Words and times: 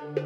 Taxen 0.00 0.16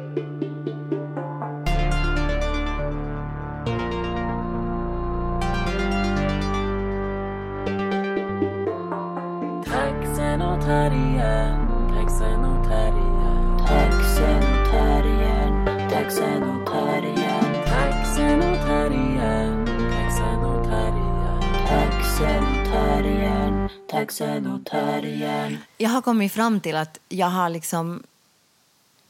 och 10.41 10.61
terriern, 10.61 11.67
taxen 11.93 12.45
och 12.45 12.67
terriern. 12.67 13.57
Taxen 13.67 14.37
och 14.37 14.71
terriern, 14.71 15.65
taxen 15.89 16.43
och 16.43 16.67
terriern, 16.67 17.53
Taxen 17.65 18.39
och 18.39 18.57
terriern, 18.65 19.65
taxen 19.65 20.39
och 20.45 20.63
terriern. 20.63 21.41
taxen 21.67 22.43
och 22.43 22.65
terriern, 22.65 23.69
taxen 23.91 24.47
och 24.47 24.65
terriern. 24.65 25.57
Jag 25.77 25.89
har 25.89 26.01
kommit 26.01 26.31
fram 26.31 26.59
till 26.59 26.75
att 26.75 26.99
jag 27.09 27.27
har 27.27 27.49
liksom... 27.49 28.03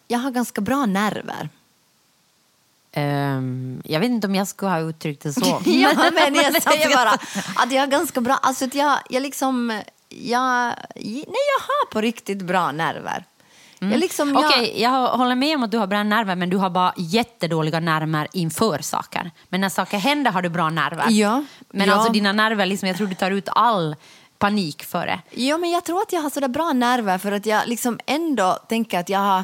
Jag 0.08 0.20
har 0.20 0.32
ganska 0.32 0.62
bra 0.62 0.86
nerver. 0.86 1.50
Ehm, 2.92 3.82
jag 3.86 4.00
vet 4.00 4.10
inte 4.10 4.28
om 4.28 4.36
jag 4.36 4.48
skulle 4.48 4.72
ha 4.72 4.80
uttryckt 4.80 5.24
det 5.24 5.34
så. 5.34 5.62
ja, 5.66 6.12
men 6.14 6.36
jag 6.36 6.64
säger 6.64 6.96
bara 6.96 7.12
att 7.56 7.72
jag 7.72 7.82
har 7.82 7.88
ganska 7.88 8.22
bra... 8.22 8.40
Alltså 8.42 8.66
att 8.66 8.76
jag, 8.76 8.98
jag 9.10 9.24
liksom... 9.24 9.82
Jag, 10.10 10.74
nej, 10.96 11.26
jag 11.26 11.62
har 11.68 11.92
på 11.92 12.02
riktigt 12.02 12.42
bra 12.42 12.72
nerver. 12.72 13.26
Jag 13.80 14.00
liksom, 14.00 14.30
jag, 14.34 14.46
Okej, 14.46 14.82
jag 14.82 15.08
håller 15.08 15.36
med 15.36 15.56
om 15.56 15.64
att 15.64 15.72
du 15.72 15.78
har 15.78 15.88
bra 15.88 16.04
nerver 16.04 16.36
men 16.36 16.50
du 16.50 16.58
har 16.58 16.70
bara 16.70 16.94
jättedåliga 16.98 17.80
nerver 17.80 18.28
inför 18.34 18.80
saker. 18.80 19.32
Men 19.50 19.62
när 19.62 19.70
saker 19.70 19.98
händer 19.98 20.32
har 20.32 20.42
du 20.42 20.50
bra 20.50 20.70
nerver. 20.70 21.06
Ja, 21.10 21.44
Men 21.70 21.88
ja. 21.88 21.94
alltså 21.94 22.12
dina 22.12 22.32
nerver, 22.32 22.66
liksom, 22.66 22.88
jag 22.88 22.98
tror 22.98 23.08
du 23.08 23.16
tar 23.16 23.32
ut 23.32 23.50
all 23.52 23.96
panik 24.38 24.84
för 24.84 25.06
det. 25.06 25.20
Ja, 25.32 25.58
men 25.58 25.70
jag 25.70 25.84
tror 25.84 26.02
att 26.02 26.14
jag 26.14 26.22
har 26.22 26.30
sådär 26.30 26.48
bra 26.48 26.74
nerver 26.74 27.18
för 27.18 27.32
att 27.32 27.46
jag 27.46 27.68
liksom 27.68 28.00
ändå 28.06 28.54
tänker 28.70 29.00
att 29.00 29.10
jag 29.10 29.20
har... 29.20 29.44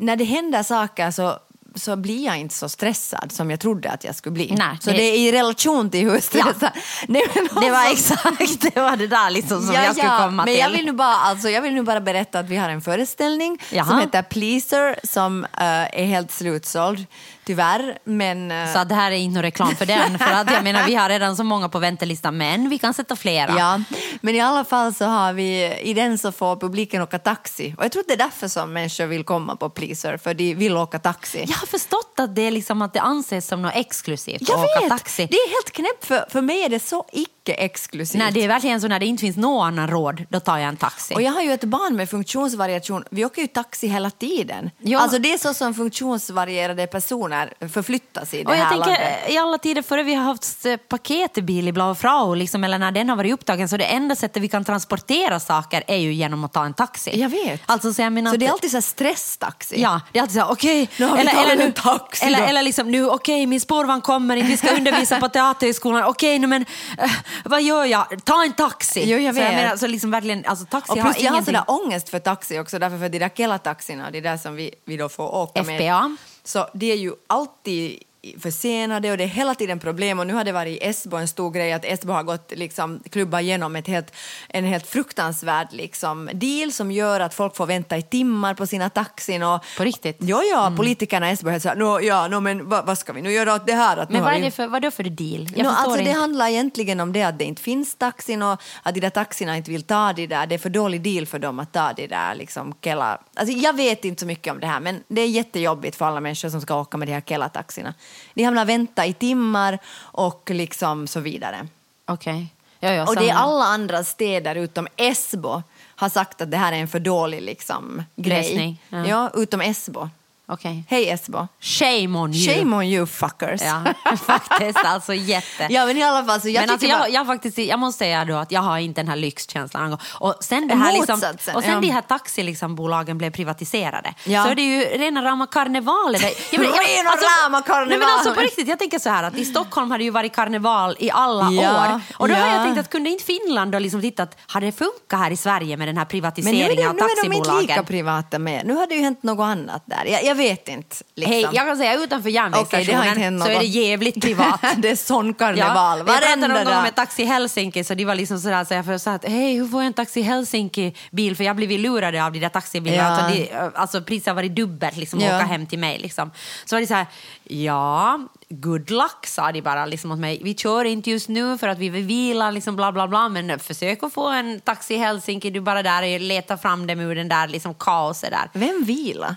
När 0.00 0.16
det 0.16 0.24
händer 0.24 0.62
saker 0.62 1.10
så, 1.10 1.38
så 1.74 1.96
blir 1.96 2.24
jag 2.26 2.38
inte 2.38 2.54
så 2.54 2.68
stressad 2.68 3.32
som 3.32 3.50
jag 3.50 3.60
trodde 3.60 3.90
att 3.90 4.04
jag 4.04 4.14
skulle 4.14 4.32
bli. 4.32 4.54
Nej, 4.58 4.76
så 4.80 4.90
det- 4.90 4.96
det, 4.96 5.02
är 5.02 5.16
i 5.18 5.32
relation 5.32 5.90
till 5.90 6.10
hur 6.10 6.20
stressad... 6.20 6.70
Nej, 7.08 7.22
men 7.34 7.48
Det 7.62 7.70
var 7.70 7.86
alltså- 7.86 8.14
exakt 8.38 8.74
det, 8.74 8.80
var 8.80 8.96
det 8.96 9.06
där 9.06 9.30
liksom 9.30 9.62
som 9.66 9.74
jag 9.74 9.96
skulle 9.96 10.08
komma 10.18 10.30
men 10.30 10.46
till. 10.46 10.58
Jag 10.58 10.70
vill, 10.70 10.84
nu 10.86 10.92
bara, 10.92 11.14
alltså, 11.14 11.48
jag 11.50 11.62
vill 11.62 11.74
nu 11.74 11.82
bara 11.82 12.00
berätta 12.00 12.38
att 12.38 12.48
vi 12.48 12.56
har 12.56 12.68
en 12.70 12.80
föreställning 12.80 13.58
Jaha. 13.72 13.86
som 13.86 13.98
heter 14.00 14.22
Pleaser 14.22 14.96
som 15.06 15.44
eh, 15.44 16.00
är 16.00 16.04
helt 16.04 16.30
slutsåld, 16.32 17.06
tyvärr. 17.48 17.98
Men, 18.04 18.50
eh, 18.50 18.72
Så 18.72 18.84
det 18.84 18.94
här 18.94 19.10
är 19.10 19.16
inte 19.16 19.42
reklam 19.42 19.76
för 19.76 19.86
den. 19.86 20.18
För 20.18 20.32
att 20.32 20.50
jag 20.52 20.64
menar, 20.64 20.86
vi 20.86 20.94
har 20.94 21.08
redan 21.08 21.36
så 21.36 21.44
många 21.44 21.68
på 21.68 21.78
väntelistan, 21.78 22.36
men 22.36 22.68
vi 22.68 22.78
kan 22.78 22.94
sätta 22.94 23.16
flera. 23.16 23.54
Ja, 23.58 23.80
men 24.20 24.34
i 24.34 24.40
alla 24.40 24.64
fall 24.64 24.94
så 24.94 25.04
har 25.04 25.32
vi, 25.32 25.74
i 25.82 25.94
den 25.94 26.18
så 26.18 26.32
får 26.32 26.56
publiken 26.56 27.02
åka 27.02 27.18
taxi. 27.18 27.74
Och 27.78 27.84
jag 27.84 27.92
tror 27.92 28.00
att 28.00 28.08
det 28.08 28.14
är 28.14 28.18
därför 28.18 28.48
som 28.48 28.72
människor 28.72 29.06
vill 29.06 29.24
komma 29.24 29.56
på 29.56 29.70
Pleaser, 29.70 30.16
för 30.16 30.34
de 30.34 30.54
vill 30.54 30.76
åka 30.76 30.98
taxi. 30.98 31.44
Jag 31.48 31.56
har 31.56 31.66
förstått 31.66 32.14
att 32.18 32.34
det, 32.34 32.42
är 32.42 32.50
liksom, 32.50 32.82
att 32.82 32.92
det 32.92 33.00
anses 33.00 33.46
som 33.46 33.62
något 33.62 33.72
exklusivt 33.74 34.42
Jag 34.48 34.58
att 34.58 34.64
åka 34.64 34.80
vet! 34.80 34.88
taxi. 34.90 35.26
Det 35.30 35.36
är 35.36 35.48
helt 35.48 35.70
knäppt, 35.70 36.04
för, 36.04 36.24
för 36.30 36.40
mig 36.42 36.64
är 36.64 36.68
det 36.68 36.80
så 36.80 37.04
icke-exklusivt. 37.48 38.18
Nej, 38.18 38.32
det 38.32 38.44
är 38.44 38.48
verkligen 38.48 38.80
så 38.80 38.88
när 38.88 39.00
det 39.00 39.06
inte 39.06 39.20
finns 39.20 39.36
någon 39.36 39.66
annan 39.66 39.88
råd, 39.88 40.24
då 40.28 40.40
tar 40.40 40.58
jag 40.58 40.68
en 40.68 40.76
taxi. 40.76 41.14
Och 41.14 41.22
jag 41.22 41.32
har 41.32 41.42
ju 41.42 41.52
ett 41.52 41.64
barn 41.64 41.96
med 41.96 42.10
funktionsvariation. 42.10 43.04
Vi 43.10 43.24
åker 43.24 43.42
ju 43.42 43.48
taxi 43.48 43.86
hela 43.86 44.10
tiden. 44.10 44.70
Ja. 44.78 45.00
Alltså 45.00 45.18
det 45.18 45.32
är 45.32 45.38
så 45.38 45.54
som 45.54 45.74
funktionsvarierade 45.74 46.86
personer 46.86 47.52
förflyttas 47.68 48.34
i 48.34 48.36
det 48.42 48.44
Och 48.44 48.52
jag 48.52 48.58
här 48.58 48.70
tänker, 48.70 48.90
landet. 48.90 49.30
i 49.30 49.38
alla 49.38 49.58
tider 49.58 49.82
före 49.82 50.02
vi 50.02 50.14
har 50.14 50.24
haft 50.24 50.66
eh, 50.66 50.76
paketbil 50.76 51.68
i 51.68 51.72
Blau 51.72 51.94
Frau, 51.94 52.34
liksom, 52.34 52.64
eller 52.64 52.78
när 52.78 52.90
den 52.90 53.08
har 53.08 53.16
varit 53.16 53.32
upptagen, 53.32 53.68
så 53.68 53.76
det 53.76 53.84
enda 53.84 54.14
sättet 54.16 54.42
vi 54.42 54.48
kan 54.48 54.64
transportera 54.64 55.40
saker 55.40 55.84
är 55.86 55.96
ju 55.96 56.12
genom 56.12 56.44
att 56.44 56.52
ta 56.52 56.64
en 56.64 56.74
taxi. 56.74 57.20
Jag 57.20 57.28
vet. 57.28 57.60
Alltså, 57.66 57.92
så 57.92 58.02
jag 58.02 58.12
menar 58.12 58.30
Så 58.30 58.36
det 58.36 58.46
är 58.46 58.50
alltid 58.50 58.70
så 58.70 58.82
stresstaxi. 58.82 59.80
Ja, 59.82 60.00
det 60.12 60.18
är 60.18 60.22
alltid 60.22 60.34
så 60.34 60.40
här, 60.40 60.52
okej. 60.52 60.88
Nu 60.96 61.06
har 61.06 61.16
vi 61.16 61.24
tagit 61.24 61.60
en 61.60 61.72
taxi 61.72 62.26
eller, 62.26 62.42
eller 62.48 62.62
liksom 62.62 62.90
nu, 62.90 63.08
okej, 63.08 63.46
min 63.46 63.60
spårvagn 63.60 64.00
kommer 64.00 64.36
inte, 64.36 64.48
vi 64.50 64.56
ska 64.56 64.76
undervisa 64.76 65.20
på 65.20 65.28
Teaterhögskolan. 65.28 66.04
Okej, 66.04 66.38
nu 66.38 66.46
men 66.46 66.64
eh, 66.98 67.10
vad 67.44 67.62
gör 67.62 67.84
jag? 67.84 68.24
Ta 68.24 68.44
en 68.44 68.52
taxi. 68.52 69.02
Jo, 69.06 69.18
jag 69.18 69.34
Så 69.34 69.40
jag 69.40 69.48
vet. 69.50 69.56
menar, 69.62 69.76
så 69.76 69.86
liksom 69.86 70.10
verkligen, 70.10 70.44
alltså 70.46 70.64
taxi 70.66 70.92
Och 70.92 70.96
har 70.96 71.04
plus 71.12 71.24
jag 71.24 71.30
har 71.30 71.36
ingenting. 71.36 71.54
sådär 71.54 71.84
ångest 71.84 72.08
för 72.08 72.18
taxi 72.18 72.58
också, 72.58 72.78
därför 72.78 72.98
för 72.98 73.08
de 73.08 73.18
där 73.18 73.28
Kela-taxierna, 73.28 74.10
det 74.10 74.20
där 74.20 74.36
som 74.36 74.54
vi, 74.54 74.74
vi 74.84 74.96
då 74.96 75.08
får 75.08 75.34
åka 75.34 75.62
med. 75.62 75.80
FPA. 75.80 76.16
Så 76.44 76.68
det 76.74 76.92
är 76.92 76.96
ju 76.96 77.12
alltid 77.26 78.02
försenade 78.38 79.10
och 79.10 79.16
det 79.16 79.24
är 79.24 79.28
hela 79.28 79.54
tiden 79.54 79.78
problem 79.78 80.18
och 80.18 80.26
nu 80.26 80.34
har 80.34 80.44
det 80.44 80.52
varit 80.52 80.82
i 80.82 80.86
Esbo 80.86 81.16
en 81.16 81.28
stor 81.28 81.50
grej 81.50 81.72
att 81.72 81.84
Esbo 81.84 82.12
har 82.12 82.22
gått 82.22 82.52
liksom 82.56 83.00
klubba 83.10 83.40
igenom 83.40 83.76
ett 83.76 83.86
helt, 83.86 84.12
en 84.48 84.64
helt 84.64 84.86
fruktansvärd 84.86 85.68
liksom 85.70 86.30
deal 86.32 86.72
som 86.72 86.92
gör 86.92 87.20
att 87.20 87.34
folk 87.34 87.56
får 87.56 87.66
vänta 87.66 87.96
i 87.96 88.02
timmar 88.02 88.54
på 88.54 88.66
sina 88.66 88.90
taxin 88.90 89.42
och 89.42 89.64
På 89.76 89.84
riktigt? 89.84 90.16
Ja, 90.20 90.42
ja, 90.42 90.72
politikerna 90.76 91.30
i 91.30 91.32
Esbo 91.32 91.50
är 91.50 91.58
så 91.58 91.68
här, 91.68 91.76
no, 91.76 92.00
ja, 92.00 92.28
no, 92.28 92.40
men 92.40 92.68
vad, 92.68 92.86
vad 92.86 92.98
ska 92.98 93.12
vi 93.12 93.22
nu 93.22 93.32
göra 93.32 93.54
åt 93.54 93.66
det 93.66 93.74
här? 93.74 93.96
Att 93.96 94.10
Men 94.10 94.22
vad 94.22 94.34
är 94.34 94.40
det 94.40 94.50
för, 94.50 94.66
vad 94.66 94.76
är 94.76 94.80
det 94.80 94.90
för 94.90 95.04
deal? 95.04 95.48
Jag 95.56 95.64
No, 95.64 95.68
alltså 95.68 95.96
det 95.96 96.00
inte. 96.00 96.12
handlar 96.12 96.48
egentligen 96.48 97.00
om 97.00 97.12
det 97.12 97.22
att 97.22 97.38
det 97.38 97.44
inte 97.44 97.62
finns 97.62 97.94
taxin 97.94 98.42
och 98.42 98.62
att 98.82 98.94
de 98.94 99.00
där 99.00 99.10
taxierna 99.10 99.56
inte 99.56 99.70
vill 99.70 99.82
ta 99.82 100.12
de 100.12 100.26
där. 100.26 100.46
Det 100.46 100.54
är 100.54 100.58
för 100.58 100.70
dålig 100.70 101.02
deal 101.02 101.26
för 101.26 101.38
dem 101.38 101.58
att 101.58 101.72
ta 101.72 101.92
de 101.92 102.06
där 102.06 102.34
liksom 102.34 102.74
Kela. 102.82 103.18
Alltså 103.34 103.54
jag 103.54 103.76
vet 103.76 104.04
inte 104.04 104.20
så 104.20 104.26
mycket 104.26 104.52
om 104.52 104.60
det 104.60 104.66
här 104.66 104.80
men 104.80 105.02
det 105.08 105.20
är 105.20 105.26
jättejobbigt 105.28 105.96
för 105.96 106.04
alla 106.04 106.20
människor 106.20 106.48
som 106.48 106.60
ska 106.60 106.80
åka 106.80 106.96
med 106.96 107.08
de 107.08 107.12
här 107.12 107.20
Kela-taxierna. 107.20 107.94
De 108.34 108.44
hamnar 108.44 108.64
vänta 108.64 109.06
i 109.06 109.12
timmar 109.12 109.78
och 109.98 110.50
liksom 110.50 111.06
så 111.06 111.20
vidare. 111.20 111.66
Okej. 112.06 112.46
Ja, 112.80 112.92
ja, 112.92 113.08
Och 113.08 113.16
det 113.16 113.28
är 113.28 113.34
alla 113.34 113.64
andra 113.64 114.04
städer 114.04 114.54
utom 114.54 114.88
Esbo 114.96 115.62
har 115.96 116.08
sagt 116.08 116.40
att 116.40 116.50
det 116.50 116.56
här 116.56 116.72
är 116.72 116.76
en 116.76 116.88
för 116.88 117.00
dålig 117.00 117.42
liksom 117.42 118.02
grej. 118.16 118.42
Lösning, 118.42 118.82
ja. 118.88 119.06
Ja, 119.06 119.30
utom 119.34 119.60
Esbo. 119.60 120.08
Okej. 120.50 120.84
Hej 120.88 121.10
Esbo. 121.10 121.46
Shame 121.60 122.18
on 122.18 122.34
you. 122.34 122.54
Shame 122.54 122.76
on 122.76 122.84
you 122.84 123.06
fuckers. 123.06 123.62
Ja, 123.62 123.84
faktiskt. 124.16 124.78
Alltså 124.84 125.14
jätte. 125.14 125.66
Ja 125.70 125.86
men 125.86 125.96
i 125.96 126.02
alla 126.02 126.24
fall 126.24 126.40
så 126.40 126.48
jag 126.48 126.60
men 126.60 126.70
alltså, 126.70 126.78
tycker 126.86 126.98
bara- 126.98 127.08
jag, 127.08 127.20
jag, 127.20 127.26
faktiskt, 127.26 127.58
jag 127.58 127.78
måste 127.78 127.98
säga 127.98 128.24
då 128.24 128.36
att 128.36 128.52
jag 128.52 128.60
har 128.60 128.78
inte 128.78 129.00
den 129.00 129.08
här 129.08 129.16
lyxkänslan. 129.16 129.98
Och 130.14 130.34
sen, 130.40 130.68
det 130.68 130.74
här 130.74 130.92
liksom, 130.92 131.22
och 131.54 131.62
sen 131.62 131.72
ja. 131.72 131.80
de 131.80 131.90
här 131.90 132.00
taxibolagen 132.02 133.18
blev 133.18 133.30
privatiserade 133.30 134.14
Ja. 134.24 134.44
så 134.44 134.50
är 134.50 134.54
det 134.54 134.62
ju 134.62 134.80
rena 134.80 135.22
rama 135.24 135.46
karnevalen. 135.46 136.20
Jag 136.50 136.60
Rena 136.60 137.10
rama 137.44 137.62
karneval. 137.62 137.88
Nej, 137.88 137.98
men 137.98 138.08
alltså 138.08 138.34
på 138.34 138.40
riktigt, 138.40 138.68
jag 138.68 138.78
tänker 138.78 138.98
så 138.98 139.10
här 139.10 139.22
att 139.22 139.34
i 139.34 139.44
Stockholm 139.44 139.90
har 139.90 139.98
det 139.98 140.04
ju 140.04 140.10
varit 140.10 140.32
karneval 140.32 140.96
i 140.98 141.10
alla 141.10 141.50
Ja, 141.50 141.92
år. 141.94 142.00
Och 142.16 142.28
då 142.28 142.34
har 142.34 142.46
ja. 142.46 142.54
jag 142.54 142.64
tänkt 142.64 142.78
att 142.80 142.90
kunde 142.90 143.10
inte 143.10 143.24
Finland 143.24 143.72
då 143.72 143.78
liksom 143.78 144.00
tittat, 144.00 144.36
har 144.46 144.60
det 144.60 144.72
funkat 144.72 145.20
här 145.20 145.30
i 145.30 145.36
Sverige 145.36 145.76
med 145.76 145.88
den 145.88 145.96
här 145.96 146.06
Men 146.12 146.20
nu 146.20 146.26
är, 146.26 146.30
privatiseringen 146.32 146.76
det, 146.76 146.88
av 146.88 146.94
nu 146.94 147.00
är 147.02 147.22
de 147.22 147.32
inte 147.36 147.48
taxibolagen? 147.48 147.60
lika 147.66 147.82
privata 147.82 148.38
med. 148.38 148.66
Nu 148.66 148.74
har 148.74 148.86
det 148.86 148.94
ju 148.94 149.00
hänt 149.02 149.22
något 149.22 149.44
annat 149.44 149.82
där. 149.86 150.04
Jag, 150.06 150.24
jag 150.24 150.34
vet 150.38 150.68
inte. 150.68 150.96
Liksom. 151.14 151.32
Hej, 151.32 151.42
jag 151.52 151.66
kan 151.66 151.76
säga 151.76 151.94
utanför 151.94 152.30
järnvägsstationen 152.30 153.18
hänt 153.18 153.42
så 153.42 153.48
är 153.48 153.58
det 153.58 153.64
jävligt 153.64 154.22
privat. 154.22 154.60
det 154.76 154.90
är 154.90 154.96
sån 154.96 155.34
karneval. 155.34 155.76
Ja, 155.76 155.96
jag 155.98 156.06
pratade 156.06 156.26
Varenda 156.26 156.48
någon 156.48 156.64
gång 156.64 156.74
dag. 156.74 156.82
med 156.82 156.94
Taxi 156.94 157.24
Helsinki 157.24 157.84
så 157.84 157.94
de 157.94 158.04
var 158.04 158.14
liksom 158.14 158.38
sådär 158.38 158.64
så 158.64 158.74
jag 158.74 159.00
sa 159.00 159.12
att 159.12 159.24
hej 159.24 159.54
hur 159.54 159.68
får 159.68 159.80
jag 159.80 159.86
en 159.86 159.92
Taxi 159.92 160.22
Helsinki-bil 160.22 161.36
för 161.36 161.44
jag 161.44 161.56
blev 161.56 161.72
ju 161.72 161.78
lurad 161.78 162.16
av 162.16 162.32
de 162.32 162.38
där 162.38 162.48
taxibilarna. 162.48 163.02
Ja. 163.02 163.24
Alltså, 163.24 163.70
de, 163.72 163.78
alltså 163.80 164.02
priset 164.02 164.26
har 164.26 164.34
varit 164.34 164.56
dubbelt 164.56 164.96
liksom 164.96 165.20
Ja. 165.20 165.36
åka 165.36 165.46
hem 165.46 165.66
till 165.66 165.78
mig 165.78 165.98
liksom. 165.98 166.30
Så 166.64 166.76
var 166.76 166.80
det 166.80 166.86
så 166.86 166.94
här, 166.94 167.06
ja 167.44 168.20
good 168.48 168.90
luck 168.90 169.26
sa 169.26 169.52
de 169.52 169.60
bara 169.62 169.86
liksom 169.86 170.12
åt 170.12 170.18
mig. 170.18 170.40
Vi 170.44 170.54
kör 170.54 170.84
inte 170.84 171.10
just 171.10 171.28
nu 171.28 171.58
för 171.58 171.68
att 171.68 171.78
vi 171.78 171.88
vill 171.88 172.04
vila 172.04 172.50
liksom 172.50 172.76
bla 172.76 172.92
bla 172.92 173.08
bla 173.08 173.28
men 173.28 173.58
försök 173.58 174.02
att 174.02 174.12
få 174.12 174.28
en 174.28 174.60
Taxi 174.60 174.96
Helsinki 174.96 175.50
du 175.50 175.60
bara 175.60 175.82
där 175.82 176.02
och 176.14 176.20
letar 176.20 176.56
fram 176.56 176.86
dem 176.86 177.00
ur 177.00 177.14
den 177.14 177.28
där 177.28 177.48
liksom 177.48 177.74
kaoset 177.74 178.30
där. 178.30 178.50
Vem 178.52 178.84
vila? 178.84 179.36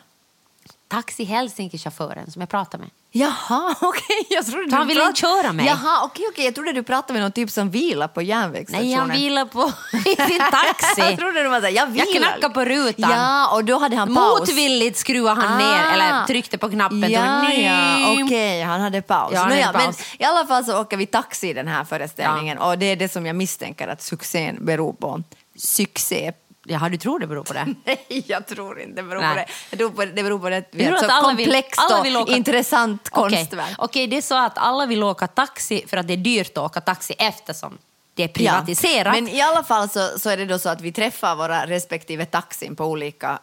Taxi 0.91 1.24
Helsinki-chauffören 1.25 2.31
som 2.31 2.40
jag 2.41 2.50
pratade 2.50 2.84
med. 2.84 2.90
Jaha, 3.12 3.75
okej. 3.81 4.25
Jag 4.29 4.46
trodde 4.46 4.69
Så 4.69 4.75
han 4.75 4.88
ville 4.88 5.06
inte 5.06 5.22
köra 5.22 5.52
mig. 5.53 5.66
Jaha, 5.66 6.03
okej, 6.03 6.25
okej. 6.31 6.46
Jag 6.46 6.56
trodde 6.56 6.72
du 6.74 6.84
pratade 6.84 7.13
med 7.13 7.22
någon 7.22 7.31
typ 7.31 7.50
som 7.52 7.69
vilar 7.69 8.07
på 8.07 8.22
järnvägsstationen. 8.22 8.90
Nej, 8.90 8.97
han 9.00 9.09
vilar 9.12 9.46
på 9.46 9.72
i 9.97 10.16
sin 10.29 10.40
taxi. 10.52 11.02
jag 11.02 11.18
trodde 11.19 11.44
du 11.44 11.50
var 11.50 11.59
såhär, 11.59 11.74
jag 11.74 11.85
vilar. 11.88 12.06
Jag 12.06 12.16
knackade 12.16 12.53
på 12.53 12.66
rutan. 12.66 13.12
Ja, 13.12 13.56
och 13.56 13.66
då 13.66 13.79
hade 13.79 13.96
han 13.96 14.16
paus. 14.16 14.40
Motvilligt 14.40 14.97
skruvade 14.97 15.41
han 15.41 15.53
Ah. 15.53 15.57
ner, 15.57 15.94
eller 15.94 16.25
tryckte 16.28 16.58
på 16.58 16.70
knappen. 16.70 17.11
Ja, 17.11 17.41
och 17.47 17.53
ja, 17.53 18.23
okej, 18.26 18.61
han 18.64 18.82
hade 18.82 19.02
paus. 19.02 19.32
Ja, 19.34 19.40
han 19.40 19.52
hade 19.52 19.79
paus. 19.79 19.97
Men 20.17 20.22
i 20.22 20.23
alla 20.23 20.46
fall 20.47 20.66
så 20.66 20.82
åker 20.82 20.97
vi 20.97 21.05
taxi 21.05 21.49
i 21.49 21.53
den 21.53 21.67
här 21.67 21.84
föreställningen 21.84 22.58
och 22.58 22.78
det 22.78 22.85
är 22.85 22.96
det 22.96 23.09
som 23.11 23.26
jag 23.26 23.35
misstänker 23.35 23.88
att 23.88 24.02
succén 24.02 24.58
beror 24.66 24.93
på. 24.93 25.23
Succé. 25.58 26.32
Jaha, 26.66 26.90
du 26.90 26.97
tror 26.97 27.19
det 27.19 27.28
beror 27.28 27.43
på 27.43 27.53
det? 27.53 27.66
Nej, 27.85 28.23
jag 28.28 28.47
tror 28.47 28.79
inte 28.79 29.02
det 29.02 29.08
beror 29.08 29.22
Nej. 29.22 29.29
på 29.29 29.35
det. 29.35 29.46
Jag 29.69 29.79
tror 29.79 29.90
på, 29.90 30.05
det 30.05 30.23
beror 30.23 30.40
på 30.40 30.49
det. 30.49 30.63
Jag 30.72 30.87
tror 30.87 30.97
så 30.97 31.05
alla 31.16 31.34
vill- 31.34 31.46
komplext 31.46 31.79
alla 31.79 32.03
vill 32.03 32.16
och 32.16 32.22
åka- 32.22 32.31
intressant 32.35 33.09
Okej, 33.11 33.37
konstverk. 33.37 33.75
Okej, 33.78 34.08
det 34.08 34.17
är 34.17 34.22
så 34.22 34.35
att 34.37 34.58
alla 34.58 34.85
vill 34.85 35.03
åka 35.03 35.28
taxi 35.28 35.84
för 35.87 35.97
att 35.97 36.08
det 36.08 36.13
är 36.13 36.17
dyrt 36.17 36.52
att 36.58 36.63
åka 36.63 36.81
taxi 36.81 37.13
eftersom 37.17 37.78
det 38.13 38.23
är 38.23 38.28
privatiserat. 38.28 39.16
Ja. 39.16 39.22
Men 39.22 39.28
i 39.29 39.41
alla 39.41 39.63
fall 39.63 39.90
så, 39.90 40.19
så 40.19 40.29
är 40.29 40.37
det 40.37 40.46
då 40.46 40.59
så 40.59 40.69
att 40.69 40.81
vi 40.81 40.91
träffar 40.91 41.35
våra 41.35 41.66
respektive 41.67 42.25
taxin 42.25 42.75
på 42.75 42.85
olika... 42.85 43.40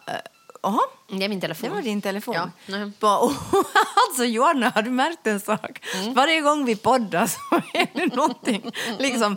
Jaha, 0.62 0.80
Det 1.08 1.24
är 1.24 1.28
min 1.28 1.40
telefon. 1.40 1.68
det 1.70 1.74
var 1.74 1.82
din 1.82 2.02
telefon. 2.02 2.34
Ja. 2.34 2.76
Mhm. 2.76 2.92
På, 3.00 3.06
alltså 4.08 4.24
Johanna, 4.24 4.72
har 4.74 4.82
du 4.82 4.90
märkt 4.90 5.26
en 5.26 5.40
sak? 5.40 5.80
Mm. 5.94 6.14
Varje 6.14 6.40
gång 6.40 6.64
vi 6.64 6.76
poddar 6.76 7.26
så 7.26 7.38
är 7.72 7.86
det 7.92 8.14
någonting, 8.16 8.72
liksom, 8.98 9.36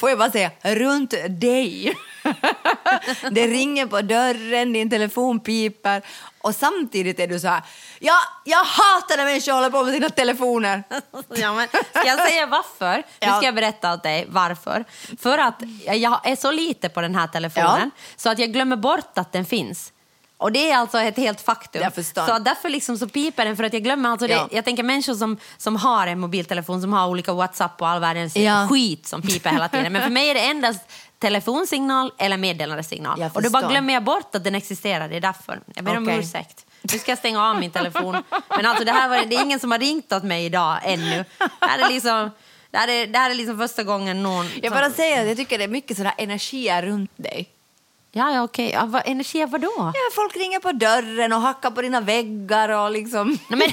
får 0.00 0.08
jag 0.10 0.18
bara 0.18 0.30
säga, 0.30 0.50
runt 0.62 1.10
dig. 1.28 1.96
det 3.30 3.46
ringer 3.46 3.86
på 3.86 4.00
dörren, 4.00 4.72
din 4.72 4.90
telefon 4.90 5.40
piper 5.40 6.02
och 6.38 6.54
samtidigt 6.54 7.20
är 7.20 7.26
du 7.26 7.40
så 7.40 7.48
här, 7.48 7.62
ja, 7.98 8.14
jag 8.44 8.64
hatar 8.64 9.16
när 9.16 9.24
människor 9.24 9.52
håller 9.52 9.70
på 9.70 9.84
med 9.84 9.94
sina 9.94 10.08
telefoner. 10.10 10.82
Ja, 11.28 11.54
men 11.54 11.68
ska 11.68 12.06
jag 12.06 12.28
säga 12.28 12.46
varför? 12.46 12.96
Nu 12.96 13.02
Ja. 13.18 13.36
ska 13.36 13.46
jag 13.46 13.54
berätta 13.54 13.94
åt 13.94 14.02
dig 14.02 14.26
varför. 14.28 14.84
För 15.18 15.38
att 15.38 15.62
jag 15.86 16.26
är 16.28 16.36
så 16.36 16.50
lite 16.50 16.88
på 16.88 17.00
den 17.00 17.14
här 17.14 17.26
telefonen 17.26 17.90
så 18.16 18.30
att 18.30 18.38
jag 18.38 18.52
glömmer 18.52 18.76
bort 18.76 19.18
att 19.18 19.32
den 19.32 19.44
finns. 19.44 19.92
Och 20.36 20.52
det 20.52 20.70
är 20.70 20.76
alltså 20.76 20.98
ett 20.98 21.16
helt 21.16 21.40
faktum. 21.40 21.82
Så 22.14 22.38
därför 22.38 22.68
liksom 22.68 22.98
så 22.98 23.08
piper 23.08 23.44
den 23.44 23.56
för 23.56 23.64
att 23.64 23.72
jag 23.72 23.82
glömmer 23.82 24.10
alltså 24.10 24.26
Ja. 24.26 24.46
det. 24.50 24.56
Jag 24.56 24.64
tänker 24.64 24.82
människor 24.82 25.14
som, 25.14 25.36
som 25.56 25.76
har 25.76 26.06
en 26.06 26.20
mobiltelefon 26.20 26.80
som 26.80 26.92
har 26.92 27.08
olika 27.08 27.32
WhatsApp 27.32 27.80
och 27.82 27.88
all 27.88 28.00
världens 28.00 28.36
Ja. 28.36 28.66
skit 28.70 29.06
som 29.06 29.22
piper 29.22 29.50
hela 29.50 29.68
tiden. 29.68 29.92
Men 29.92 30.02
för 30.02 30.10
mig 30.10 30.30
är 30.30 30.34
det 30.34 30.40
endast 30.40 30.80
telefonsignal 31.18 32.12
eller 32.18 32.36
meddelandesignal. 32.36 33.30
Och 33.34 33.42
då 33.42 33.50
bara 33.50 33.68
glömmer 33.68 33.94
jag 33.94 34.04
bort 34.04 34.34
att 34.34 34.44
den 34.44 34.54
existerar. 34.54 35.08
Det 35.08 35.16
är 35.16 35.20
därför. 35.20 35.60
Jag 35.74 35.84
ber 35.84 35.96
om 35.96 36.08
ursäkt. 36.08 36.66
Nu 36.92 36.98
ska 36.98 37.10
jag 37.10 37.18
stänga 37.18 37.42
av 37.50 37.60
min 37.60 37.70
telefon. 37.70 38.22
Men 38.48 38.66
alltså 38.66 38.84
det, 38.84 38.92
här 38.92 39.08
var, 39.08 39.16
det 39.24 39.36
är 39.36 39.42
ingen 39.42 39.60
som 39.60 39.70
har 39.70 39.78
ringt 39.78 40.12
åt 40.12 40.22
mig 40.22 40.44
idag 40.44 40.78
ännu. 40.84 41.24
Det 41.38 41.66
här 41.66 41.78
är 41.78 41.88
liksom, 41.92 42.30
det 42.70 42.78
här 42.78 42.88
är, 42.88 43.06
det 43.06 43.18
här 43.18 43.30
är 43.30 43.34
liksom 43.34 43.58
första 43.58 43.82
gången 43.82 44.22
någon... 44.22 44.46
Jag 44.62 44.72
som- 44.72 44.80
bara 44.80 44.90
säger 44.90 45.22
att 45.22 45.28
jag 45.28 45.36
tycker 45.36 45.58
det 45.58 45.64
är 45.64 45.68
mycket 45.68 45.96
sådana 45.96 46.12
energier 46.12 46.82
runt 46.82 47.10
dig. 47.16 47.48
Ja, 48.16 48.30
ja 48.34 48.42
okej. 48.42 48.70
Ja, 48.70 48.84
vad, 48.86 49.02
energi 49.06 49.42
av 49.42 49.50
vadå? 49.50 49.72
Ja, 49.76 49.92
folk 50.14 50.36
ringer 50.36 50.58
på 50.60 50.72
dörren 50.72 51.32
och 51.32 51.40
hackar 51.40 51.70
på 51.70 51.82
dina 51.82 52.00
väggar 52.00 52.68
och 52.68 52.90
liksom... 52.90 53.28
Nej, 53.28 53.38
men, 53.58 53.68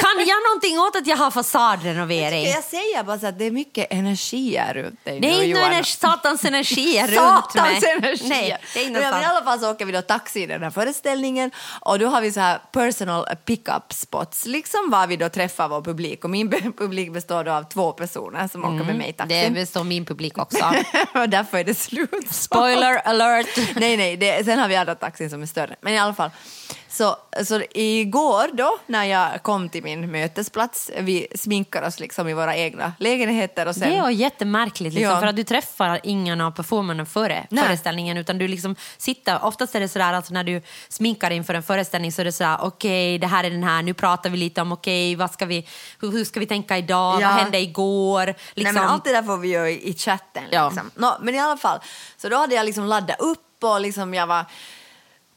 kan 0.00 0.26
jag 0.26 0.36
någonting 0.48 0.78
åt 0.80 0.96
att 0.96 1.06
jag 1.06 1.16
har 1.16 1.30
fasadrenovering? 1.30 2.44
Jag 2.46 2.64
säger 2.64 3.02
bara 3.04 3.18
så 3.18 3.26
att 3.26 3.38
det 3.38 3.44
är 3.44 3.50
mycket 3.50 3.86
energier 3.92 4.74
runt 4.74 5.04
dig 5.04 5.20
Det 5.20 5.28
är 5.28 5.42
inte 5.44 5.60
energi, 5.60 5.84
satans 5.90 6.44
energi 6.44 7.00
runt 7.06 7.14
Satans 7.14 7.82
mig. 7.82 7.90
energi! 7.92 8.28
Nej, 8.28 8.58
det 8.74 8.80
är 8.80 8.86
inte 8.86 9.00
men, 9.00 9.22
I 9.22 9.24
alla 9.24 9.42
fall 9.44 9.60
så 9.60 9.70
åker 9.70 9.84
vi 9.86 9.92
då 9.92 10.02
taxi 10.02 10.42
i 10.42 10.46
den 10.46 10.62
här 10.62 10.70
föreställningen 10.70 11.50
och 11.80 11.98
då 11.98 12.06
har 12.06 12.20
vi 12.20 12.32
så 12.32 12.40
här 12.40 12.58
personal 12.72 13.26
pick-up 13.44 13.92
spots, 13.92 14.46
liksom 14.46 14.90
var 14.90 15.06
vi 15.06 15.16
då 15.16 15.28
träffar 15.28 15.68
vår 15.68 15.82
publik. 15.82 16.24
Och 16.24 16.30
min 16.30 16.50
publik 16.78 17.12
består 17.12 17.44
då 17.44 17.52
av 17.52 17.62
två 17.62 17.92
personer 17.92 18.48
som 18.48 18.64
åker 18.64 18.84
med 18.84 18.96
mig 18.96 19.08
i 19.08 19.14
Mm, 19.14 19.28
Det 19.28 19.34
taxin. 19.34 19.54
består 19.54 19.84
min 19.84 20.04
publik 20.04 20.38
också. 20.38 20.64
och 21.14 21.28
därför 21.28 21.58
är 21.58 21.64
det 21.64 21.74
slut. 21.74 22.10
Spoiler 22.30 22.94
alert! 23.04 23.73
Nej, 23.76 23.96
nej, 23.96 24.16
det, 24.16 24.44
sen 24.44 24.58
har 24.58 24.68
vi 24.68 24.76
andra 24.76 24.94
taxin 24.94 25.30
som 25.30 25.42
är 25.42 25.46
större. 25.46 25.76
Men 25.80 25.92
i 25.94 25.98
alla 25.98 26.14
fall. 26.14 26.30
Så, 26.88 27.16
så 27.44 27.62
igår 27.74 28.56
då, 28.56 28.78
när 28.86 29.04
jag 29.04 29.42
kom 29.42 29.68
till 29.68 29.82
min 29.84 30.10
mötesplats, 30.10 30.90
vi 30.98 31.26
sminkar 31.34 31.82
oss 31.82 32.00
liksom 32.00 32.28
i 32.28 32.34
våra 32.34 32.56
egna 32.56 32.92
lägenheter 32.98 33.68
och 33.68 33.74
sen... 33.76 33.90
Det 33.90 33.96
är 33.96 34.10
jättemärkligt, 34.10 34.94
liksom, 34.94 35.12
Ja. 35.14 35.20
för 35.20 35.26
att 35.26 35.36
du 35.36 35.44
träffar 35.44 36.00
ingen 36.02 36.40
av 36.40 36.50
performerna 36.50 37.06
före 37.06 37.46
Nej. 37.50 37.64
föreställningen. 37.64 38.16
Utan 38.16 38.38
du 38.38 38.48
liksom 38.48 38.76
sitter, 38.96 39.44
oftast 39.44 39.74
är 39.74 39.80
det 39.80 39.88
sådär, 39.88 40.12
alltså 40.12 40.34
när 40.34 40.44
du 40.44 40.62
sminkar 40.88 41.30
inför 41.30 41.54
en 41.54 41.62
föreställning 41.62 42.12
så 42.12 42.20
är 42.20 42.24
det 42.24 42.32
sådär, 42.32 42.58
okej, 42.60 43.18
det 43.18 43.26
här 43.26 43.44
är 43.44 43.50
den 43.50 43.64
här, 43.64 43.82
nu 43.82 43.94
pratar 43.94 44.30
vi 44.30 44.36
lite 44.36 44.60
om, 44.62 44.72
okej, 44.72 45.16
vad 45.16 45.30
ska 45.32 45.46
vi, 45.46 45.66
hur, 46.00 46.10
hur 46.10 46.24
ska 46.24 46.40
vi 46.40 46.46
tänka 46.46 46.78
idag, 46.78 47.20
Ja. 47.20 47.28
vad 47.28 47.36
hände 47.36 47.58
igår? 47.58 48.26
Nej, 48.26 48.34
Liksom. 48.54 48.74
men 48.74 48.84
allt 48.84 49.04
det 49.04 49.12
där 49.12 49.22
får 49.22 49.36
vi 49.38 49.48
göra 49.48 49.70
i, 49.70 49.88
i 49.90 49.94
chatten. 49.96 50.42
Ja. 50.50 50.68
Liksom. 50.68 50.90
Nå, 50.94 51.18
men 51.22 51.34
i 51.34 51.38
alla 51.40 51.56
fall, 51.56 51.78
så 52.16 52.28
då 52.28 52.36
hade 52.36 52.54
jag 52.54 52.66
liksom 52.66 52.84
laddat 52.84 53.20
upp 53.20 53.40
och 53.64 53.80
liksom 53.80 54.14
jag 54.14 54.26
var 54.26 54.44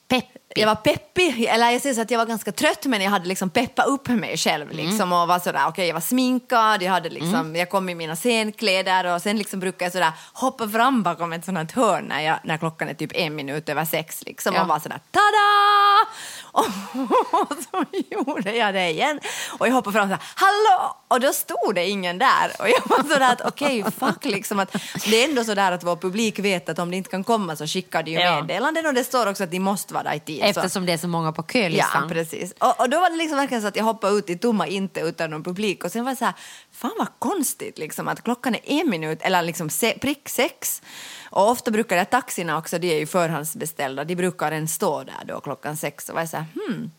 Peppig. 0.09 0.41
jag 0.55 0.67
var 0.67 0.75
peppig, 0.75 1.45
eller 1.45 1.69
jag 1.71 1.81
säger 1.81 1.95
så 1.95 2.01
att 2.01 2.11
jag 2.11 2.17
var 2.17 2.25
ganska 2.25 2.51
trött 2.51 2.85
men 2.85 3.01
jag 3.01 3.11
hade 3.11 3.27
liksom 3.27 3.49
peppat 3.49 3.87
upp 3.87 4.07
mig 4.07 4.37
själv 4.37 4.71
liksom 4.71 5.13
och 5.13 5.27
var 5.27 5.39
sådär, 5.39 5.67
okej 5.67 5.87
jag 5.87 5.93
var 5.93 6.01
sminkad, 6.01 6.81
jag 6.81 6.91
hade 6.91 7.09
liksom, 7.09 7.55
jag 7.55 7.69
kom 7.69 7.89
i 7.89 7.95
mina 7.95 8.15
scenkläder 8.15 9.13
och 9.15 9.21
sen 9.21 9.37
liksom 9.37 9.59
brukar 9.59 9.85
jag 9.85 9.93
sådär 9.93 10.11
hoppa 10.33 10.69
fram 10.69 11.03
bakom 11.03 11.33
ett 11.33 11.45
sånt 11.45 11.71
hörn 11.71 12.05
när, 12.05 12.21
jag, 12.21 12.39
när 12.43 12.57
klockan 12.57 12.89
är 12.89 12.93
typ 12.93 13.11
en 13.13 13.35
minut 13.35 13.69
över 13.69 13.85
sex 13.85 14.23
liksom 14.25 14.55
Ja. 14.55 14.61
och 14.61 14.67
var 14.67 14.79
sådär 14.79 14.99
tada! 15.11 16.11
Och, 16.57 16.65
och 17.41 17.53
så 17.71 17.85
gjorde 18.11 18.55
jag 18.55 18.73
det 18.73 18.89
igen 18.89 19.19
och 19.59 19.67
jag 19.67 19.73
hoppade 19.73 19.93
fram 19.93 20.07
såhär, 20.09 20.23
hallå! 20.35 20.95
Och 21.07 21.19
då 21.19 21.33
stod 21.33 21.75
det 21.75 21.85
ingen 21.89 22.17
där 22.17 22.51
och 22.59 22.69
jag 22.69 22.81
var 22.85 23.13
sådär 23.13 23.31
att 23.31 23.41
okej, 23.41 23.83
fuck 23.99 24.25
liksom 24.25 24.59
att 24.59 24.71
det 25.05 25.23
är 25.23 25.29
ändå 25.29 25.43
sådär 25.43 25.71
att 25.71 25.83
vår 25.83 25.95
publik 25.95 26.39
vet 26.39 26.69
att 26.69 26.79
om 26.79 26.91
det 26.91 26.97
inte 26.97 27.09
kan 27.09 27.23
komma 27.23 27.55
så 27.55 27.67
skickar 27.67 28.03
de 28.03 28.11
ju 28.11 28.19
Ja. 28.19 28.35
meddelanden 28.35 28.85
och 28.85 28.93
det 28.93 29.03
står 29.03 29.27
också 29.27 29.43
att 29.43 29.51
de 29.51 29.59
måste 29.59 29.93
vara 29.93 30.03
där 30.03 30.13
i 30.15 30.19
tid. 30.19 30.39
så- 30.41 30.45
Eftersom 30.45 30.85
det 30.85 30.93
är 30.93 30.97
så 30.97 31.07
många 31.07 31.31
på 31.31 31.43
Ja, 31.47 31.53
kölistan. 31.53 32.09
precis. 32.09 32.53
Och, 32.59 32.79
och 32.79 32.89
då 32.89 32.99
var 32.99 33.09
det 33.09 33.15
liksom 33.15 33.37
verkligen 33.37 33.61
så 33.61 33.67
att 33.67 33.75
jag 33.75 33.83
hoppade 33.83 34.13
ut 34.17 34.29
i 34.29 34.37
tomma 34.37 34.67
inte 34.67 34.99
utan 34.99 35.29
någon 35.31 35.43
publik 35.43 35.83
och 35.83 35.91
sen 35.91 36.03
var 36.05 36.11
det 36.11 36.17
så 36.17 36.25
här, 36.25 36.33
fan 36.77 36.95
vad 36.97 37.07
konstigt 37.19 37.77
liksom 37.77 38.07
att 38.07 38.23
klockan 38.23 38.55
är 38.55 38.61
en 38.65 38.89
minut 38.89 39.19
eller 39.21 39.41
liksom 39.41 39.69
se, 39.69 39.97
prick 40.01 40.29
sex. 40.29 40.81
Och 41.29 41.49
ofta 41.49 41.71
brukar 41.71 41.95
det 41.97 42.05
taxierna 42.05 42.57
också, 42.57 42.79
de 42.79 42.91
är 42.95 42.99
ju 42.99 43.05
förhandsbeställda, 43.05 44.03
de 44.03 44.15
brukar 44.15 44.51
den 44.51 44.67
stå 44.67 45.03
där 45.03 45.25
då 45.25 45.39
klockan 45.39 45.77
sex 45.77 46.09
och 46.09 46.19
jag 46.19 46.29
så 46.29 46.37
här, 46.37 46.45
hmm 46.55 46.91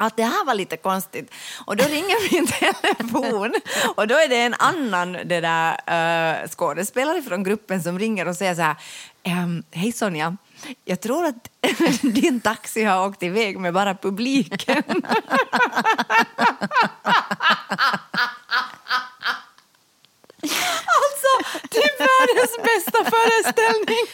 att 0.00 0.16
det 0.16 0.22
här 0.22 0.44
var 0.44 0.54
lite 0.54 0.76
konstigt. 0.76 1.34
Och 1.64 1.76
då 1.76 1.84
ringer 1.84 2.32
min 2.32 2.46
telefon 2.82 3.54
och 3.96 4.06
då 4.06 4.14
är 4.14 4.28
det 4.28 4.36
en 4.36 4.54
annan 4.58 5.12
det 5.12 5.40
där, 5.40 6.42
uh, 6.42 6.48
skådespelare 6.48 7.22
från 7.22 7.44
gruppen 7.44 7.82
som 7.82 7.98
ringer 7.98 8.28
och 8.28 8.36
säger 8.36 8.54
så 8.54 8.62
här, 8.62 8.76
ehm, 9.22 9.62
hej 9.70 9.92
Sonja, 9.92 10.36
jag 10.84 11.00
tror 11.00 11.24
att 11.24 11.50
din 12.02 12.40
taxi 12.40 12.84
har 12.84 13.06
åkt 13.08 13.22
iväg 13.22 13.58
med 13.58 13.74
bara 13.74 13.94
publiken. 13.94 14.82
Alltså, 20.98 21.60
typ 21.70 22.00
världens 22.00 22.56
bästa 22.56 23.04
föreställning. 23.04 24.04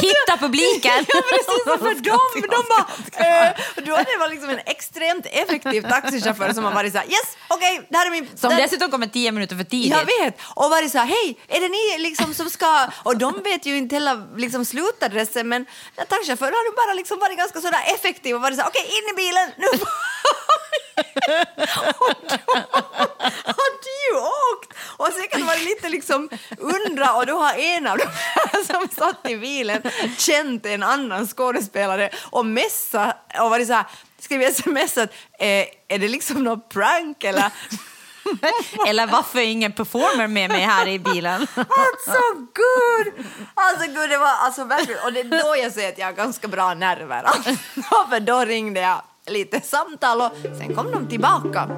Hitta 0.00 0.37
publiken! 0.48 1.04
Ja, 1.14 1.22
precis. 1.30 1.64
För 1.64 1.94
dem, 2.10 2.28
de 2.34 2.64
bara... 2.72 2.86
Eh, 3.26 3.50
då 3.76 3.96
det 3.96 4.16
var 4.18 4.28
liksom 4.28 4.50
en 4.50 4.58
extremt 4.66 5.26
effektiv 5.26 5.82
taxichaufför 5.82 6.52
som 6.52 6.64
har 6.64 6.72
varit 6.72 6.92
så 6.92 6.98
här, 6.98 7.06
yes, 7.06 7.36
okej, 7.48 7.86
det 7.90 7.96
här 7.96 8.06
är 8.06 8.10
min... 8.10 8.28
Som 8.36 8.50
det- 8.50 8.56
dessutom 8.62 8.90
kommer 8.90 9.06
tio 9.06 9.32
minuter 9.32 9.56
för 9.56 9.64
tidigt. 9.64 9.90
jag 9.98 10.04
vet! 10.24 10.38
Och 10.54 10.70
varit 10.70 10.92
så 10.92 10.98
här, 10.98 11.06
hej, 11.06 11.38
är 11.48 11.60
det 11.60 11.68
ni 11.68 11.98
liksom 12.08 12.34
som 12.34 12.50
ska... 12.50 12.86
Och 13.02 13.16
de 13.16 13.42
vet 13.42 13.66
ju 13.66 13.76
inte 13.76 13.94
heller 13.96 14.38
liksom 14.38 14.64
slutadressen, 14.64 15.48
men 15.48 15.66
taxichauffören 16.08 16.52
har 16.54 16.86
bara 16.86 16.94
liksom 16.94 17.18
varit 17.18 17.38
ganska 17.38 17.60
sådär 17.60 17.82
effektiv 17.94 18.34
och 18.36 18.42
varit 18.42 18.56
så 18.56 18.62
här, 18.62 18.68
okej, 18.70 18.84
in 18.98 19.14
i 19.14 19.16
bilen, 19.16 19.50
nu... 19.56 19.68
och 21.98 22.14
då 22.28 22.36
hade 23.44 23.90
ju 24.10 24.16
åkt 24.16 24.72
och 24.96 25.08
säkert 25.12 25.46
varit 25.46 25.64
lite 25.64 25.88
liksom 25.88 26.28
undra 26.58 27.12
och 27.12 27.26
då 27.26 27.38
har 27.38 27.54
en 27.54 27.86
av 27.86 27.98
de 27.98 28.04
här 28.04 28.64
som 28.72 28.88
satt 28.88 29.30
i 29.30 29.36
bilen 29.36 29.82
känt 30.18 30.66
en 30.66 30.82
annan 30.82 31.26
skådespelare 31.26 32.10
och 32.22 32.46
messa 32.46 33.16
och 33.40 33.50
varit 33.50 33.66
så 33.66 33.72
här, 33.72 33.84
skrivit 34.18 34.56
smsat, 34.56 35.10
eh, 35.38 35.66
är 35.88 35.98
det 35.98 36.08
liksom 36.08 36.44
något 36.44 36.68
prank 36.68 37.24
eller? 37.24 37.50
Eller 38.88 39.06
varför 39.06 39.38
är 39.38 39.42
ingen 39.42 39.72
performer 39.72 40.26
med 40.26 40.50
mig 40.50 40.60
här 40.60 40.88
i 40.88 40.98
bilen? 40.98 41.46
Alltså 41.54 42.20
gud! 42.54 43.26
Alltså 43.54 43.86
gud, 43.86 44.10
det 44.10 44.18
var 44.18 44.28
alltså 44.28 44.64
verkligen, 44.64 45.04
och 45.04 45.12
det 45.12 45.20
är 45.20 45.42
då 45.42 45.56
jag 45.56 45.72
säger 45.72 45.88
att 45.88 45.98
jag 45.98 46.06
har 46.06 46.12
ganska 46.12 46.48
bra 46.48 46.74
nerver. 46.74 47.22
Alltså, 47.22 47.50
för 48.10 48.20
då 48.20 48.44
ringde 48.44 48.80
jag 48.80 49.02
lite 49.28 49.60
samtal 49.60 50.20
och 50.20 50.32
sen 50.58 50.74
kom 50.74 50.90
de 50.92 51.08
tillbaka. 51.08 51.68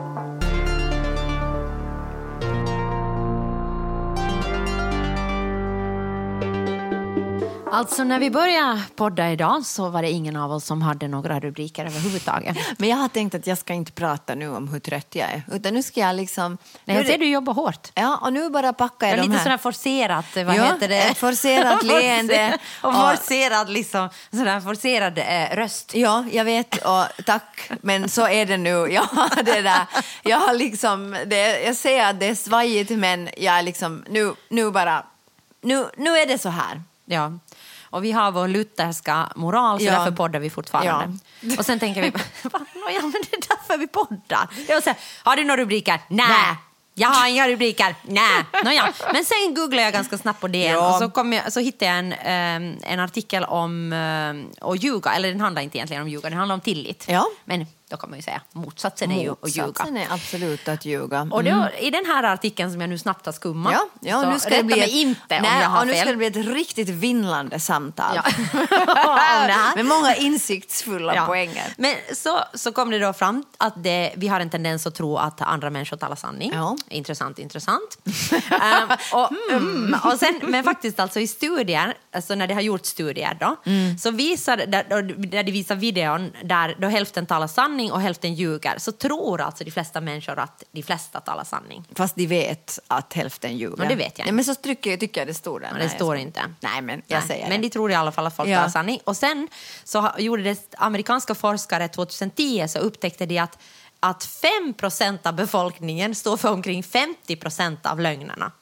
Alltså 7.72 8.04
när 8.04 8.18
vi 8.18 8.30
började 8.30 8.80
podda 8.96 9.30
idag 9.30 9.66
så 9.66 9.88
var 9.88 10.02
det 10.02 10.10
ingen 10.10 10.36
av 10.36 10.52
oss 10.52 10.64
som 10.64 10.82
hade 10.82 11.08
några 11.08 11.40
rubriker 11.40 11.84
överhuvudtaget. 11.84 12.56
Men 12.78 12.88
jag 12.88 12.96
har 12.96 13.08
tänkt 13.08 13.34
att 13.34 13.46
jag 13.46 13.58
ska 13.58 13.72
inte 13.74 13.92
prata 13.92 14.34
nu 14.34 14.48
om 14.48 14.68
hur 14.68 14.78
trött 14.80 15.06
jag 15.14 15.28
är, 15.30 15.42
utan 15.52 15.74
nu 15.74 15.82
ska 15.82 16.00
jag 16.00 16.16
liksom... 16.16 16.58
Nej, 16.84 16.96
jag 16.96 17.06
ser 17.06 17.18
du 17.18 17.28
jobbar 17.28 17.54
hårt. 17.54 17.88
Ja, 17.94 18.18
och 18.22 18.32
nu 18.32 18.50
bara 18.50 18.72
packar 18.72 19.06
jag 19.06 19.12
är 19.12 19.16
de 19.16 19.22
lite 19.22 19.36
här. 19.36 19.44
sådär 19.44 19.56
forcerat, 19.58 20.24
vad 20.34 20.56
Ja, 20.56 20.64
heter 20.64 20.88
det? 20.88 21.14
forcerat 21.16 21.82
leende. 21.84 22.58
Och 22.82 22.94
forcerad, 22.94 23.68
liksom, 23.70 24.08
sådär 24.30 24.60
forcerad 24.60 25.18
eh, 25.18 25.56
röst. 25.56 25.94
Ja, 25.94 26.24
jag 26.32 26.44
vet 26.44 26.76
och 26.76 27.24
tack, 27.26 27.70
men 27.82 28.08
så 28.08 28.28
är 28.28 28.46
det 28.46 28.56
nu. 28.56 28.70
Jag 28.90 29.02
har 29.02 29.42
det 29.42 29.60
där, 29.62 29.86
jag 30.22 30.38
har 30.38 30.54
liksom, 30.54 31.16
det, 31.26 31.60
jag 31.62 31.76
ser 31.76 32.04
att 32.06 32.20
det 32.20 32.26
är 32.26 32.34
svajigt 32.34 32.90
men 32.90 33.28
jag 33.36 33.58
är 33.58 33.62
liksom, 33.62 34.04
nu, 34.08 34.32
nu 34.48 34.70
bara, 34.70 35.04
nu, 35.62 35.86
nu 35.96 36.10
är 36.10 36.26
det 36.26 36.38
så 36.38 36.48
här. 36.48 36.82
Ja. 37.04 37.32
Och 37.90 38.04
vi 38.04 38.12
har 38.12 38.30
vår 38.32 38.48
lutherska 38.48 39.32
moral, 39.36 39.78
så 39.78 39.84
Ja. 39.84 39.92
därför 39.92 40.10
poddar 40.12 40.40
vi 40.40 40.50
fortfarande. 40.50 41.18
Och 41.58 41.66
sen 41.66 41.78
tänker 41.78 42.02
vi, 42.02 42.08
ja, 42.94 43.00
men 43.02 43.12
det 43.12 43.36
är 43.36 43.48
därför 43.48 43.78
vi 43.78 43.86
poddar. 43.86 44.48
Jag 44.68 44.82
säga, 44.82 44.96
har 45.22 45.36
du 45.36 45.44
några 45.44 45.62
rubriker? 45.62 46.00
Nej. 46.08 46.26
Nej. 46.28 46.56
Jag 46.94 47.08
har 47.08 47.28
inga 47.28 47.48
rubriker. 47.48 47.94
Nej. 48.02 48.44
Nåja. 48.64 48.92
Men 49.12 49.24
sen 49.24 49.54
googlade 49.54 49.82
jag 49.82 49.92
ganska 49.92 50.18
snabbt 50.18 50.40
på 50.40 50.48
det 50.48 50.64
Ja. 50.64 50.92
och 50.94 51.02
så, 51.02 51.10
kom 51.10 51.32
jag, 51.32 51.52
så 51.52 51.60
hittade 51.60 51.84
jag 51.90 51.98
en, 51.98 52.12
eh, 52.12 52.92
en 52.92 53.00
artikel 53.00 53.44
om 53.44 53.92
eh, 53.92 54.68
att 54.70 54.82
ljuga. 54.82 55.12
Eller 55.12 55.28
den 55.28 55.40
handlar 55.40 55.62
inte 55.62 55.78
egentligen 55.78 56.02
om 56.02 56.08
ljuga, 56.08 56.28
den 56.30 56.38
handlar 56.38 56.54
om 56.54 56.60
tillit. 56.60 57.04
Ja. 57.08 57.26
Men 57.44 57.66
då 57.90 57.96
kan 57.96 58.10
man 58.10 58.18
ju 58.18 58.22
säga 58.22 58.40
motsatsen 58.52 59.10
är 59.12 59.22
ju 59.22 59.30
att 59.42 59.56
ljuga. 59.56 59.66
Motsatsen 59.66 59.96
är 59.96 60.06
absolut 60.10 60.68
att 60.68 60.84
ljuga. 60.84 61.28
Och 61.30 61.44
då, 61.44 61.68
I 61.80 61.90
den 61.90 62.04
här 62.06 62.22
artikeln 62.24 62.72
som 62.72 62.80
jag 62.80 62.90
nu 62.90 62.98
snabbt 62.98 63.26
har 63.26 63.32
skummat, 63.32 63.72
Ja, 63.72 63.88
ja 64.00 64.30
nu 64.32 64.38
ska 64.38 64.50
det 64.50 64.62
bli 64.62 64.80
ett, 64.80 64.88
inte 64.90 65.18
nej, 65.28 65.38
om 65.40 65.46
jag 65.62 65.68
har 65.68 65.84
nu 65.84 65.94
ska 65.94 66.04
det 66.10 66.16
bli 66.16 66.26
ett 66.26 66.36
riktigt 66.36 66.88
vinnlande 66.88 67.60
samtal. 67.60 68.16
Ja. 68.86 69.72
Med 69.76 69.86
många 69.86 70.14
insiktsfulla 70.14 71.14
Ja. 71.14 71.26
poänger. 71.26 71.74
Men 71.78 71.94
så, 72.14 72.40
så 72.54 72.72
kom 72.72 72.90
det 72.90 72.98
då 72.98 73.12
fram 73.12 73.44
att 73.58 73.82
det, 73.84 74.12
vi 74.16 74.28
har 74.28 74.40
en 74.40 74.50
tendens 74.50 74.86
att 74.86 74.94
tro 74.94 75.16
att 75.16 75.40
andra 75.40 75.70
människor 75.70 75.96
talar 75.96 76.16
sanning. 76.16 76.52
Ja. 76.54 76.76
Intressant, 76.88 77.38
intressant. 77.38 77.98
Ehm, 78.50 78.88
och, 79.12 79.30
mm, 79.52 79.96
och 80.04 80.18
sen, 80.18 80.40
men 80.42 80.64
faktiskt 80.64 81.00
alltså 81.00 81.20
i 81.20 81.26
studier, 81.26 81.94
alltså 82.14 82.34
när 82.34 82.46
det 82.46 82.54
har 82.54 82.60
gjorts 82.60 82.88
studier 82.88 83.36
då, 83.40 83.56
Mm. 83.66 83.98
så 83.98 84.10
visar, 84.10 84.56
där, 84.56 84.84
där 85.30 85.42
de 85.42 85.52
visar 85.52 85.74
videon 85.74 86.32
där 86.44 86.76
då 86.78 86.88
hälften 86.88 87.26
talar 87.26 87.46
sanning 87.46 87.79
och 87.92 88.00
hälften 88.00 88.34
ljuger, 88.34 88.78
så 88.78 88.92
tror 88.92 89.40
alltså 89.40 89.64
de 89.64 89.70
flesta 89.70 90.00
människor 90.00 90.38
att 90.38 90.62
de 90.72 90.82
flesta 90.82 91.20
talar 91.20 91.44
sanning. 91.44 91.84
Fast 91.94 92.16
de 92.16 92.26
vet 92.26 92.78
att 92.86 93.12
hälften 93.12 93.56
ljuger. 93.58 93.76
Men 93.76 93.88
det 93.88 93.94
vet 93.94 94.18
jag 94.18 94.24
Nej, 94.24 94.32
men 94.32 94.44
så 94.44 94.54
tycker, 94.54 94.96
tycker 94.96 95.20
jag 95.20 95.28
det 95.28 95.34
står 95.34 95.60
där. 95.60 95.68
Men 95.70 95.78
Nej, 95.78 95.88
det 95.88 95.94
står 95.94 96.14
jag 96.14 96.22
inte. 96.22 96.40
Nej, 96.60 96.82
men 96.82 97.02
jag 97.06 97.18
Nej, 97.18 97.28
säger 97.28 97.48
Men 97.48 97.60
det. 97.60 97.66
de 97.68 97.70
tror 97.72 97.90
i 97.90 97.94
alla 97.94 98.12
fall 98.12 98.26
att 98.26 98.36
folk 98.36 98.48
Ja. 98.48 98.56
talar 98.56 98.68
sanning. 98.68 99.00
Och 99.04 99.16
sen 99.16 99.48
så 99.84 100.10
gjorde 100.18 100.42
det 100.42 100.74
amerikanska 100.78 101.34
forskare 101.34 101.88
2010 101.88 102.64
så 102.68 102.78
upptäckte 102.78 103.26
de 103.26 103.38
att, 103.38 103.58
att 104.00 104.28
5% 104.76 105.18
av 105.28 105.34
befolkningen 105.34 106.14
står 106.14 106.36
för 106.36 106.50
omkring 106.52 106.82
50% 106.82 107.76
av 107.86 108.00
lögnerna. 108.00 108.52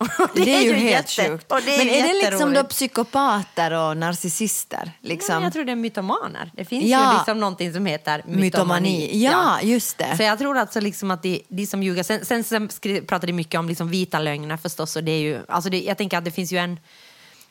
Och 0.18 0.28
Det, 0.34 0.54
är 0.56 0.60
ju 0.62 0.72
helt 0.72 1.18
jätte- 1.18 1.30
sjukt. 1.30 1.48
det 1.48 1.54
är 1.74 1.78
men 1.78 1.88
är 1.88 2.02
det 2.22 2.30
liksom 2.30 2.54
då 2.54 2.64
psykopater 2.64 3.70
och 3.72 3.96
narcissister? 3.96 4.82
Nej, 4.84 4.94
Liksom? 5.00 5.34
men 5.34 5.42
jag 5.44 5.52
tror 5.52 5.64
det 5.64 5.72
är 5.72 5.76
mytomaner. 5.76 6.50
Det 6.56 6.64
finns 6.64 6.84
Ja. 6.84 7.12
ju 7.12 7.16
liksom 7.18 7.40
någonting 7.40 7.72
som 7.72 7.86
heter 7.86 8.22
mytomani. 8.26 8.40
Mytomani. 8.40 9.22
Ja, 9.24 9.60
just 9.62 9.98
det. 9.98 10.16
Så 10.16 10.22
jag 10.22 10.38
tror 10.38 10.58
alltså 10.58 10.80
liksom 10.80 11.10
att 11.10 11.22
de, 11.22 11.42
de 11.48 11.66
som 11.66 11.82
ljuger... 11.82 12.02
Sen, 12.02 12.24
sen, 12.24 12.44
sen 12.44 12.68
pratade 13.06 13.26
de 13.26 13.32
mycket 13.32 13.58
om 13.60 13.68
liksom 13.68 13.88
vita 13.88 14.18
lögner 14.18 14.56
förstås. 14.56 14.96
Och 14.96 15.04
det 15.04 15.12
är 15.12 15.20
ju, 15.20 15.40
alltså 15.48 15.70
det, 15.70 15.80
jag 15.82 15.98
tänker 15.98 16.18
att 16.18 16.24
det 16.24 16.30
finns 16.30 16.52
ju 16.52 16.58
en... 16.58 16.80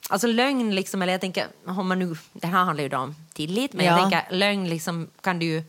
Alltså 0.10 0.28
lögn, 0.28 0.76
liksom, 0.76 1.02
eller 1.02 1.14
jag 1.14 1.22
tänker, 1.22 1.48
om 1.66 1.88
man 1.88 2.00
nu, 2.00 2.16
det 2.34 2.48
här 2.48 2.64
handlar 2.64 2.84
ju 2.84 2.96
om 2.96 3.16
tillit, 3.34 3.74
men 3.74 3.86
Ja. 3.86 3.92
jag 3.92 4.00
tänker 4.12 4.36
lögn 4.36 4.70
liksom 4.70 5.10
kan 5.22 5.40
du 5.40 5.46
ju 5.46 5.64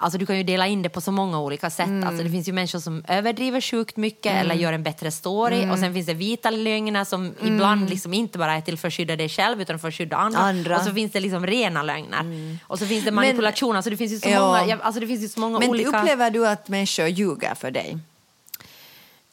Alltså 0.00 0.18
du 0.18 0.26
kan 0.26 0.36
ju 0.36 0.42
dela 0.42 0.66
in 0.66 0.82
det 0.82 0.88
på 0.88 1.00
så 1.00 1.12
många 1.12 1.40
olika 1.40 1.70
sätt. 1.70 1.86
Mm. 1.86 2.08
Alltså 2.08 2.24
det 2.24 2.30
finns 2.30 2.48
ju 2.48 2.52
människor 2.52 2.78
som 2.78 3.04
överdriver 3.08 3.60
sjukt 3.60 3.96
mycket 3.96 4.32
eller 4.32 4.54
gör 4.54 4.72
en 4.72 4.82
bättre 4.82 5.10
story. 5.10 5.58
Mm. 5.58 5.70
Och 5.70 5.78
sen 5.78 5.94
finns 5.94 6.06
det 6.06 6.14
vita 6.14 6.50
lögner 6.50 7.04
som 7.04 7.34
ibland 7.42 7.90
liksom 7.90 8.14
inte 8.14 8.38
bara 8.38 8.52
är 8.54 8.60
till 8.60 8.78
för 8.78 8.88
att 8.88 8.94
skydda 8.94 9.16
dig 9.16 9.28
själv 9.28 9.60
utan 9.62 9.78
för 9.78 9.88
att 9.88 9.94
skydda 9.94 10.16
andra. 10.16 10.38
Andra. 10.38 10.70
Mm. 10.74 10.80
Och 10.80 10.86
så 10.88 10.94
finns 10.94 11.12
det 11.12 11.20
liksom 11.20 11.46
rena 11.46 11.82
lögner. 11.82 12.58
Och 12.66 12.78
så 12.78 12.86
finns 12.86 13.04
det 13.04 13.10
manipulation. 13.12 13.76
alltså 13.76 13.90
det 13.90 13.96
finns 13.96 14.12
ju 14.12 14.18
så 14.18 14.28
Ja. 14.28 14.60
många, 14.60 14.78
alltså 14.82 15.00
det 15.00 15.06
finns 15.06 15.22
ju 15.22 15.28
så 15.28 15.40
många 15.40 15.58
Men 15.58 15.68
olika... 15.70 16.00
upplever 16.00 16.30
du 16.30 16.46
att 16.48 16.68
människor 16.68 17.06
ljuger 17.06 17.54
för 17.54 17.70
dig? 17.70 17.98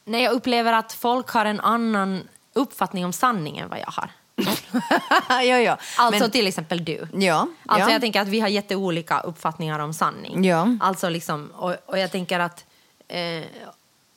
Nej, 0.04 0.22
jag 0.22 0.32
upplever 0.32 0.72
att 0.72 0.92
folk 0.92 1.28
har 1.28 1.44
en 1.44 1.60
annan 1.60 2.28
uppfattning 2.52 3.04
om 3.04 3.12
sanningen 3.12 3.64
än 3.64 3.70
vad 3.70 3.78
jag 3.78 3.90
har. 3.92 4.10
ja, 5.28 5.42
ja. 5.42 5.78
Alltså 5.98 6.20
men, 6.22 6.30
till 6.30 6.46
exempel 6.46 6.84
du. 6.84 7.06
ja, 7.12 7.48
Alltså 7.66 7.88
ja. 7.88 7.92
jag 7.94 8.00
tänker 8.00 8.20
att 8.20 8.28
vi 8.28 8.40
har 8.40 8.48
jätteolika 8.48 9.20
uppfattningar 9.20 9.78
om 9.78 9.92
sanning. 9.94 10.44
Ja. 10.44 10.68
Alltså 10.80 11.08
liksom, 11.08 11.50
och, 11.54 11.74
och 11.86 11.98
jag 11.98 12.10
tänker 12.12 12.40
att... 12.40 12.64
Eh, 13.08 13.42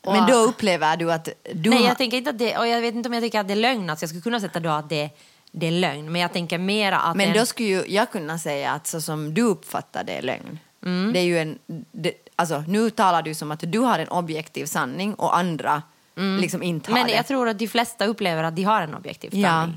och- 0.04 0.14
men 0.14 0.28
då 0.28 0.34
upplever 0.38 0.98
du 0.98 1.12
att 1.12 1.30
du 1.54 1.70
Nej, 1.70 1.80
har... 1.82 1.88
jag 1.88 1.98
tänker 1.98 2.18
inte 2.18 2.30
att 2.30 2.38
det, 2.40 2.58
och 2.58 2.68
jag 2.68 2.82
vet 2.82 2.96
inte 2.96 3.10
om 3.10 3.14
jag 3.14 3.24
tycker 3.24 3.40
att 3.40 3.48
det 3.48 3.54
är 3.54 3.56
lögn. 3.56 3.90
Alltså 3.90 4.04
jag 4.04 4.10
skulle 4.10 4.22
kunna 4.22 4.40
sätta 4.40 4.60
då 4.60 4.70
att 4.70 4.90
det, 4.90 5.10
det 5.52 5.68
är 5.68 5.72
lögn. 5.72 6.12
Men 6.12 6.22
jag 6.22 6.34
tänker 6.34 6.58
mera 6.58 7.00
att... 7.00 7.16
Men 7.16 7.28
en, 7.30 7.34
då 7.38 7.46
skulle 7.46 7.70
ju 7.70 7.84
jag 7.88 8.12
kunna 8.12 8.38
säga 8.40 8.72
att 8.72 8.88
så 8.88 9.02
som 9.02 9.34
du 9.34 9.42
uppfattar 9.42 10.04
det 10.04 10.14
är 10.14 10.22
lögn. 10.22 10.60
Mm. 10.86 11.14
Det 11.14 11.20
är 11.20 11.24
ju 11.24 11.40
en, 11.40 11.60
det, 11.92 12.14
alltså, 12.36 12.64
nu 12.68 12.90
talar 12.90 13.22
du 13.22 13.34
som 13.36 13.52
att 13.52 13.64
du 13.68 13.80
har 13.80 14.00
en 14.00 14.08
objektiv 14.08 14.66
sanning 14.66 15.14
och 15.14 15.38
andra 15.38 15.82
liksom 16.40 16.64
inte 16.64 16.92
har 16.92 16.98
Mm. 16.98 17.04
Men 17.06 17.12
det. 17.12 17.16
jag 17.18 17.28
tror 17.28 17.50
att 17.50 17.60
de 17.60 17.68
flesta 17.68 18.06
upplever 18.06 18.44
att 18.44 18.56
de 18.56 18.64
har 18.64 18.82
en 18.82 18.96
objektiv 18.96 19.36
Ja. 19.36 19.70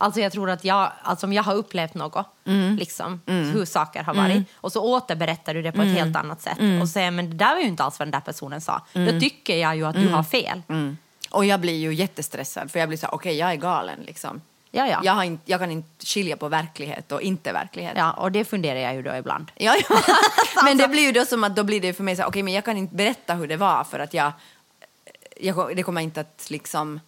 Alltså 0.00 0.20
jag 0.20 0.32
tror 0.32 0.50
att 0.50 0.64
jag, 0.64 0.92
alltså 1.02 1.26
om 1.26 1.32
jag 1.32 1.42
har 1.42 1.54
upplevt 1.54 1.94
något, 1.94 2.26
Mm. 2.44 2.76
liksom, 2.76 3.20
hur 3.26 3.64
saker 3.64 4.02
har 4.02 4.14
varit, 4.14 4.46
och 4.54 4.72
så 4.72 4.82
återberättar 4.84 5.54
du 5.54 5.62
det 5.62 5.72
på 5.72 5.82
ett 5.82 5.94
helt 5.98 6.16
annat 6.16 6.40
sätt 6.42 6.58
och 6.82 6.88
säger 6.88 7.10
men 7.10 7.30
det 7.30 7.36
där 7.36 7.54
var 7.54 7.60
ju 7.60 7.66
inte 7.68 7.82
alls 7.84 7.98
vad 7.98 8.06
den 8.08 8.12
där 8.12 8.20
personen 8.20 8.60
sa. 8.60 8.82
Då 8.92 9.20
tycker 9.20 9.56
jag 9.56 9.76
ju 9.76 9.86
att 9.86 9.94
du 9.94 10.08
har 10.08 10.22
fel. 10.22 10.62
Mm. 10.68 10.96
Och 11.30 11.44
jag 11.44 11.60
blir 11.60 11.76
ju 11.78 11.94
jättestressad 11.94 12.70
för 12.70 12.78
jag 12.78 12.88
blir 12.88 12.98
så 12.98 13.06
okej 13.12 13.36
jag 13.36 13.50
är 13.50 13.56
galen 13.56 14.00
liksom. 14.06 14.40
Ja, 14.70 14.86
ja. 14.86 15.00
Jag, 15.04 15.24
inte, 15.24 15.42
jag 15.50 15.60
kan 15.60 15.70
inte 15.70 16.06
skilja 16.06 16.36
på 16.36 16.48
verklighet 16.48 17.12
och 17.12 17.22
inte 17.22 17.52
verklighet. 17.52 17.92
Ja, 17.96 18.12
och 18.12 18.32
det 18.32 18.44
funderar 18.44 18.78
jag 18.80 18.94
ju 18.94 19.02
då 19.02 19.16
ibland. 19.16 19.52
Ja, 19.56 19.74
ja. 19.88 19.96
men 20.64 20.78
det 20.78 20.88
blir 20.88 21.02
ju 21.02 21.12
då 21.12 21.24
som 21.24 21.44
att 21.44 21.56
då 21.56 21.64
blir 21.64 21.80
det 21.80 21.92
för 21.92 22.02
mig 22.04 22.16
så 22.16 22.24
okej 22.24 22.42
men 22.42 22.54
jag 22.54 22.64
kan 22.64 22.76
inte 22.76 22.94
berätta 22.94 23.34
hur 23.34 23.46
det 23.48 23.56
var 23.56 23.84
för 23.84 23.98
att 23.98 24.14
jag, 24.14 24.32
jag 25.40 25.76
det 25.76 25.82
kommer 25.82 26.00
inte 26.00 26.20
att 26.20 26.46
liksom, 26.50 27.00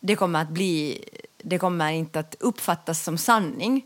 det 0.00 0.16
kommer 0.16 0.42
att 0.42 0.48
bli, 0.48 1.04
det 1.44 1.58
kommer 1.58 1.92
inte 1.92 2.20
att 2.20 2.34
uppfattas 2.40 3.04
som 3.04 3.18
sanning 3.18 3.76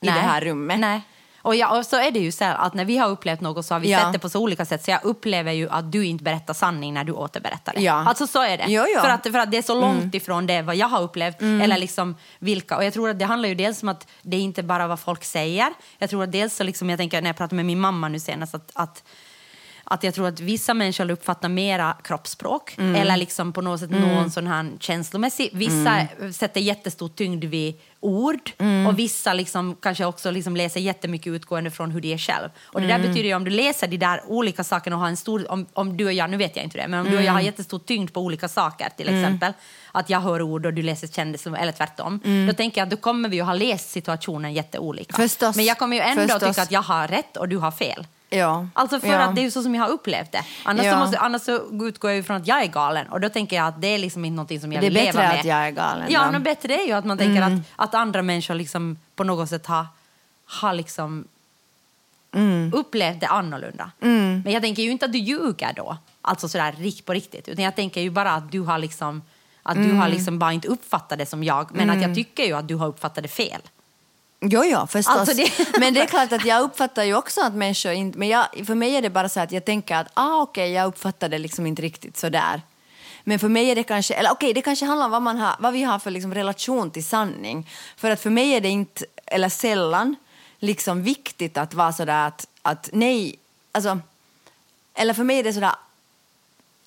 i 0.00 0.06
det 0.06 0.10
här 0.10 0.40
rummet. 0.40 0.78
Nej. 0.78 1.00
Och, 1.36 1.54
ja, 1.56 1.78
och 1.78 1.86
så 1.86 1.96
är 1.96 2.10
det 2.10 2.18
ju 2.20 2.32
så 2.32 2.44
här 2.44 2.54
att 2.54 2.74
när 2.74 2.84
vi 2.84 2.96
har 2.98 3.08
upplevt 3.08 3.40
något 3.40 3.66
så 3.66 3.74
har 3.74 3.80
vi 3.80 3.90
Ja. 3.90 3.98
sett 3.98 4.12
det 4.12 4.18
på 4.18 4.28
så 4.28 4.40
olika 4.40 4.64
sätt 4.64 4.84
så 4.84 4.90
jag 4.90 5.04
upplever 5.04 5.52
ju 5.52 5.68
att 5.70 5.92
du 5.92 6.06
inte 6.06 6.24
berättar 6.24 6.54
sanning 6.54 6.94
när 6.94 7.04
du 7.04 7.12
återberättar 7.12 7.72
det. 7.74 7.80
Ja. 7.80 7.92
Alltså 7.92 8.26
så 8.26 8.42
är 8.42 8.58
det. 8.58 8.64
Jo, 8.68 8.84
jo. 8.94 9.00
För, 9.00 9.08
att, 9.08 9.22
för 9.22 9.38
att 9.38 9.50
det 9.50 9.56
är 9.58 9.62
så 9.62 9.80
långt 9.80 10.14
ifrån 10.14 10.46
det 10.46 10.62
vad 10.62 10.76
jag 10.76 10.86
har 10.88 11.02
upplevt 11.02 11.40
eller 11.42 11.78
liksom 11.78 12.16
vilka. 12.38 12.76
Och 12.76 12.84
jag 12.84 12.92
tror 12.92 13.10
att 13.10 13.18
det 13.18 13.24
handlar 13.24 13.48
ju 13.48 13.54
dels 13.54 13.82
om 13.82 13.88
att 13.88 14.06
det 14.22 14.36
är 14.36 14.40
inte 14.40 14.62
bara 14.62 14.86
vad 14.86 15.00
folk 15.00 15.24
säger. 15.24 15.72
Jag 15.98 16.10
tror 16.10 16.22
att 16.24 16.32
dels 16.32 16.56
så 16.56 16.64
liksom, 16.64 16.90
jag 16.90 16.98
tänker 16.98 17.22
när 17.22 17.28
jag 17.28 17.36
pratade 17.36 17.56
med 17.56 17.64
min 17.66 17.80
mamma 17.80 18.08
nu 18.08 18.20
senast 18.20 18.54
att, 18.54 18.70
att 18.74 19.04
att 19.90 20.04
jag 20.04 20.14
tror 20.14 20.28
att 20.28 20.40
vissa 20.40 20.74
människor 20.74 21.10
uppfattar 21.10 21.48
mera 21.48 21.96
kroppsspråk 22.04 22.74
eller 22.78 23.16
liksom 23.16 23.52
på 23.52 23.60
något 23.60 23.80
sätt 23.80 23.90
någon 23.90 24.30
sån 24.30 24.46
här 24.46 24.70
känslomässig. 24.80 25.50
Vissa 25.52 26.06
sätter 26.32 26.60
jättestor 26.60 27.08
tyngd 27.08 27.44
vid 27.44 27.74
ord 28.00 28.50
och 28.88 28.98
vissa 28.98 29.32
liksom 29.32 29.76
kanske 29.82 30.04
också 30.04 30.30
liksom 30.30 30.56
läser 30.56 30.80
jättemycket 30.80 31.30
utgående 31.30 31.70
från 31.70 31.90
hur 31.90 32.00
de 32.00 32.12
är 32.12 32.18
själv. 32.18 32.48
Och 32.62 32.80
det 32.80 32.86
där 32.86 32.98
betyder 32.98 33.24
ju 33.24 33.34
om 33.34 33.44
du 33.44 33.50
läser 33.50 33.86
de 33.86 33.96
där 33.96 34.22
olika 34.26 34.64
sakerna 34.64 34.96
och 34.96 35.02
har 35.02 35.08
en 35.08 35.16
stor, 35.16 35.50
om, 35.50 35.66
om 35.72 35.96
du 35.96 36.04
och 36.04 36.12
jag, 36.12 36.30
nu 36.30 36.36
vet 36.36 36.56
jag 36.56 36.64
inte 36.64 36.78
det, 36.78 36.88
men 36.88 37.00
om 37.00 37.10
du 37.10 37.16
och 37.16 37.22
jag 37.22 37.32
har 37.32 37.40
jättestor 37.40 37.78
tyngd 37.78 38.12
på 38.12 38.20
olika 38.20 38.48
saker 38.48 38.88
till 38.96 39.08
exempel, 39.08 39.52
att 39.92 40.10
jag 40.10 40.20
hör 40.20 40.42
ord 40.42 40.66
och 40.66 40.74
du 40.74 40.82
läser 40.82 41.08
kändisar 41.08 41.56
eller 41.56 41.72
tvärtom, 41.72 42.20
då 42.48 42.52
tänker 42.52 42.80
jag 42.80 42.86
att 42.86 42.90
då 42.90 42.96
kommer 42.96 43.28
vi 43.28 43.36
ju 43.36 43.42
ha 43.42 43.54
läst 43.54 43.90
situationen 43.90 44.54
jätteolika. 44.54 45.16
Förstås. 45.16 45.56
Men 45.56 45.64
jag 45.64 45.78
kommer 45.78 45.96
ju 45.96 46.02
ändå 46.02 46.22
Förstås. 46.22 46.48
tycka 46.48 46.62
att 46.62 46.70
jag 46.70 46.82
har 46.82 47.08
rätt 47.08 47.36
och 47.36 47.48
du 47.48 47.56
har 47.56 47.70
fel. 47.70 48.06
Ja. 48.30 48.68
Alltså 48.74 49.00
för 49.00 49.08
ja. 49.08 49.18
att 49.18 49.34
det 49.34 49.40
är 49.40 49.42
ju 49.42 49.50
så 49.50 49.62
som 49.62 49.74
jag 49.74 49.82
har 49.82 49.88
upplevt 49.90 50.32
det. 50.32 50.42
Annars, 50.64 50.84
Ja. 50.86 50.92
så, 50.92 50.98
måste, 50.98 51.18
annars 51.18 51.42
så 51.42 51.84
utgår 51.86 52.10
jag 52.10 52.16
ju 52.16 52.22
från 52.22 52.36
att 52.36 52.46
jag 52.46 52.62
är 52.62 52.66
galen 52.66 53.08
och 53.08 53.20
då 53.20 53.28
tänker 53.28 53.56
jag 53.56 53.66
att 53.66 53.80
det 53.82 53.88
är 53.88 53.98
liksom 53.98 54.24
inte 54.24 54.36
någonting 54.36 54.60
som 54.60 54.72
jag 54.72 54.82
Det 54.82 54.86
är 54.86 54.90
vill 54.90 54.94
leva 54.94 55.06
bättre 55.12 55.28
med. 55.28 55.38
att 55.40 55.44
jag 55.46 55.58
är 55.66 55.70
galen, 55.70 56.06
Ja. 56.10 56.20
Mm. 56.20 56.32
men 56.32 56.42
bättre 56.42 56.74
är 56.74 56.86
ju 56.86 56.92
att 56.92 57.04
man 57.04 57.18
tänker 57.18 57.42
att, 57.42 57.52
att 57.76 57.94
andra 57.94 58.22
människor 58.22 58.54
liksom 58.54 58.98
på 59.16 59.24
något 59.24 59.48
sätt 59.48 59.66
har, 59.66 59.86
har 60.46 60.74
liksom 60.74 61.24
Mm. 62.34 62.72
upplevt 62.74 63.20
det 63.20 63.26
annorlunda. 63.26 63.90
Men 63.98 64.44
jag 64.52 64.62
tänker 64.62 64.82
ju 64.82 64.90
inte 64.90 65.06
att 65.06 65.12
du 65.12 65.18
ljuger 65.18 65.72
då, 65.76 65.96
alltså 66.22 66.48
sådär 66.48 66.72
rikt 66.78 67.04
på 67.04 67.12
riktigt, 67.12 67.48
utan 67.48 67.64
jag 67.64 67.76
tänker 67.76 68.00
ju 68.00 68.10
bara 68.10 68.32
att 68.32 68.52
du 68.52 68.60
har 68.60 68.78
liksom 68.78 69.22
att 69.62 69.76
du 69.76 69.84
Mm. 69.84 69.98
har 69.98 70.08
liksom 70.08 70.38
bara 70.38 70.52
inte 70.52 70.68
uppfattat 70.68 71.18
det 71.18 71.26
som 71.26 71.44
jag, 71.44 71.74
men 71.74 71.90
att 71.90 72.02
jag 72.02 72.14
tycker 72.14 72.44
ju 72.44 72.52
att 72.52 72.68
du 72.68 72.74
har 72.74 72.86
uppfattat 72.86 73.22
det 73.22 73.28
fel. 73.28 73.60
Jo, 74.50 74.64
jo, 74.64 74.86
förstås. 74.86 75.16
Alltså 75.16 75.34
det- 75.36 75.78
Men 75.80 75.94
det 75.94 76.00
är 76.00 76.06
klart 76.06 76.32
att 76.32 76.44
jag 76.44 76.62
uppfattar 76.62 77.04
ju 77.04 77.14
också 77.14 77.40
att 77.40 77.52
människor 77.54 77.92
inte... 77.92 78.18
Men 78.18 78.28
jag, 78.28 78.46
för 78.66 78.74
mig 78.74 78.96
är 78.96 79.02
det 79.02 79.10
bara 79.10 79.28
så 79.28 79.40
att 79.40 79.52
jag 79.52 79.64
tänker 79.64 79.96
att 79.96 80.08
ah, 80.14 80.40
okej, 80.42 80.72
jag 80.72 80.86
uppfattar 80.86 81.28
det 81.28 81.38
liksom 81.38 81.66
inte 81.66 81.82
riktigt 81.82 82.16
så 82.16 82.28
där. 82.28 82.62
Men 83.24 83.38
för 83.38 83.48
mig 83.48 83.70
är 83.70 83.74
det 83.74 83.82
kanske... 83.82 84.14
Eller 84.14 84.30
okej, 84.30 84.52
det 84.54 84.62
kanske 84.62 84.86
handlar 84.86 85.04
om 85.06 85.12
vad, 85.12 85.22
man 85.22 85.38
har, 85.38 85.56
vad 85.58 85.72
vi 85.72 85.82
har 85.82 85.98
för 85.98 86.10
liksom 86.10 86.34
relation 86.34 86.90
till 86.90 87.04
sanning. 87.04 87.70
För 87.96 88.10
att 88.10 88.20
för 88.20 88.30
mig 88.30 88.50
är 88.52 88.60
det 88.60 88.68
inte, 88.68 89.04
eller 89.26 89.48
sällan, 89.48 90.16
liksom 90.58 91.02
viktigt 91.02 91.56
att 91.56 91.74
vara 91.74 91.92
så 91.92 92.04
där 92.04 92.26
att, 92.26 92.46
att 92.62 92.90
nej... 92.92 93.34
Alltså, 93.72 93.98
eller 94.94 95.14
för 95.14 95.24
mig 95.24 95.38
är 95.38 95.44
det 95.44 95.52
så 95.52 95.60
där... 95.60 95.72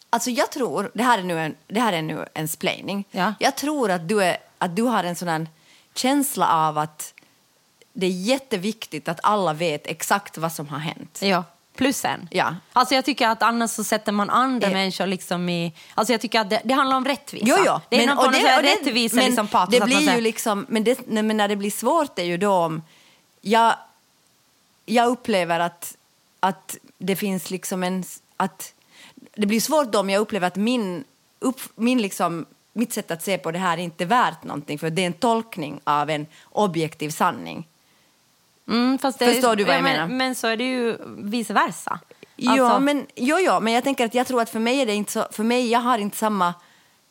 Alltså 0.09 0.29
jag 0.29 0.51
tror, 0.51 0.91
det 0.93 1.03
här 1.03 1.17
är 1.19 1.23
nu 1.23 1.39
en, 1.39 1.55
det 1.67 1.79
här 1.79 1.93
är 1.93 2.01
nu 2.01 2.25
en 2.33 2.47
splaining. 2.47 3.05
Ja. 3.11 3.33
Jag 3.39 3.55
tror 3.55 3.91
att 3.91 4.07
du, 4.09 4.23
är, 4.23 4.37
att 4.57 4.75
du 4.75 4.81
har 4.83 5.03
en 5.03 5.15
sån 5.15 5.47
känsla 5.95 6.47
av 6.53 6.77
att 6.77 7.13
det 7.99 8.05
är 8.07 8.11
jätteviktigt 8.11 9.07
att 9.07 9.19
alla 9.23 9.53
vet 9.53 9.87
exakt 9.87 10.37
vad 10.37 10.51
som 10.51 10.67
har 10.67 10.79
hänt. 10.79 11.19
Ja, 11.21 11.43
plus 11.75 12.05
en. 12.05 12.27
Ja. 12.31 12.55
Alltså 12.73 12.95
jag 12.95 13.05
tycker 13.05 13.27
att 13.27 13.43
annars 13.43 13.71
så 13.71 13.83
sätter 13.83 14.11
man 14.11 14.29
andra 14.29 14.67
Eh. 14.67 14.73
människor 14.73 15.05
liksom 15.07 15.49
i... 15.49 15.73
Alltså 15.95 16.13
jag 16.13 16.21
tycker 16.21 16.39
att 16.39 16.49
det, 16.49 16.61
det 16.63 16.73
handlar 16.73 16.97
om 16.97 17.05
rättvisa. 17.05 17.45
Jo, 17.47 17.55
jo. 17.65 17.79
Det 17.89 18.03
är 18.03 18.07
någon 18.07 18.15
form 18.17 18.27
av 18.27 18.33
och 18.57 18.63
det- 18.63 18.71
rättvisa 18.71 19.15
men 19.15 19.25
liksom 19.25 19.47
patos. 19.47 19.79
det 19.79 19.85
blir 19.85 19.95
säger- 19.97 20.15
ju 20.15 20.21
liksom, 20.21 20.65
men, 20.69 20.83
det, 20.83 20.99
nej, 21.07 21.23
men 21.23 21.37
när 21.37 21.47
det 21.47 21.55
blir 21.55 21.71
svårt 21.71 22.19
är 22.19 22.23
ju 22.23 22.37
då 22.37 22.51
om... 22.53 22.83
Jag, 23.41 23.75
jag 24.85 25.07
upplever 25.07 25.59
att, 25.59 25.97
att 26.39 26.77
det 26.97 27.15
finns 27.15 27.49
liksom 27.51 27.83
en... 27.83 28.03
Att, 28.37 28.73
det 29.35 29.45
blir 29.45 29.59
svårt 29.61 29.91
då 29.91 29.99
om 29.99 30.09
jag 30.09 30.19
upplever 30.19 30.47
att 30.47 30.55
min, 30.55 31.03
upp, 31.39 31.61
min 31.75 32.01
liksom, 32.01 32.45
mitt 32.73 32.93
sätt 32.93 33.11
att 33.11 33.23
se 33.23 33.37
på 33.37 33.51
det 33.51 33.59
här 33.59 33.77
är 33.77 33.81
inte 33.81 34.05
värt 34.05 34.43
någonting 34.43 34.79
för 34.79 34.89
det 34.89 35.01
är 35.01 35.05
en 35.07 35.13
tolkning 35.13 35.79
av 35.83 36.09
en 36.09 36.27
objektiv 36.43 37.09
sanning. 37.09 37.67
Mm, 38.69 38.97
fast 38.97 39.19
det 39.19 39.25
Förstår 39.33 39.55
du 39.55 39.63
vad 39.63 39.75
jag 39.75 39.83
men, 39.83 39.93
menar? 39.93 40.07
Men 40.07 40.35
så 40.35 40.47
är 40.47 40.57
det 40.57 40.63
ju 40.63 40.97
vice 41.17 41.53
versa. 41.53 41.99
Ja, 42.35 42.51
Alltså- 42.63 42.79
men, 42.79 43.05
jo, 43.15 43.37
jo, 43.39 43.59
men 43.59 43.73
jag 43.73 43.83
tänker 43.83 44.05
att 44.05 44.13
jag 44.15 44.27
tror 44.27 44.41
att 44.41 44.49
för 44.49 44.59
mig 44.59 44.81
är 44.81 44.85
det 44.85 44.93
inte 44.93 45.11
så, 45.11 45.25
för 45.31 45.43
mig, 45.43 45.71
jag 45.71 45.79
har 45.79 45.97
inte 45.97 46.17
samma 46.17 46.53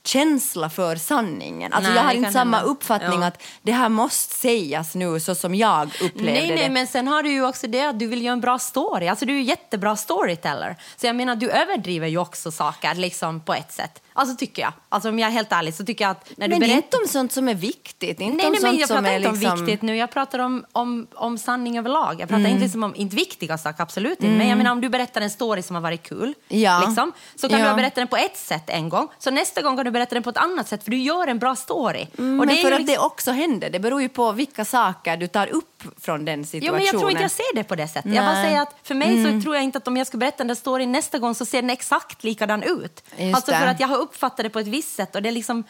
känsla 0.04 0.70
för 0.70 0.96
sanningen. 0.96 1.72
Alltså 1.72 1.90
Nej, 1.90 1.96
jag 1.98 2.04
har 2.04 2.12
inte 2.12 2.32
samma 2.32 2.56
hända. 2.56 2.72
uppfattning 2.72 3.20
Ja. 3.20 3.26
att 3.26 3.42
det 3.62 3.72
här 3.72 3.88
måste 3.88 4.34
sägas 4.34 4.94
nu 4.94 5.20
så 5.20 5.34
som 5.34 5.54
jag 5.54 5.88
upplevde 6.02 6.32
Nej, 6.32 6.48
nej, 6.48 6.58
det. 6.58 6.70
men 6.70 6.86
sen 6.86 7.08
har 7.08 7.22
du 7.22 7.30
ju 7.30 7.46
också 7.46 7.66
det 7.66 7.82
att 7.82 7.98
du 7.98 8.06
vill 8.06 8.22
göra 8.22 8.32
en 8.32 8.40
bra 8.40 8.58
story. 8.58 9.08
Alltså 9.08 9.24
du 9.26 9.32
är 9.32 9.36
ju 9.36 9.42
jättebra 9.42 9.96
storyteller. 9.96 10.76
Så 10.96 11.06
jag 11.06 11.16
menar, 11.16 11.36
du 11.36 11.50
överdriver 11.50 12.08
ju 12.08 12.18
också 12.18 12.50
saker 12.50 12.94
liksom 12.94 13.40
på 13.40 13.54
ett 13.54 13.72
sätt. 13.72 14.02
Alltså 14.18 14.36
tycker 14.36 14.62
jag. 14.62 14.72
Alltså 14.88 15.08
om 15.08 15.18
jag 15.18 15.26
är 15.28 15.32
helt 15.32 15.52
ärlig 15.52 15.74
så 15.74 15.84
tycker 15.84 16.04
jag 16.04 16.10
att 16.10 16.32
när 16.36 16.48
du 16.48 16.52
men 16.52 16.60
berättar... 16.60 16.76
inte 16.76 16.96
om 16.96 17.08
sånt 17.08 17.32
som 17.32 17.48
är 17.48 17.54
viktigt. 17.54 18.20
Inte 18.20 18.36
Nej, 18.36 18.46
om 18.46 18.52
nej, 18.52 18.62
men 18.62 18.76
jag 18.76 18.88
pratar 18.88 19.04
är 19.10 19.16
inte 19.16 19.28
om 19.28 19.34
liksom... 19.34 19.64
viktigt 19.66 19.82
nu. 19.82 19.96
Jag 19.96 20.10
pratar 20.10 20.38
om, 20.38 20.64
om, 20.72 21.06
om 21.14 21.38
sanning 21.38 21.78
överlag. 21.78 22.12
Jag 22.20 22.28
pratar 22.28 22.38
Mm. 22.40 22.50
inte 22.52 22.62
liksom 22.62 22.82
om 22.82 22.94
inte 22.94 23.16
viktiga 23.16 23.58
saker, 23.58 23.82
absolut 23.82 24.22
inte. 24.22 24.36
Men 24.38 24.48
jag 24.48 24.58
menar 24.58 24.72
om 24.72 24.80
du 24.80 24.88
berättar 24.88 25.20
en 25.20 25.30
story 25.30 25.62
som 25.62 25.74
har 25.76 25.80
varit 25.82 26.02
kul, 26.02 26.34
Ja. 26.48 26.82
liksom, 26.86 27.12
så 27.36 27.48
kan 27.48 27.58
Ja. 27.58 27.64
du 27.64 27.70
ha 27.70 27.76
berättat 27.76 27.94
den 27.94 28.08
på 28.08 28.16
ett 28.16 28.36
sätt 28.36 28.70
en 28.70 28.88
gång. 28.88 29.08
Så 29.18 29.30
nästa 29.30 29.62
gång 29.62 29.76
kan 29.76 29.84
du 29.84 29.90
berätta 29.90 30.14
den 30.14 30.22
på 30.22 30.30
ett 30.30 30.36
annat 30.36 30.68
sätt 30.68 30.84
för 30.84 30.90
du 30.90 30.98
gör 30.98 31.26
en 31.26 31.38
bra 31.38 31.56
story. 31.56 32.06
Mm, 32.18 32.40
Och 32.40 32.46
men 32.46 32.56
är 32.56 32.62
för 32.62 32.68
ju 32.68 32.74
att 32.74 32.80
liksom- 32.80 32.94
det 32.94 33.06
också 33.06 33.30
händer. 33.30 33.70
Det 33.70 33.78
beror 33.80 34.02
ju 34.02 34.08
på 34.08 34.32
vilka 34.32 34.64
saker 34.64 35.16
du 35.16 35.26
tar 35.26 35.46
upp 35.46 35.77
från 36.00 36.24
den 36.24 36.44
situationen. 36.46 36.66
Jo, 36.66 36.72
men 36.72 36.82
jag 36.82 37.00
tror 37.00 37.10
inte 37.10 37.22
jag 37.22 37.30
ser 37.30 37.54
det 37.54 37.64
på 37.64 37.74
det 37.74 37.88
sättet. 37.88 38.14
Jag 38.14 38.24
bara 38.24 38.34
Nej. 38.34 38.44
säger 38.44 38.62
att 38.62 38.74
för 38.82 38.94
mig 38.94 39.24
så 39.24 39.42
tror 39.42 39.54
jag 39.54 39.64
inte 39.64 39.78
att 39.78 39.88
om 39.88 39.96
jag 39.96 40.06
ska 40.06 40.18
berätta 40.18 40.38
den 40.38 40.48
där 40.48 40.54
storyn 40.54 40.92
nästa 40.92 41.18
gång 41.18 41.34
så 41.34 41.44
ser 41.44 41.62
den 41.62 41.70
exakt 41.70 42.24
likadan 42.24 42.62
ut. 42.62 43.04
Just 43.16 43.36
alltså 43.36 43.52
för 43.52 43.60
det. 43.60 43.70
att 43.70 43.80
jag 43.80 43.88
har 43.88 43.98
uppfattat 43.98 44.36
det 44.44 44.50
på 44.50 44.58
ett 44.58 44.66
visst 44.66 44.94
sätt 44.94 45.14
och 45.14 45.22
det 45.22 45.28
är 45.28 45.32
liksom 45.32 45.64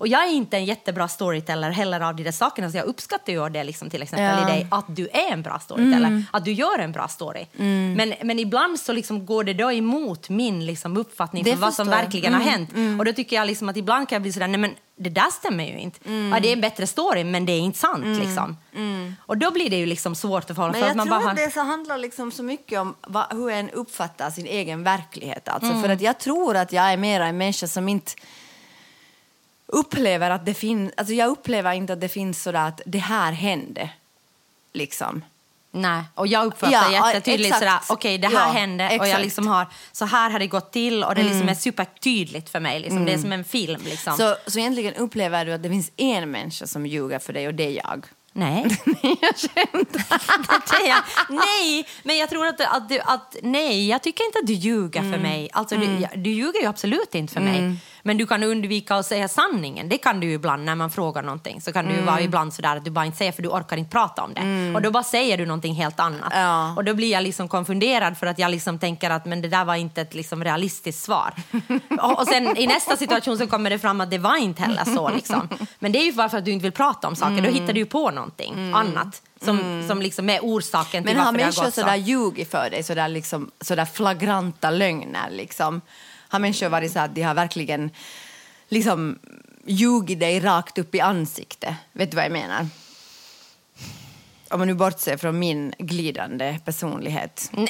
och 0.00 0.08
jag 0.08 0.24
är 0.24 0.32
inte 0.32 0.56
en 0.56 0.64
jättebra 0.64 1.08
storyteller 1.08 1.70
heller 1.70 2.00
av 2.00 2.16
de 2.16 2.22
där 2.22 2.32
sakerna 2.32 2.70
så 2.70 2.76
jag 2.76 2.86
uppskattar 2.86 3.32
ju 3.32 3.48
det 3.48 3.64
liksom 3.64 3.90
till 3.90 4.02
exempel 4.02 4.24
Ja. 4.24 4.32
Mm. 4.32 4.48
i 4.48 4.52
dig 4.52 4.66
att 4.70 4.84
du 4.88 5.08
är 5.08 5.32
en 5.32 5.42
bra 5.42 5.58
storyteller, 5.58 6.24
att 6.30 6.44
du 6.44 6.52
gör 6.52 6.78
en 6.78 6.92
bra 6.92 7.08
story. 7.08 7.46
Men, 7.96 8.14
men 8.22 8.38
ibland 8.38 8.80
så 8.80 8.92
liksom 8.92 9.26
går 9.26 9.44
det 9.44 9.54
då 9.54 9.72
emot 9.72 10.28
min 10.28 10.66
liksom 10.66 10.96
uppfattning 10.96 11.44
Det 11.44 11.50
för 11.50 11.58
vad 11.58 11.74
som 11.74 11.88
verkligen 11.88 12.34
har 12.34 12.40
hänt. 12.40 12.70
Och 12.98 13.04
då 13.04 13.12
tycker 13.12 13.36
jag 13.36 13.46
liksom 13.46 13.68
att 13.68 13.76
ibland 13.76 14.08
kan 14.08 14.16
jag 14.16 14.22
bli 14.22 14.32
sådär, 14.32 14.48
nej 14.48 14.60
men 14.60 14.74
det 15.02 15.10
där 15.10 15.30
stämmer 15.30 15.64
ju 15.64 15.78
inte. 15.78 15.98
Ja, 16.10 16.40
det 16.40 16.48
är 16.48 16.52
en 16.52 16.60
bättre 16.60 16.86
story 16.86 17.24
men 17.24 17.46
det 17.46 17.52
är 17.52 17.60
inte 17.60 17.78
sant 17.78 18.18
liksom. 18.20 18.56
Och 19.26 19.38
då 19.38 19.50
blir 19.50 19.70
det 19.70 19.76
ju 19.76 19.86
liksom 19.86 20.14
svårt 20.14 20.50
att 20.50 20.56
förhålla 20.56 20.72
Men 20.72 20.80
för 20.80 20.88
jag 20.88 20.96
man 20.96 21.06
tror 21.06 21.20
bara 21.20 21.30
att 21.30 21.36
det 21.36 21.50
så 21.50 21.60
handlar 21.60 21.98
liksom 21.98 22.32
så 22.32 22.42
mycket 22.42 22.80
om 22.80 22.94
vad, 23.00 23.32
hur 23.32 23.50
en 23.50 23.70
uppfattar 23.70 24.30
sin 24.30 24.46
egen 24.46 24.84
verklighet. 24.84 25.48
Alltså 25.48 25.70
Mm. 25.70 25.82
För 25.82 25.88
att 25.88 26.00
jag 26.00 26.18
tror 26.18 26.56
att 26.56 26.72
jag 26.72 26.92
är 26.92 26.96
mer 26.96 27.20
en 27.20 27.38
människa 27.38 27.66
som 27.66 27.88
inte 27.88 28.12
upplever 29.66 30.30
att 30.30 30.46
det 30.46 30.54
finns... 30.54 30.92
Alltså 30.96 31.14
jag 31.14 31.28
upplever 31.28 31.72
inte 31.72 31.92
att 31.92 32.00
det 32.00 32.08
finns 32.08 32.42
sådär 32.42 32.68
att 32.68 32.80
det 32.86 32.98
här 32.98 33.32
hände. 33.32 33.90
Liksom. 34.72 35.24
Nej, 35.72 36.02
och 36.14 36.26
jag 36.26 36.46
uppfattar 36.46 36.92
Ja, 36.92 37.12
jättetydligt 37.12 37.54
exakt. 37.54 37.58
sådär, 37.58 37.96
okej 37.98 38.18
det 38.18 38.28
här 38.28 38.46
Ja, 38.46 38.52
hände 38.52 38.86
och 38.86 38.92
jag 38.92 39.06
exakt. 39.06 39.22
liksom 39.24 39.46
har, 39.46 39.66
så 39.92 40.04
här 40.04 40.30
har 40.30 40.38
det 40.38 40.46
gått 40.46 40.72
till 40.72 41.04
och 41.04 41.14
det 41.14 41.22
liksom 41.22 41.48
är 41.48 41.54
supertydligt 41.54 42.50
för 42.50 42.60
mig, 42.60 42.80
liksom. 42.80 43.04
det 43.04 43.12
är 43.12 43.18
som 43.18 43.32
en 43.32 43.44
film 43.44 43.80
liksom. 43.84 44.16
Så, 44.16 44.36
så 44.46 44.58
egentligen 44.58 44.94
upplever 44.94 45.44
du 45.44 45.52
att 45.52 45.62
det 45.62 45.68
finns 45.68 45.90
en 45.96 46.30
människa 46.30 46.66
som 46.66 46.86
ljuger 46.86 47.18
för 47.18 47.32
dig 47.32 47.48
och 47.48 47.54
det 47.54 47.64
är 47.64 47.82
jag. 47.84 48.06
Nej. 48.32 48.66
jag 49.02 49.34
jag. 50.88 51.02
Nej, 51.28 51.86
men 52.02 52.18
jag 52.18 52.30
tror 52.30 52.46
att, 52.46 52.60
att, 52.60 52.88
du, 52.88 53.00
att 53.00 53.36
nej, 53.42 53.88
jag 53.88 54.02
tycker 54.02 54.24
inte 54.24 54.38
att 54.38 54.46
du 54.46 54.52
ljuger 54.52 55.12
för 55.12 55.18
mig. 55.18 55.50
Alltså, 55.52 55.76
du, 55.76 55.86
ja, 56.00 56.08
du 56.14 56.30
ljuger 56.30 56.60
ju 56.60 56.66
absolut 56.66 57.14
inte 57.14 57.32
för 57.32 57.40
mig. 57.40 57.76
Men 58.10 58.16
du 58.16 58.26
kan 58.26 58.42
undvika 58.42 58.94
att 58.94 59.06
säga 59.06 59.28
sanningen. 59.28 59.88
Det 59.88 59.98
kan 59.98 60.20
du 60.20 60.32
ibland 60.32 60.64
när 60.64 60.74
man 60.74 60.90
frågar 60.90 61.22
någonting. 61.22 61.60
Så 61.60 61.72
kan 61.72 61.86
du 61.86 61.94
ju 61.94 62.00
vara 62.00 62.20
ibland 62.20 62.54
sådär 62.54 62.76
att 62.76 62.84
du 62.84 62.90
bara 62.90 63.04
inte 63.04 63.18
säger 63.18 63.32
för 63.32 63.42
du 63.42 63.48
orkar 63.48 63.76
inte 63.76 63.90
prata 63.90 64.22
om 64.22 64.34
det. 64.34 64.72
Och 64.74 64.82
då 64.82 64.90
bara 64.90 65.02
säger 65.02 65.38
du 65.38 65.46
någonting 65.46 65.74
helt 65.74 66.00
annat. 66.00 66.32
Ja. 66.34 66.74
Och 66.76 66.84
då 66.84 66.94
blir 66.94 67.12
jag 67.12 67.22
liksom 67.22 67.48
konfunderad 67.48 68.18
för 68.18 68.26
att 68.26 68.38
jag 68.38 68.50
liksom 68.50 68.78
tänker 68.78 69.10
att 69.10 69.24
men 69.24 69.42
det 69.42 69.48
där 69.48 69.64
var 69.64 69.74
inte 69.74 70.00
ett 70.00 70.14
liksom 70.14 70.44
realistiskt 70.44 71.02
svar. 71.02 71.34
och, 72.02 72.18
och 72.18 72.26
sen 72.26 72.56
i 72.56 72.66
nästa 72.66 72.96
situation 72.96 73.38
så 73.38 73.46
kommer 73.46 73.70
det 73.70 73.78
fram 73.78 74.00
att 74.00 74.10
det 74.10 74.18
var 74.18 74.36
inte 74.36 74.62
heller 74.62 74.84
så 74.84 75.10
liksom. 75.10 75.48
Men 75.78 75.92
det 75.92 75.98
är 75.98 76.04
ju 76.04 76.12
bara 76.12 76.28
för 76.28 76.38
att 76.38 76.44
du 76.44 76.50
inte 76.50 76.62
vill 76.62 76.72
prata 76.72 77.08
om 77.08 77.16
saker. 77.16 77.42
Då 77.42 77.48
hittar 77.50 77.72
du 77.72 77.80
ju 77.80 77.86
på 77.86 78.10
någonting 78.10 78.72
annat. 78.74 79.22
Som, 79.44 79.84
som 79.88 80.02
liksom 80.02 80.30
är 80.30 80.40
orsaken 80.40 81.04
till 81.04 81.14
Men 81.14 81.16
har 81.16 81.24
varför 81.24 81.38
det 81.38 81.44
har 81.44 81.46
människor 81.46 81.64
gått 81.64 81.74
så. 81.74 81.80
sådär 81.80 81.96
ljugit 81.96 82.50
för 82.50 82.70
dig, 82.70 82.82
sådär, 82.82 83.08
liksom, 83.08 83.50
sådär 83.60 83.84
flagranta 83.84 84.70
lögner? 84.70 85.30
Liksom? 85.30 85.80
Har 86.30 86.38
människor 86.38 86.68
varit 86.68 86.92
så 86.92 86.98
att 86.98 87.14
de 87.14 87.22
har 87.22 87.34
verkligen 87.34 87.90
liksom, 88.68 89.18
ljugit 89.66 90.20
dig 90.20 90.40
rakt 90.40 90.78
upp 90.78 90.94
i 90.94 91.00
ansiktet? 91.00 91.74
Vet 91.92 92.10
du 92.10 92.16
vad 92.16 92.24
jag 92.24 92.32
menar? 92.32 92.66
Om 94.50 94.58
man 94.58 94.68
nu 94.68 94.74
bortser 94.74 95.16
från 95.16 95.38
min 95.38 95.72
glidande 95.78 96.58
personlighet. 96.64 97.50
Nej, 97.52 97.68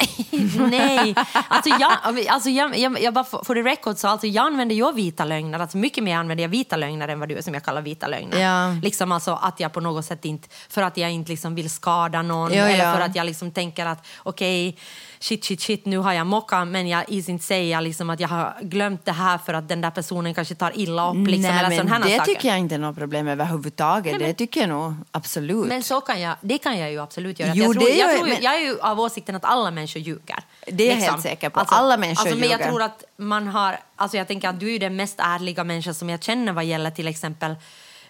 nej. 0.71 1.15
Alltså 1.49 1.71
jag, 1.71 1.93
alltså 2.29 2.51
jag, 2.51 2.79
jag, 2.79 3.03
jag 3.03 3.15
bara 3.15 3.25
för 3.25 3.55
the 3.55 3.63
record 3.63 3.97
så 3.97 4.09
alltså 4.09 4.27
jag 4.27 4.47
använder 4.47 4.75
ju 4.77 4.93
vita 4.93 5.25
lögner, 5.25 5.59
alltså 5.59 5.77
mycket 5.77 6.05
mer 6.05 6.17
använder 6.17 6.45
jag 6.45 6.49
vita 6.49 6.77
lögner 6.77 7.09
än 7.09 7.21
vad 7.21 7.29
du 7.29 7.43
som 7.43 7.55
jag 7.55 7.63
kallar 7.63 7.83
vita 7.83 8.07
lögner. 8.07 8.41
Ja. 8.41 8.77
Liksom 8.83 9.13
alltså 9.13 9.39
att 9.43 9.61
jag 9.61 9.73
på 9.73 9.81
något 9.81 10.05
sätt 10.05 10.25
inte, 10.25 10.49
för 10.69 10.83
att 10.83 10.97
jag 10.97 11.11
inte 11.11 11.31
liksom 11.31 11.55
vill 11.55 11.71
skada 11.71 12.23
någon 12.23 12.53
Ja, 12.53 12.65
eller 12.65 12.85
ja. 12.85 12.95
för 12.95 13.01
att 13.01 13.17
jag 13.17 13.27
liksom 13.27 13.51
tänker 13.51 13.87
att 13.87 14.07
okej, 14.19 14.77
shit, 15.21 15.45
shit, 15.45 15.61
shit, 15.61 15.87
nu 15.87 15.99
har 15.99 16.13
jag 16.13 16.27
mockat 16.27 16.69
men 16.69 16.89
jag 16.89 17.05
is 17.09 17.29
inte 17.29 17.45
säga 17.45 17.81
liksom 17.81 18.11
att 18.11 18.21
jag 18.21 18.29
har 18.29 18.55
glömt 18.63 19.05
det 19.05 19.13
här 19.13 19.39
för 19.39 19.55
att 19.55 19.69
den 19.69 19.81
där 19.81 19.91
personen 19.91 20.35
kanske 20.35 20.55
tar 20.55 20.79
illa 20.79 21.11
upp. 21.11 21.17
Liksom, 21.29 21.43
Nej, 21.55 21.59
eller 21.65 21.85
men 21.85 22.01
det 22.01 22.17
saker. 22.17 22.25
tycker 22.35 22.49
jag 22.49 22.59
inte 22.59 22.75
är 22.75 22.79
något 22.79 22.97
problem 22.97 23.29
överhuvudtaget. 23.29 24.13
men- 24.13 24.23
Det 24.29 24.35
tycker 24.35 24.61
jag 24.61 24.69
nog 24.69 24.95
absolut. 25.11 25.67
Men 25.69 25.83
så 25.83 26.01
kan 26.01 26.21
jag, 26.21 26.37
det 26.41 26.59
kan 26.59 26.79
jag 26.79 26.91
ju 26.93 27.01
absolut 27.01 27.41
göra. 27.41 27.53
Jo, 27.55 27.65
jag, 27.65 27.73
tror, 27.73 27.85
det 27.85 27.91
gör 27.97 28.09
jag, 28.09 28.17
tror, 28.19 28.29
men- 28.29 28.43
jag 28.43 28.55
är 28.55 28.61
ju 28.61 28.81
av 28.81 29.01
åsikten 29.01 29.37
att 29.37 29.45
alla 29.45 29.71
människor 29.71 30.03
ljuger. 30.03 30.37
Det 30.67 30.91
är 30.93 30.95
jag 30.95 30.97
helt 31.03 31.23
säker 31.23 31.51
på. 31.51 31.61
Alla 31.61 31.97
människor 31.97 32.21
alltså, 32.23 32.37
Men 32.37 32.49
jag 32.51 32.59
ljuger. 32.59 32.71
tror 32.71 32.83
att 32.83 33.05
man 33.17 33.47
har, 33.49 33.79
alltså 33.97 34.17
jag 34.17 34.29
tänker 34.29 34.49
att 34.49 34.61
du 34.61 34.75
är 34.75 34.79
den 34.79 34.97
mest 34.97 35.15
ärliga 35.19 35.65
människan 35.65 35.95
som 35.95 36.11
jag 36.11 36.23
känner 36.23 36.53
vad 36.53 36.65
gäller 36.65 36.91
till 36.91 37.09
exempel 37.09 37.55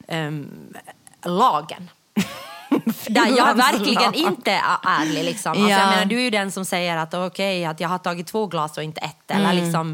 ehm, 0.08 0.48
lagen. 1.24 1.90
Där 3.08 3.36
jag 3.36 3.54
verkligen 3.54 4.14
inte 4.14 4.50
är 4.50 4.62
ärlig. 4.84 5.24
Liksom. 5.24 5.52
Alltså, 5.52 5.68
Ja. 5.68 5.78
jag 5.78 5.88
menar, 5.90 6.04
du 6.04 6.16
är 6.16 6.20
ju 6.22 6.30
den 6.30 6.50
som 6.52 6.64
säger 6.64 6.96
att 6.96 7.14
okej, 7.14 7.64
att 7.64 7.80
jag 7.80 7.88
har 7.88 7.98
tagit 7.98 8.26
två 8.26 8.46
glas 8.46 8.76
och 8.76 8.82
inte 8.84 9.00
ett. 9.00 9.30
Mm. 9.30 9.46
Eller 9.46 9.62
liksom, 9.64 9.92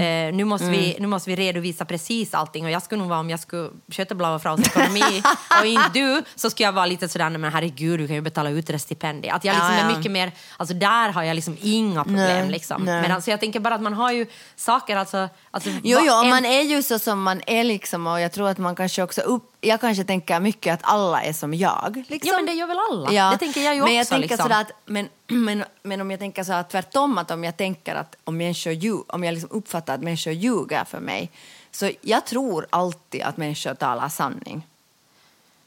eh, 0.00 0.34
nu, 0.36 0.44
måste 0.44 0.66
vi, 0.66 0.96
nu 1.00 1.06
måste 1.06 1.30
vi 1.30 1.36
redovisa 1.36 1.84
precis 1.84 2.34
allting. 2.34 2.64
Och 2.64 2.70
jag 2.70 2.82
skulle 2.82 2.98
nog 3.00 3.08
vara, 3.08 3.20
om 3.20 3.30
jag 3.30 3.40
skulle 3.40 3.70
köta 3.90 4.14
Blaue 4.14 4.38
Fraus 4.38 4.60
ekonomi 4.60 5.22
och 5.60 5.66
inte 5.66 5.90
du, 5.92 6.22
så 6.34 6.50
skulle 6.50 6.66
jag 6.66 6.72
vara 6.72 6.86
lite 6.86 7.08
sådär, 7.08 7.30
"Nej, 7.30 7.38
men 7.38 7.52
herregud, 7.52 8.00
du 8.00 8.06
kan 8.06 8.16
ju 8.16 8.22
betala 8.22 8.50
ut 8.50 8.66
det 8.66 8.78
stipendiet. 8.78 9.34
Att 9.34 9.44
jag 9.44 9.52
liksom 9.54 9.72
Ja, 9.74 9.80
ja. 9.84 9.90
är 9.90 9.96
mycket 9.96 10.12
mer, 10.12 10.32
alltså 10.56 10.74
där 10.74 11.08
har 11.12 11.22
jag 11.22 11.34
liksom 11.34 11.56
inga 11.62 12.04
problem. 12.04 12.26
Nej, 12.26 12.50
liksom. 12.50 12.82
nej. 12.84 13.02
Men 13.02 13.12
alltså, 13.12 13.30
jag 13.30 13.40
tänker 13.40 13.60
bara 13.60 13.74
att 13.74 13.82
man 13.82 13.94
har 13.94 14.12
ju 14.12 14.26
saker, 14.56 14.96
alltså... 14.96 15.28
alltså 15.50 15.70
Jo, 15.82 15.98
jo, 16.02 16.12
en- 16.22 16.28
man 16.30 16.44
är 16.44 16.62
ju 16.62 16.82
så 16.82 16.98
som 16.98 17.22
man 17.22 17.40
är 17.46 17.64
liksom 17.64 18.06
och 18.06 18.20
jag 18.20 18.32
tror 18.32 18.48
att 18.48 18.58
man 18.58 18.74
kanske 18.76 19.02
också 19.02 19.20
upp... 19.20 19.44
Jag 19.60 19.80
kanske 19.80 20.04
tänker 20.04 20.40
mycket 20.40 20.74
att 20.74 20.80
alla 20.82 21.22
är 21.22 21.32
som 21.32 21.54
jag. 21.54 22.04
Liksom. 22.08 22.28
Ja, 22.28 22.36
men 22.36 22.46
det 22.46 22.52
gör 22.52 22.66
väl 22.66 22.78
alla? 22.90 23.30
Det 23.30 23.38
tänker 23.38 23.60
jag 23.60 23.74
ju 23.74 23.82
men 23.82 23.94
jag 23.94 24.00
också, 24.00 24.10
tänker 24.10 24.28
liksom. 24.28 24.42
sådär 24.42 24.60
att, 24.60 24.70
men, 24.84 25.08
men, 25.26 25.64
men 25.82 26.00
om 26.00 26.10
jag 26.10 26.20
tänker 26.20 26.44
så 26.44 26.52
här 26.52 26.62
tvärtom, 26.62 27.18
att 27.18 27.30
om 27.30 27.44
jag 27.44 27.56
tänker 27.56 27.94
att 27.94 28.16
om, 28.24 28.36
människor 28.36 28.72
ljug, 28.72 29.00
om 29.08 29.24
jag 29.24 29.32
liksom 29.32 29.50
uppfattar 29.52 29.94
att 29.94 30.02
människor 30.02 30.32
ljuger 30.32 30.84
för 30.84 31.00
mig, 31.00 31.30
så 31.70 31.90
jag 32.00 32.26
tror 32.26 32.66
alltid 32.70 33.22
att 33.22 33.36
människor 33.36 33.74
talar 33.74 34.08
sanning. 34.08 34.66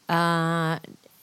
Eh, 0.08 0.76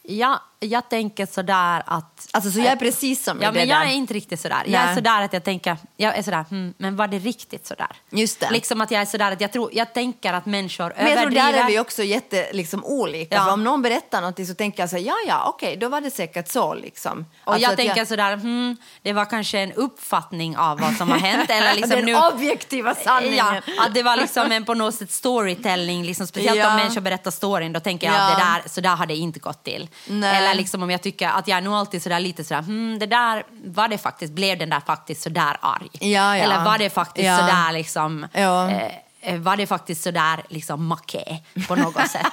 ja, 0.03 0.43
jag 0.61 0.89
tänker 0.89 1.27
sådär 1.27 1.83
att... 1.87 2.29
Alltså 2.33 2.51
så 2.51 2.59
jag 2.59 2.67
är 2.67 2.77
precis 2.77 3.25
som 3.25 3.43
Ja, 3.43 3.53
men 3.53 3.69
jag 3.69 3.81
där. 3.81 3.87
är 3.87 3.93
inte 3.93 4.15
riktigt 4.15 4.41
sådär. 4.41 4.63
Jag 4.67 4.83
är 4.83 4.87
Nej. 4.87 4.95
sådär 4.95 5.23
att 5.23 5.33
jag 5.33 5.45
tänker, 5.45 5.77
jag 5.97 6.17
är 6.19 6.23
sådär, 6.23 6.45
hmm, 6.51 6.75
men 6.79 6.97
var 6.97 7.09
det 7.09 7.19
riktigt 7.19 7.67
sådär? 7.67 7.89
Just 8.11 8.41
det. 8.41 8.51
Liksom 8.51 8.81
att 8.81 8.91
jag 8.91 9.01
är 9.01 9.07
sådär 9.07 9.33
att 9.33 9.41
jag 9.41 9.53
tror, 9.53 9.71
jag 9.73 9.95
tänker 9.95 10.33
att 10.33 10.47
människor 10.47 10.93
Men 10.97 11.07
jag 11.11 11.19
tror 11.21 11.31
där 11.31 11.41
överdriver. 11.41 11.65
är 11.65 11.67
vi 11.71 11.79
också 11.81 12.03
jätte, 12.03 12.49
liksom, 12.53 12.85
olika. 12.85 13.35
Ja. 13.35 13.53
Om 13.53 13.65
någon 13.65 13.83
berättar 13.83 14.21
något 14.23 14.47
så 14.47 14.55
tänker 14.55 14.83
jag 14.83 14.91
så 14.91 14.97
här, 14.97 15.03
ja 15.03 15.15
ja 15.27 15.45
okej, 15.49 15.77
då 15.77 15.89
var 15.89 16.01
det 16.01 16.11
säkert 16.11 16.49
så 16.49 16.75
liksom. 16.75 17.27
Och 17.45 17.53
Alltså 17.55 17.69
jag 17.71 17.77
tänker 17.77 18.05
sådär, 18.05 18.37
hmm, 18.37 18.77
det 19.03 19.13
var 19.13 19.25
kanske 19.25 19.59
en 19.59 19.73
uppfattning 19.73 20.57
av 20.57 20.81
vad 20.81 20.97
som 20.97 21.11
har 21.11 21.19
hänt. 21.19 21.51
Eller 21.51 21.75
liksom 21.81 21.91
Den 21.97 22.05
nu, 22.05 22.17
objektiva 22.17 22.95
sanningen. 22.95 23.37
Ja, 23.37 23.61
att 23.87 23.95
det 23.95 24.03
var 24.03 24.17
liksom 24.17 24.53
en 24.53 24.65
på 24.65 24.75
något 24.75 24.95
sätt 24.95 25.11
storytelling, 25.11 26.05
liksom, 26.05 26.27
speciellt 26.27 26.59
Ja. 26.59 26.71
om 26.71 26.77
människor 26.77 27.01
berättar 27.01 27.31
storyn, 27.31 27.73
då 27.73 27.81
tänker 27.81 28.07
jag 28.07 28.17
Ja. 28.17 28.21
att 28.31 28.39
det 28.39 28.45
där, 28.45 28.69
så 28.75 28.81
där 28.81 28.97
har 28.97 29.07
det 29.07 29.17
inte 29.17 29.41
gått 29.41 29.65
till. 29.65 29.89
Nej. 30.07 30.37
Eller 30.37 30.48
liksom 30.55 30.83
om 30.83 30.91
jag 30.91 31.03
tycker 31.03 31.29
att 31.29 31.49
jag 31.49 31.59
är 31.59 31.63
nog 31.63 31.75
alltid 31.75 32.03
sådär 32.03 32.21
lite 32.21 32.45
sådär, 32.45 32.63
hmm, 32.63 32.99
det 32.99 33.07
där, 33.07 33.45
var 33.65 33.89
det 33.89 33.99
faktiskt, 33.99 34.33
blev 34.33 34.59
den 34.59 34.71
där 34.71 34.81
faktiskt 34.81 35.23
sådär 35.23 35.57
arg? 35.61 35.89
Ja, 35.93 36.09
ja. 36.09 36.37
Eller 36.37 36.65
var 36.65 36.79
det 36.79 36.91
faktiskt 36.91 37.27
Ja. 37.27 37.39
sådär 37.39 37.73
liksom, 37.73 38.27
Ja. 38.33 38.71
eh, 38.71 38.93
eh, 39.21 39.41
var 39.41 39.57
det 39.57 39.67
faktiskt 39.67 40.03
sådär 40.03 40.43
liksom 40.49 40.87
maké 40.87 41.39
på 41.69 41.77
något 41.77 42.09
sätt? 42.11 42.33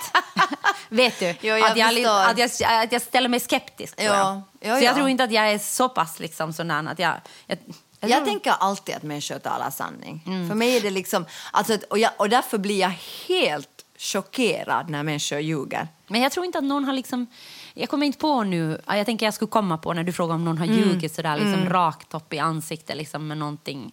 Vet 0.90 1.20
du? 1.20 1.26
Jo, 1.42 1.56
jag 1.56 1.72
att, 1.72 1.78
jag, 1.78 2.06
att, 2.06 2.60
jag, 2.60 2.84
att 2.84 2.92
jag 2.92 3.02
ställer 3.02 3.30
mig 3.30 3.40
skeptisk. 3.40 3.96
tror 3.96 4.10
Ja. 4.10 4.18
jag. 4.60 4.70
Ja, 4.70 4.78
så 4.78 4.84
ja. 4.84 4.88
jag 4.88 4.96
tror 4.96 5.10
inte 5.10 5.24
att 5.24 5.32
jag 5.32 5.52
är 5.52 5.58
så 5.58 5.90
pass 5.90 6.20
liksom 6.20 6.54
sån 6.54 6.72
att 6.72 7.00
jag... 7.00 7.14
jag, 8.00 8.26
tänker 8.26 8.52
alltid 8.52 8.96
att 8.96 9.04
människor 9.04 9.40
talar 9.40 9.70
sanning. 9.70 10.24
Mm. 10.26 10.48
För 10.50 10.56
mig 10.56 10.78
är 10.78 10.82
det 10.82 10.90
liksom, 10.90 11.26
alltså, 11.52 11.78
och, 11.90 12.00
jag, 12.00 12.12
och 12.18 12.30
därför 12.30 12.58
blir 12.58 12.80
jag 12.80 12.94
helt 13.28 13.70
chockerad 13.98 14.90
när 14.90 15.04
människor 15.04 15.40
ljuger. 15.40 15.88
Men 16.08 16.22
jag 16.22 16.32
tror 16.32 16.46
inte 16.46 16.58
att 16.58 16.64
någon 16.64 16.84
har 16.84 16.94
liksom... 16.94 17.28
Jag 17.78 17.90
kommer 17.90 18.06
inte 18.06 18.18
på 18.20 18.44
nu... 18.44 18.82
ja, 18.88 18.98
Jag 18.98 19.06
tänker 19.06 19.26
jag 19.26 19.34
skulle 19.34 19.50
komma 19.50 19.78
på 19.78 19.94
när 19.94 20.04
du 20.04 20.14
frågar 20.14 20.36
om 20.36 20.46
någon 20.46 20.58
har 20.58 20.66
ljugit 20.66 21.16
sådär 21.16 21.38
liksom 21.38 21.70
rakt 21.70 22.14
upp 22.14 22.34
i 22.34 22.40
ansiktet 22.40 22.98
liksom 22.98 23.28
med 23.28 23.38
någonting. 23.38 23.92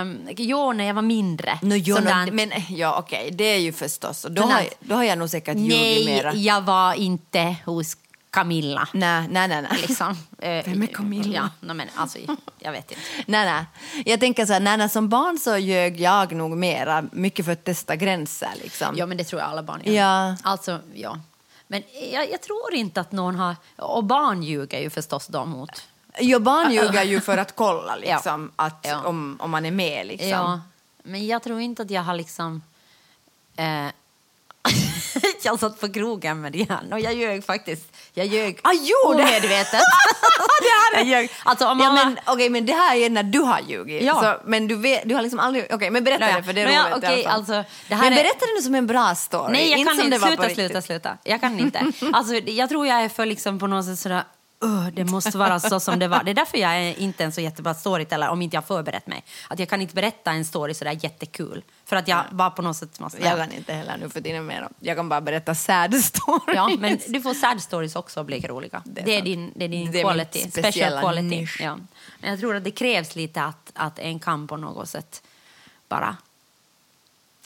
Um, 0.00 0.28
jo, 0.36 0.72
när 0.72 0.84
jag 0.84 0.94
var 0.94 1.02
mindre. 1.02 1.58
No, 1.62 1.74
jo, 1.74 1.96
no, 1.96 2.32
men 2.32 2.52
ja, 2.68 2.98
okej, 2.98 3.30
det 3.32 3.44
är 3.44 3.58
ju 3.58 3.72
förstås. 3.72 4.26
Då 4.30 4.42
har, 4.42 4.62
då 4.80 4.94
har 4.94 5.04
jag 5.04 5.18
nog 5.18 5.30
säkert 5.30 5.56
ljugit 5.56 5.76
Nej, 5.78 6.06
mera. 6.06 6.34
jag 6.34 6.60
var 6.60 6.94
inte 6.94 7.56
hos 7.64 7.96
Camilla. 8.30 8.88
Nej, 8.92 9.28
nej, 9.30 9.48
nej. 9.48 9.62
nej. 9.70 9.78
Liksom. 9.88 10.16
Eh, 10.38 10.48
Vem 10.66 10.82
är 10.82 10.86
Camilla? 10.86 11.50
Ja, 11.60 11.74
men 11.74 11.88
alltså, 11.94 12.18
jag 12.58 12.72
vet 12.72 12.90
inte. 12.90 13.02
Nej, 13.26 13.44
nej. 13.44 13.64
Jag 14.04 14.20
tänker 14.20 14.46
så 14.46 14.52
här, 14.52 14.60
nej, 14.60 14.76
nej, 14.76 14.88
som 14.88 15.08
barn 15.08 15.38
så 15.38 15.56
ljög 15.56 16.00
jag 16.00 16.32
nog 16.32 16.56
mera, 16.56 17.04
mycket 17.12 17.44
för 17.44 17.52
att 17.52 17.64
testa 17.64 17.96
gränser. 17.96 18.50
Liksom. 18.62 18.94
Ja, 18.96 19.06
men 19.06 19.16
det 19.16 19.24
tror 19.24 19.40
jag 19.40 19.50
alla 19.50 19.62
barn 19.62 19.80
gör. 19.84 19.92
Ja. 19.92 20.36
Alltså, 20.42 20.80
ja. 20.94 21.18
Men 21.68 21.82
jag, 22.12 22.30
jag 22.30 22.40
tror 22.42 22.74
inte 22.74 23.00
att 23.00 23.12
någon 23.12 23.34
har... 23.34 23.56
Och 23.76 24.04
barn 24.04 24.42
ljuger 24.42 24.80
ju 24.80 24.90
förstås 24.90 25.26
de 25.26 25.50
mot. 25.50 25.86
Jo, 26.18 26.38
barn 26.38 26.72
ljuger 26.72 27.02
ju 27.02 27.20
för 27.20 27.38
att 27.38 27.56
kolla 27.56 27.96
liksom, 28.00 28.52
att, 28.56 28.86
Ja. 28.88 29.02
om, 29.04 29.36
om 29.40 29.50
man 29.50 29.66
är 29.66 29.70
med. 29.70 30.06
Liksom. 30.06 30.28
Ja, 30.28 30.60
men 31.02 31.26
jag 31.26 31.42
tror 31.42 31.60
inte 31.60 31.82
att 31.82 31.90
jag 31.90 32.02
har 32.02 32.14
liksom... 32.14 32.62
Eh, 33.56 33.86
jag 35.42 35.60
satt 35.60 35.80
på 35.80 35.92
krogen 35.92 36.40
med 36.40 36.52
Diana 36.52 36.94
och 36.96 37.00
jag 37.00 37.14
ljög 37.14 37.44
faktiskt. 37.44 37.96
Jag 38.14 38.26
ljög 38.26 38.60
Ah, 38.62 38.72
jo, 38.72 39.12
det- 39.16 39.22
omedvetet. 39.22 39.80
jag 40.94 41.04
ljög. 41.06 41.30
Alltså, 41.44 41.66
om 41.66 41.78
Ja, 41.80 41.84
mamma... 41.88 42.04
men, 42.04 42.18
okej, 42.26 42.50
men 42.50 42.66
det 42.66 42.72
här 42.72 42.96
är 42.96 43.10
när 43.10 43.22
du 43.22 43.38
har 43.38 43.60
ljugit. 43.68 44.02
Ja. 44.02 44.20
Så, 44.22 44.48
men 44.48 44.68
du, 44.68 44.76
vet, 44.76 45.02
du 45.08 45.14
har 45.14 45.22
liksom 45.22 45.38
aldrig... 45.40 45.66
Okej, 45.74 45.90
men 45.90 46.04
berätta 46.04 46.24
Nej, 46.26 46.34
det 46.36 46.42
för 46.42 46.52
det 46.52 46.60
är 46.60 46.66
nej, 46.66 46.92
roligt 46.92 47.24
fall. 47.26 47.34
alltså, 47.34 47.52
det 47.88 47.94
här 47.94 48.02
men 48.02 48.12
är- 48.12 48.16
berätta 48.22 48.46
det 48.46 48.52
nu 48.56 48.62
som 48.62 48.74
en 48.74 48.86
bra 48.86 49.14
story. 49.14 49.52
Nej, 49.52 49.70
jag 49.70 49.78
inte 49.78 49.92
kan 49.94 50.00
inte. 50.04 50.18
Sluta, 50.18 50.48
sluta, 50.54 50.82
sluta. 50.82 51.18
Jag 51.24 51.40
kan 51.40 51.58
inte. 51.60 51.92
Alltså, 52.12 52.34
jag 52.34 52.68
tror 52.68 52.86
jag 52.86 53.02
är 53.02 53.08
för 53.08 53.26
liksom 53.26 53.58
på 53.58 53.66
något 53.66 53.84
sätt 53.84 53.98
sådär... 53.98 54.22
"Ugh, 54.60 54.88
det 54.92 55.04
måste 55.04 55.38
vara 55.38 55.60
så 55.60 55.80
som 55.80 55.98
det 55.98 56.08
var. 56.08 56.22
Det 56.24 56.30
är 56.30 56.34
därför 56.34 56.58
jag 56.58 56.70
är 56.76 56.98
inte 56.98 57.24
en 57.24 57.32
så 57.32 57.40
jättebra 57.40 57.74
storyteller 57.74 58.28
om 58.28 58.42
inte 58.42 58.56
jag 58.56 58.64
förberett 58.64 59.06
mig. 59.06 59.24
Att 59.48 59.58
jag 59.58 59.68
kan 59.68 59.82
inte 59.82 59.94
berätta 59.94 60.30
en 60.30 60.44
story 60.44 60.74
sådär 60.74 60.98
jättekul. 61.02 61.62
För 61.84 61.96
att 61.96 62.08
jag 62.08 62.24
bara 62.30 62.50
på 62.50 62.62
något 62.62 62.76
sätt 62.76 63.00
måste... 63.00 63.18
Jag 63.22 63.36
kan 63.36 63.52
inte 63.52 63.72
heller 63.72 63.96
nu 63.96 64.08
för 64.08 64.20
tiden 64.20 64.46
mer. 64.46 64.68
Jag 64.80 64.96
kan 64.96 65.08
bara 65.08 65.20
berätta 65.20 65.54
sad 65.54 65.94
stories. 65.94 66.54
Ja, 66.54 66.70
men 66.78 66.98
du 67.08 67.20
får 67.20 67.34
sad 67.34 67.62
stories 67.62 67.96
också 67.96 68.24
bli 68.24 68.40
roliga. 68.40 68.82
Det 68.84 69.00
är 69.00 69.08
är, 69.08 69.14
sant. 69.14 69.24
din, 69.24 69.52
det 69.56 69.64
är 69.64 69.68
din 69.68 69.92
Det 69.92 70.00
är 70.00 70.04
quality, 70.04 70.50
special 70.50 71.00
quality. 71.00 71.22
nisch. 71.22 71.60
Ja. 71.60 71.78
Men 72.20 72.30
jag 72.30 72.40
tror 72.40 72.56
att 72.56 72.64
det 72.64 72.70
krävs 72.70 73.16
lite 73.16 73.42
att, 73.42 73.72
att 73.74 73.98
en 73.98 74.18
kan 74.18 74.48
på 74.48 74.56
något 74.56 74.88
sätt 74.88 75.22
bara 75.88 76.16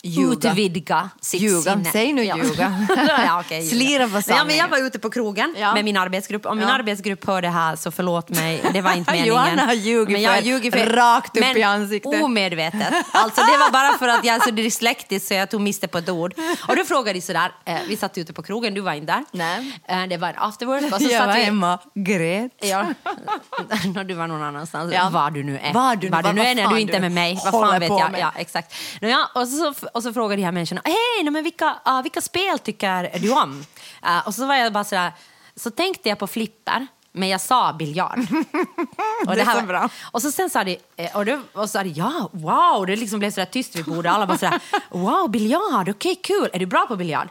Ljuga. 0.04 0.50
utvidga 0.50 1.10
sitt 1.20 1.40
Ljuga. 1.40 1.72
sinne. 1.72 1.90
Säg 1.92 2.12
nu 2.12 2.24
ja. 2.24 2.36
ljuga. 2.36 2.86
ja, 3.26 3.44
ljuga. 3.50 3.66
Slira 3.70 4.04
på 4.04 4.10
Men 4.10 4.22
Ja, 4.26 4.34
men 4.34 4.38
sanningen. 4.38 4.56
jag 4.58 4.68
var 4.68 4.78
ute 4.86 4.98
på 4.98 5.10
krogen 5.10 5.54
Ja. 5.58 5.74
med 5.74 5.84
min 5.84 5.96
arbetsgrupp. 5.96 6.46
Om 6.46 6.58
min 6.58 6.68
Ja. 6.68 6.74
arbetsgrupp 6.74 7.26
hör 7.26 7.42
det 7.42 7.48
här 7.48 7.76
så 7.76 7.90
förlåt 7.90 8.28
mig, 8.30 8.62
det 8.72 8.80
var 8.80 8.92
inte 8.92 9.10
meningen. 9.12 9.28
Johanna 9.34 9.64
har 9.64 9.72
ljugit 9.72 10.12
Men 10.12 10.22
jag 10.22 10.30
har 10.30 10.70
för- 10.70 10.86
rakt 10.92 11.36
upp 11.36 11.40
men 11.44 11.56
i 11.56 11.62
ansiktet. 11.62 12.22
omedvetet. 12.22 12.94
Alltså 13.12 13.40
det 13.40 13.58
var 13.58 13.70
bara 13.70 13.98
för 13.98 14.08
att 14.08 14.24
jag 14.24 14.36
är 14.36 14.40
så 14.40 14.50
dyslektisk 14.50 15.26
så 15.28 15.34
jag 15.34 15.50
tog 15.50 15.60
miste 15.60 15.88
på 15.88 15.98
ett 15.98 16.08
ord. 16.08 16.34
Och 16.68 16.76
då 16.76 16.84
frågade 16.84 17.12
de 17.18 17.20
sådär, 17.20 17.52
eh, 17.64 17.76
vi 17.88 17.96
satt 17.96 18.18
ute 18.18 18.32
på 18.32 18.42
krogen, 18.42 18.74
du 18.74 18.80
var 18.80 18.92
inte 18.92 19.12
där. 19.12 19.24
Nej. 19.32 19.80
Eh, 19.88 20.02
det 20.08 20.16
var 20.16 20.28
en. 20.28 20.34
Och 20.38 20.54
så 20.54 20.64
jag 20.64 21.10
satt 21.18 21.26
var 21.26 21.34
vi, 21.34 21.42
hemma 21.42 21.78
grät. 21.94 22.52
Ja, 22.60 22.86
du 24.06 24.14
var 24.14 24.26
någon 24.26 24.42
annanstans. 24.42 24.92
Ja. 24.94 25.10
Var 25.10 25.30
du 25.30 25.42
nu 25.44 25.58
är. 25.58 25.72
Var 25.72 25.96
du 25.96 26.06
nu- 26.06 26.16
var 26.16 26.22
du 26.22 26.32
nu 26.32 26.42
är 26.42 26.54
när 26.54 26.66
du 26.68 26.80
inte 26.80 26.96
är 26.96 27.00
med 27.00 27.12
mig. 27.12 27.38
Vad 27.44 27.52
fan 27.52 27.80
vet 27.80 27.88
jag. 27.88 28.10
med. 28.12 28.20
Ja, 28.20 28.32
exakt. 28.36 28.74
Ja, 29.00 29.30
och, 29.34 29.48
så, 29.48 29.74
och 29.94 30.02
så 30.02 30.12
frågade 30.12 30.36
de 30.36 30.44
här 30.44 30.52
människorna, 30.52 30.82
hej, 30.84 31.30
men 31.30 31.44
vilka, 31.44 31.76
ah, 31.84 32.02
vilka 32.02 32.20
spel 32.20 32.58
tycker 32.58 33.18
du 33.18 33.32
om? 33.32 33.64
Eh, 34.04 34.26
och 34.26 34.34
så 34.34 34.46
var 34.46 34.54
jag 34.54 34.72
bara 34.72 34.84
sådär, 34.84 35.12
så 35.56 35.70
tänkte 35.70 36.08
jag 36.08 36.18
på 36.18 36.26
flipper. 36.26 36.86
Men 37.14 37.28
jag 37.28 37.40
sa 37.40 37.72
biljard. 37.72 38.18
Och 39.26 39.34
Det 39.34 39.40
är 39.40 39.44
här 39.44 39.60
så 39.60 39.66
bra. 39.66 39.88
Och 40.02 40.22
så 40.22 40.30
sen 40.32 40.50
sa 40.50 40.64
de, 40.64 40.78
eh, 40.96 41.16
och 41.16 41.26
då, 41.26 41.40
och 41.52 41.62
så 41.62 41.68
sa 41.68 41.82
de, 41.82 41.88
ja, 41.88 42.30
wow, 42.32 42.86
det 42.86 42.96
liksom 42.96 43.18
blev 43.18 43.30
sådär 43.30 43.46
tyst 43.46 43.76
vid 43.76 43.84
bordet. 43.84 44.12
Alla 44.12 44.26
bara 44.26 44.38
sådär, 44.38 44.60
wow, 44.90 45.30
biljard, 45.30 45.88
okej, 45.88 46.14
kul. 46.22 46.48
Är 46.52 46.58
du 46.58 46.66
bra 46.66 46.86
på 46.86 46.96
biljard? 46.96 47.28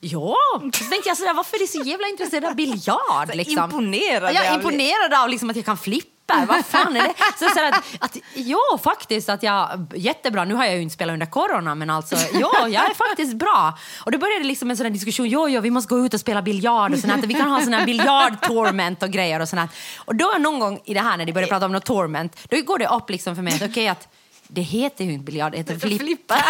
Ja, 0.00 0.36
så 0.60 0.84
tänkte 0.84 1.08
jag 1.08 1.16
sådär, 1.16 1.34
varför 1.34 1.56
är 1.56 1.60
de 1.60 1.66
så 1.66 1.88
jävla 1.90 2.08
intresserade 2.08 2.48
av 2.48 2.54
biljard? 2.54 3.34
Liksom? 3.34 3.64
imponerade 3.64 4.32
Ja, 4.32 4.44
Jag 4.44 4.46
är 4.46 4.54
imponerad 4.54 5.14
av 5.22 5.28
liksom 5.28 5.50
att 5.50 5.56
jag 5.56 5.64
kan 5.64 5.76
flippa. 5.78 6.13
Vad 6.26 6.66
fan 6.66 6.96
är 6.96 7.02
det? 7.02 7.14
Så, 7.38 7.48
så 7.48 7.66
att, 7.68 7.84
att, 7.98 8.16
ja, 8.34 8.78
faktiskt, 8.84 9.28
att 9.28 9.42
jag, 9.42 9.86
jättebra. 9.94 10.44
Nu 10.44 10.54
har 10.54 10.64
jag 10.64 10.74
ju 10.74 10.82
inte 10.82 10.94
spelat 10.94 11.12
under 11.12 11.26
corona, 11.26 11.74
men 11.74 11.90
alltså, 11.90 12.16
ja, 12.32 12.68
jag 12.68 12.90
är 12.90 12.94
faktiskt 12.94 13.36
bra. 13.36 13.78
Och 14.04 14.12
då 14.12 14.18
började 14.18 14.40
det 14.40 14.48
liksom 14.48 14.70
en 14.70 14.76
sån 14.76 14.86
här 14.86 14.90
diskussion, 14.90 15.28
jo, 15.28 15.48
jo, 15.48 15.60
vi 15.60 15.70
måste 15.70 15.94
gå 15.94 16.06
ut 16.06 16.14
och 16.14 16.20
spela 16.20 16.42
biljard 16.42 16.92
och 16.92 16.98
sånt 16.98 17.12
här. 17.12 17.22
Vi 17.22 17.34
kan 17.34 17.50
ha 17.50 17.60
sån 17.60 17.72
här 17.72 17.86
biljard-torment 17.86 19.02
och 19.02 19.10
grejer 19.10 19.40
och 19.40 19.48
sånt 19.48 19.60
här. 19.60 19.68
Och 19.96 20.14
då 20.14 20.34
någon 20.38 20.58
gång 20.58 20.80
i 20.84 20.94
det 20.94 21.00
här 21.00 21.16
när 21.16 21.24
de 21.24 21.32
började 21.32 21.50
prata 21.50 21.66
om 21.66 21.72
något 21.72 21.84
torment, 21.84 22.38
då 22.48 22.62
går 22.62 22.78
det 22.78 22.88
upp 22.88 23.10
liksom 23.10 23.36
för 23.36 23.42
mig 23.42 23.54
att 23.54 23.70
okej, 23.70 23.88
att 23.88 24.08
det 24.48 24.60
heter 24.60 25.04
ju 25.04 25.12
inte 25.12 25.24
biljard, 25.24 25.52
det 25.52 25.58
heter 25.58 25.78
flipper. 25.78 26.36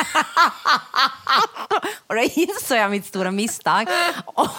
och 2.06 2.14
då 2.14 2.20
insåg 2.22 2.78
jag 2.78 2.90
mitt 2.90 3.06
stora 3.06 3.30
misstag 3.30 3.88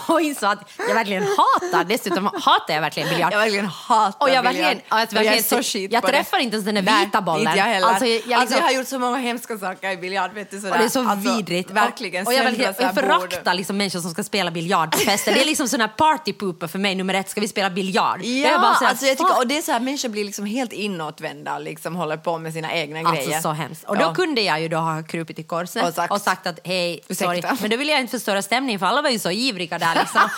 och 0.07 0.21
insåg 0.21 0.49
att 0.49 0.71
jag 0.87 0.95
verkligen 0.95 1.23
hatar, 1.23 1.83
dessutom 1.83 2.25
hatar 2.25 2.73
jag 2.73 2.81
verkligen 2.81 3.09
biljard. 3.09 3.33
Jag 3.33 3.39
verkligen 3.39 3.65
hatar 3.65 4.25
Och 4.27 4.29
jag 4.29 4.45
biljard. 4.45 4.65
verkligen, 4.65 4.81
ja, 4.89 4.99
jag, 4.99 5.07
Och 5.07 5.13
jag 5.13 5.25
är 5.25 5.29
verkligen, 5.29 5.63
så 5.63 5.63
skit 5.77 5.91
jag 5.91 6.01
på 6.01 6.07
det. 6.07 6.13
träffar 6.13 6.39
inte 6.39 6.55
ens 6.55 6.65
den 6.65 6.75
där 6.75 6.81
Nej, 6.81 7.05
vita 7.05 7.21
bollen. 7.21 7.47
Inte 7.47 7.57
jag 7.57 7.65
heller. 7.65 7.87
Alltså, 7.87 8.05
jag, 8.05 8.13
jag, 8.13 8.21
alltså, 8.21 8.33
jag 8.33 8.41
liksom- 8.41 8.61
har 8.61 8.71
gjort 8.71 8.87
så 8.87 8.99
många 8.99 9.17
hemska 9.17 9.57
saker 9.57 9.91
i 9.91 9.97
biljard. 9.97 10.33
Vet 10.33 10.51
du, 10.51 10.59
sådär. 10.59 10.71
och 10.71 10.77
det 10.77 10.85
är 10.85 10.89
så 10.89 11.09
alltså, 11.09 11.35
vidrigt. 11.35 11.71
Verkligen. 11.71 12.21
Och, 12.21 12.27
och 12.27 12.33
jag, 12.33 12.43
verkligen, 12.43 12.73
jag 12.79 12.93
föraktar 12.93 13.53
liksom 13.53 13.77
människor 13.77 13.99
som 13.99 14.11
ska 14.11 14.23
spela 14.23 14.51
biljard 14.51 14.91
på 14.91 14.97
fester. 14.97 15.33
Det 15.33 15.41
är 15.41 15.45
liksom 15.45 15.67
sån 15.67 15.81
här 15.81 15.87
partypooper 15.87 16.67
för 16.67 16.79
mig 16.79 16.95
nummer 16.95 17.13
ett. 17.13 17.29
Ska 17.29 17.41
vi 17.41 17.47
spela 17.47 17.69
biljard? 17.69 18.21
Ja, 18.23 18.59
bara 18.59 18.75
så 18.75 18.83
här, 18.83 18.89
alltså 18.89 19.05
jag 19.05 19.17
tycker, 19.17 19.37
och 19.37 19.47
det 19.47 19.57
är 19.57 19.61
så 19.61 19.71
här, 19.71 19.79
människor 19.79 20.09
blir 20.09 20.25
liksom 20.25 20.45
helt 20.45 20.73
inåtvända 20.73 21.55
och 21.55 21.61
liksom 21.61 21.95
håller 21.95 22.17
på 22.17 22.37
med 22.37 22.53
sina 22.53 22.73
egna 22.73 22.99
Alltså 23.33 23.41
så 23.49 23.51
hemskt. 23.53 23.83
Och 23.83 23.95
då 23.97 24.01
Ja. 24.01 24.13
kunde 24.13 24.41
jag 24.41 24.61
ju 24.61 24.67
då 24.67 24.77
ha 24.77 25.03
krupit 25.03 25.39
i 25.39 25.43
korset 25.43 25.83
Och 25.83 25.89
och 25.89 25.95
sagt- 25.95 26.23
sagt, 26.23 26.47
att 26.47 26.59
hej, 26.63 26.99
sorry. 27.09 27.37
Ursäkta. 27.39 27.57
Men 27.61 27.69
då 27.71 27.77
ville 27.77 27.91
jag 27.91 28.01
inte 28.01 28.11
förstöra 28.11 28.41
stämningen 28.41 28.79
för 28.79 28.85
alla 28.85 29.01
var 29.01 29.09
ju 29.09 29.19
så 29.19 29.31
ivriga 29.31 29.77
där 29.79 29.95
liksom. 29.95 30.21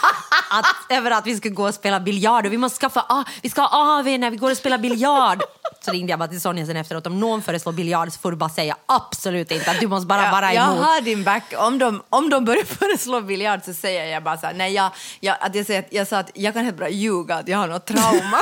att, 0.51 0.65
över 0.89 1.11
att 1.11 1.25
vi 1.27 1.35
skulle 1.37 1.53
gå 1.55 1.67
och 1.67 1.73
spela 1.73 1.99
biljard 1.99 2.45
och 2.45 2.53
vi 2.53 2.57
måste 2.57 2.79
skaffa, 2.79 3.05
ah, 3.09 3.23
vi 3.41 3.49
ska 3.49 3.61
ha 3.61 3.99
AV 3.99 4.05
när 4.05 4.31
vi 4.31 4.37
går 4.37 4.51
och 4.51 4.57
spelar 4.57 4.77
biljard. 4.77 5.41
Så 5.81 5.91
ringde 5.91 6.09
jag 6.11 6.19
bara 6.19 6.27
till 6.29 6.41
Sonja 6.41 6.65
sen 6.65 6.77
efteråt, 6.77 7.07
om 7.07 7.19
någon 7.19 7.41
föreslår 7.41 7.71
biljard 7.73 8.11
så 8.11 8.19
får 8.19 8.31
du 8.31 8.37
bara 8.37 8.49
säga 8.49 8.75
absolut 8.85 9.51
inte, 9.51 9.71
att 9.71 9.79
du 9.79 9.87
måste 9.87 10.07
bara 10.07 10.23
Ja, 10.25 10.31
vara 10.31 10.53
jag 10.53 10.67
emot. 10.67 10.85
har 10.85 11.01
din 11.01 11.23
back. 11.23 11.43
Om 11.57 11.77
de, 11.79 12.03
om 12.09 12.29
de 12.29 12.45
börjar 12.45 12.63
föreslå 12.79 13.21
biljard 13.21 13.59
så 13.65 13.73
säger 13.73 14.05
jag 14.05 14.23
bara 14.23 14.37
så 14.37 14.45
här, 14.45 14.53
nej, 14.53 14.73
jag, 14.73 14.91
jag, 15.19 15.35
att 15.39 15.55
jag, 15.55 15.65
säger 15.65 15.85
jag 15.89 16.07
sa 16.07 16.17
att 16.17 16.31
jag 16.33 16.53
kan 16.53 16.63
helt 16.65 16.77
bra 16.77 16.89
ljuga 16.89 17.35
att 17.35 17.47
jag 17.47 17.57
har 17.57 17.67
något 17.67 17.85
trauma 17.85 18.37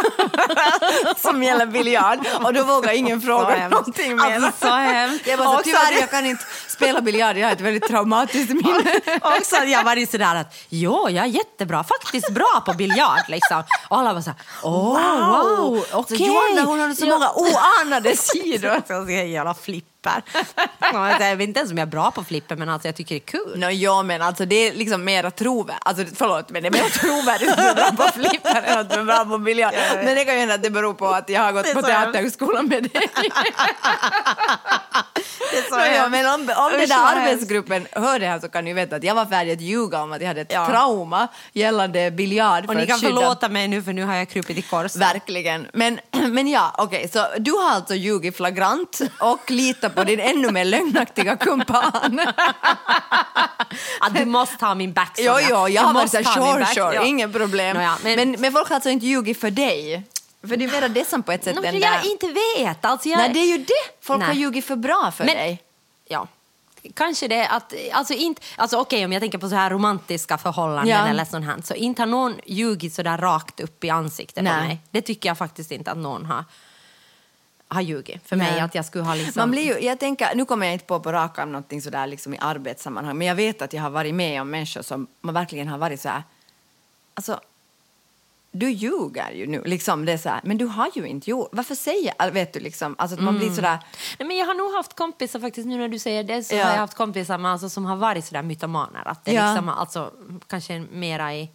som 1.18 1.44
gäller 1.44 1.66
biljard 1.66 2.20
och 2.44 2.54
då 2.54 2.64
vågar 2.64 2.94
ingen 2.94 3.22
fråga 3.22 3.70
någonting 3.70 4.16
mer. 4.16 4.35
Alltså, 4.44 4.52
så 4.68 4.74
hemskt. 4.74 5.28
Jag 5.28 5.40
bara, 5.40 5.58
så, 5.58 5.64
tyvärr, 5.64 6.00
jag 6.00 6.12
kan 6.12 6.26
inte 6.26 6.44
spela 6.68 7.02
biljard, 7.02 7.38
jag 7.38 7.48
har 7.48 7.54
ett 7.54 7.62
väldigt 7.62 7.88
traumatiskt 7.88 8.50
minne. 8.50 9.02
också 9.22 9.56
jag 9.56 9.84
var 9.84 10.06
sådär 10.06 10.36
att 10.36 10.56
jo, 10.70 11.10
jag 11.10 11.26
är 11.26 11.30
jättebra, 11.30 11.84
faktiskt 11.84 12.30
bra 12.30 12.64
på 12.66 12.74
biljard 12.74 13.24
liksom. 13.28 13.64
Och 13.90 13.98
alla 13.98 14.14
var 14.14 14.22
såhär, 14.22 14.40
åh, 14.64 15.68
wow, 15.68 15.86
okej. 15.92 16.18
Så 16.18 16.24
Johanna 16.24 16.62
hon 16.62 16.80
hade 16.80 16.96
så 16.96 17.06
många 17.06 17.32
oanade 17.32 18.18
sidor. 18.18 18.82
Så 18.88 19.12
jag 19.12 19.28
jävla 19.28 19.54
flipper. 20.06 20.24
Ja, 20.94 21.20
Jag 21.20 21.36
vet 21.36 21.48
inte 21.48 21.60
ens 21.60 21.72
om 21.72 21.78
jag 21.78 21.86
är 21.88 21.92
bra 21.92 22.12
på 22.12 22.24
flipper, 22.24 22.56
men 22.56 22.70
alltså 22.70 22.88
jag 22.88 22.96
tycker 22.96 23.16
det 23.16 23.22
är 23.22 23.26
kul. 23.26 23.60
No, 23.60 23.70
ja, 23.70 24.04
men 24.04 24.22
alltså 24.22 24.46
det 24.46 24.56
är 24.56 24.74
liksom 24.74 25.04
mera 25.04 25.32
trovärdigt. 25.32 25.82
Alltså, 25.86 26.06
förlåt, 26.16 26.50
men 26.50 26.62
det 26.64 26.68
är 26.68 26.72
mer 26.72 26.90
trovärdigt 26.90 27.50
att 27.52 27.58
du 27.58 27.64
är 27.64 27.76
bra 27.76 27.92
på 28.06 28.12
flipper 28.20 28.62
än 28.66 28.80
att 28.80 28.90
du 28.90 29.00
är 29.00 29.04
bra 29.04 29.26
på 29.26 29.38
biljard. 29.38 29.74
Men 29.96 30.16
det 30.16 30.26
kan 30.26 30.34
ju 30.34 30.40
hända 30.40 30.56
att 30.56 30.64
det 30.64 30.70
beror 30.70 30.94
på 30.94 31.08
att 31.08 31.30
jag 31.30 31.42
har 31.42 31.52
gått 31.52 31.74
på 31.74 31.82
teaterhögskolan 31.82 32.68
med 32.68 32.84
dig. 32.84 33.10
Det 35.52 35.58
är 35.58 35.62
så 35.70 35.76
No, 35.76 35.82
ja, 35.82 35.86
hemskt. 35.92 36.12
men 36.12 36.26
om, 36.26 36.34
om 36.66 36.72
den 36.80 36.90
där 36.90 37.16
arbetsgruppen 37.16 37.88
hör 37.92 38.20
det 38.20 38.28
här 38.28 38.40
så 38.40 38.50
kan 38.50 38.66
ni 38.66 38.74
veta 38.74 38.96
att 38.96 39.04
jag 39.04 39.16
var 39.16 39.26
färdig 39.26 39.52
att 39.54 39.62
ljuga 39.62 40.02
om 40.02 40.12
att 40.14 40.22
jag 40.22 40.28
hade 40.28 40.42
ett 40.42 40.52
Ja. 40.52 40.68
trauma 40.68 41.28
gällande 41.54 42.12
biljard. 42.12 42.66
Och 42.68 42.76
ni 42.76 42.88
kan 42.88 42.98
skydda- 43.00 43.08
förlåta 43.22 43.50
mig 43.50 43.68
nu 43.68 43.84
för 43.84 43.94
nu 43.94 44.04
har 44.04 44.16
jag 44.16 44.30
krupit 44.30 44.58
i 44.58 44.62
kors. 44.62 44.96
Verkligen. 44.96 45.68
Men, 45.74 46.00
men 46.12 46.48
ja, 46.48 46.76
okej, 46.78 47.10
så 47.14 47.26
du 47.38 47.52
har 47.52 47.72
alltså 47.72 47.96
ljugit 47.96 48.38
flagrant 48.38 49.00
och 49.20 49.52
litat 49.52 49.96
på 49.96 50.04
din 50.04 50.20
ännu 50.20 50.52
mer 50.52 50.66
lögnaktiga 50.66 51.36
kumpan. 51.36 52.22
Att 54.00 54.16
du 54.16 54.26
måste 54.26 54.66
ha 54.66 54.76
min 54.76 54.94
back. 54.94 55.12
Jo, 55.18 55.34
jo, 55.50 55.68
jag 55.70 55.82
har 55.82 55.94
varit 55.94 56.12
sure, 56.12 56.66
sure, 56.66 56.96
Ja. 56.96 57.04
inget 57.06 57.34
problem. 57.34 57.78
Nåja, 57.78 57.98
men, 58.04 58.16
men- 58.16 58.36
men, 58.42 58.52
folk 58.52 58.68
har 58.70 58.76
alltså 58.76 58.90
inte 58.90 59.06
ljugit 59.06 59.40
för 59.42 59.52
dig? 59.52 60.04
För 60.48 60.58
det 60.58 60.66
är 60.66 60.72
mera 60.72 60.88
det 60.88 61.08
som 61.08 61.24
på 61.24 61.32
ett 61.32 61.44
sätt 61.44 61.56
den 61.56 61.64
för 61.64 61.72
där... 61.72 61.80
jag 61.80 62.06
inte 62.06 62.28
vet. 62.58 62.86
Alltså 62.86 63.10
jag... 63.10 63.18
Nej, 63.18 63.34
det 63.34 63.40
är 63.40 63.58
ju 63.58 63.58
det. 63.58 64.06
Folk 64.06 64.20
Nej. 64.20 64.28
har 64.28 64.34
ljugit 64.36 64.66
för 64.66 64.76
bra 64.76 65.12
för 65.16 65.26
Men- 65.26 65.36
dig. 65.36 65.62
Ja. 66.08 66.28
Kanske 66.94 67.28
det 67.28 67.48
att, 67.48 67.74
alltså 67.94 68.14
inte, 68.14 68.42
alltså 68.56 68.78
okej 68.78 69.06
om 69.06 69.14
jag 69.14 69.22
tänker 69.22 69.38
på 69.38 69.50
så 69.50 69.56
här 69.56 69.70
romantiska 69.70 70.38
förhållanden 70.38 70.96
Ja. 70.96 71.08
eller 71.08 71.26
sånt 71.26 71.46
här, 71.46 71.62
så 71.64 71.74
inte 71.74 72.02
har 72.02 72.08
någon 72.08 72.36
ljugit 72.46 72.94
så 72.94 73.04
där 73.04 73.18
rakt 73.18 73.60
upp 73.60 73.84
i 73.84 73.90
ansiktet 73.90 74.36
på 74.36 74.52
Nej. 74.52 74.68
mig. 74.68 74.80
Det 74.92 75.02
tycker 75.02 75.30
jag 75.30 75.38
faktiskt 75.38 75.72
inte 75.72 75.92
att 75.92 75.98
någon 75.98 76.26
har. 76.26 76.44
ha 77.70 77.82
ljugit 77.82 78.28
för 78.30 78.36
mig. 78.36 78.52
Nej. 78.52 78.60
Att 78.60 78.76
jag 78.76 78.86
skulle 78.86 79.04
ha 79.04 79.16
liksom... 79.16 79.34
Man 79.42 79.52
blir 79.52 79.64
ju, 79.64 79.86
jag 79.86 80.00
tänker, 80.00 80.36
nu 80.36 80.46
kommer 80.46 80.66
jag 80.66 80.74
inte 80.74 80.86
på 80.86 81.00
på 81.00 81.12
rak 81.12 81.40
arm 81.40 81.52
någonting 81.52 81.82
sådär 81.82 82.08
liksom 82.08 82.34
i 82.34 82.38
arbetssammanhang, 82.42 83.18
men 83.18 83.28
jag 83.28 83.36
vet 83.36 83.62
att 83.62 83.74
jag 83.74 83.82
har 83.82 83.90
varit 83.90 84.14
med 84.16 84.42
om 84.42 84.50
människor 84.50 84.82
som 84.82 85.08
man 85.22 85.34
verkligen 85.34 85.68
har 85.68 85.78
varit 85.78 86.02
så 86.02 86.10
här, 86.10 86.24
alltså, 87.14 87.40
du 88.60 88.70
ljuger 88.72 89.32
ju 89.32 89.48
nu, 89.48 89.62
liksom 89.66 90.06
det 90.06 90.12
är 90.12 90.18
så 90.18 90.30
här, 90.30 90.40
men 90.44 90.58
du 90.58 90.66
har 90.66 90.90
ju 90.96 91.08
inte 91.08 91.30
gjort, 91.30 91.50
varför 91.52 91.76
säger 91.76 92.14
jag, 92.20 92.32
vet 92.32 92.54
du 92.54 92.60
liksom, 92.60 92.96
alltså 92.98 93.18
att 93.18 93.24
man 93.24 93.38
blir 93.38 93.50
sådär, 93.50 93.78
Nej, 94.20 94.28
men 94.28 94.38
jag 94.38 94.46
har 94.46 94.54
nog 94.54 94.74
haft 94.74 94.94
kompisar 94.94 95.40
faktiskt, 95.40 95.68
nu 95.68 95.78
när 95.78 95.88
du 95.88 96.00
säger 96.00 96.24
det, 96.24 96.44
så 96.44 96.56
Ja. 96.56 96.64
har 96.64 96.72
jag 96.72 96.78
haft 96.80 96.94
kompisar 96.94 97.38
med, 97.38 97.52
alltså, 97.52 97.70
som 97.70 97.86
har 97.86 97.96
varit 97.96 98.26
sådär 98.26 98.42
mytomaner. 98.44 99.02
Att 99.08 99.26
det 99.26 99.32
Ja. 99.34 99.52
liksom, 99.52 99.70
alltså, 99.70 100.12
kanske 100.48 100.80
mera 100.92 101.34
i, 101.36 101.50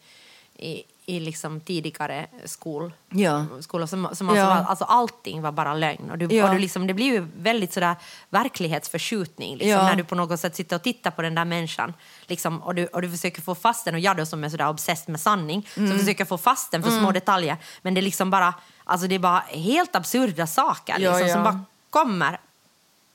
i, 0.56 0.82
i 1.10 1.20
liksom 1.20 1.60
tidigare 1.60 2.26
skol, 2.44 2.92
Ja. 3.10 3.46
skolor 3.60 3.86
som, 3.86 4.08
som 4.12 4.28
alltså, 4.28 4.42
Ja. 4.44 4.64
alltså 4.68 4.84
allting 4.84 5.42
var 5.42 5.52
bara 5.52 5.74
lögn. 5.74 6.10
Och 6.10 6.18
du, 6.18 6.26
Ja. 6.36 6.44
och 6.48 6.54
du 6.54 6.58
liksom, 6.60 6.86
det 6.86 6.94
blir 6.94 7.06
ju 7.06 7.26
väldigt 7.36 7.72
sådär 7.72 7.96
verklighetsförskjutning 8.30 9.52
liksom, 9.56 9.70
Ja. 9.70 9.82
när 9.82 9.96
du 9.96 10.04
på 10.04 10.14
något 10.14 10.40
sätt 10.40 10.56
sitter 10.56 10.76
och 10.76 10.82
tittar 10.82 11.10
på 11.10 11.22
den 11.22 11.34
där 11.34 11.44
människan 11.44 11.94
liksom, 12.26 12.62
och, 12.62 12.74
du, 12.74 12.86
och 12.86 13.02
du 13.02 13.10
försöker 13.10 13.42
få 13.42 13.54
fast 13.54 13.84
den. 13.84 13.94
Och 13.94 14.00
jag 14.00 14.16
då 14.16 14.26
som 14.26 14.44
är 14.44 14.48
sådär 14.48 14.68
obsessed 14.68 15.08
med 15.08 15.20
sanning, 15.20 15.66
Mm. 15.76 15.90
så 15.92 15.98
försöker 15.98 16.24
få 16.24 16.38
fast 16.38 16.70
den 16.70 16.82
för 16.82 16.90
små 16.90 17.12
detaljer. 17.12 17.56
Men 17.82 17.94
det 17.94 18.00
är 18.00 18.02
liksom 18.02 18.30
bara, 18.30 18.54
alltså 18.84 19.06
det 19.06 19.14
är 19.14 19.18
bara 19.18 19.38
helt 19.48 19.96
absurda 19.96 20.46
saker 20.46 20.98
liksom, 20.98 21.28
som 21.28 21.42
bara 21.42 21.60
kommer. 21.90 22.38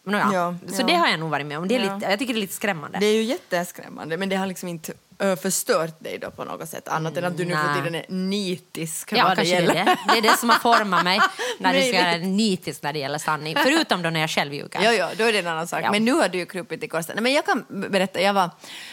Nåja, 0.08 0.29
Ja, 0.34 0.55
så 0.67 0.81
ja. 0.81 0.86
det 0.88 0.93
har 0.95 1.08
jag 1.08 1.19
nog 1.19 1.29
varit 1.29 1.45
med 1.45 1.58
om. 1.58 1.67
Det 1.67 1.75
är 1.75 1.79
lite, 1.79 2.10
jag 2.10 2.19
tycker 2.19 2.34
det 2.34 2.39
är 2.39 2.41
lite 2.41 2.53
skrämmande. 2.53 2.97
det 2.99 3.05
är 3.05 3.13
ju 3.15 3.23
jätteskrämmande, 3.23 4.17
men 4.17 4.29
det 4.29 4.36
har 4.36 4.45
liksom 4.47 4.69
inte 4.69 4.93
ö, 5.19 5.36
förstört 5.36 5.99
dig 6.04 6.17
då 6.17 6.32
på 6.32 6.43
något 6.45 6.69
sätt, 6.69 6.88
annat 6.88 7.17
än 7.17 7.25
att 7.25 7.38
du 7.38 7.45
nu 7.45 7.56
för 7.56 7.73
tiden 7.75 7.95
är 7.95 8.06
nitisk 8.10 9.12
Ja, 9.12 9.23
vad 9.23 9.32
det 9.32 9.36
kanske 9.36 9.56
det 9.56 9.62
gäller. 9.62 9.75
är 9.75 9.86
det. 9.86 9.97
Det 10.13 10.17
är 10.17 10.21
det 10.21 10.38
som 10.38 10.49
har 10.49 10.60
format 10.60 11.04
mig 11.04 11.19
när 11.60 11.73
du 11.73 11.82
ska 11.82 12.04
vara 12.04 12.17
nitisk 12.17 12.84
när 12.84 12.93
det 12.93 12.99
gäller 12.99 13.17
sanning. 13.17 13.56
Förutom 13.63 14.01
då 14.01 14.10
när 14.10 14.19
jag 14.19 14.30
själv 14.30 14.54
ljuger. 14.54 14.82
Ja, 14.84 14.91
ja, 14.93 15.10
då 15.17 15.23
är 15.23 15.34
det 15.34 15.39
en 15.39 15.47
annan 15.47 15.67
sak. 15.67 15.82
Ja. 15.84 15.91
Men 15.91 16.06
nu 16.06 16.12
har 16.12 16.30
du 16.30 16.38
ju 16.38 16.45
krupit 16.45 16.84
i 16.84 16.88
korset. 16.88 17.15
Nej, 17.15 17.23
Men 17.23 17.34
jag 17.34 17.45
kan 17.45 17.65
berätta, 17.69 18.21
jag, 18.21 18.34
var, 18.34 18.49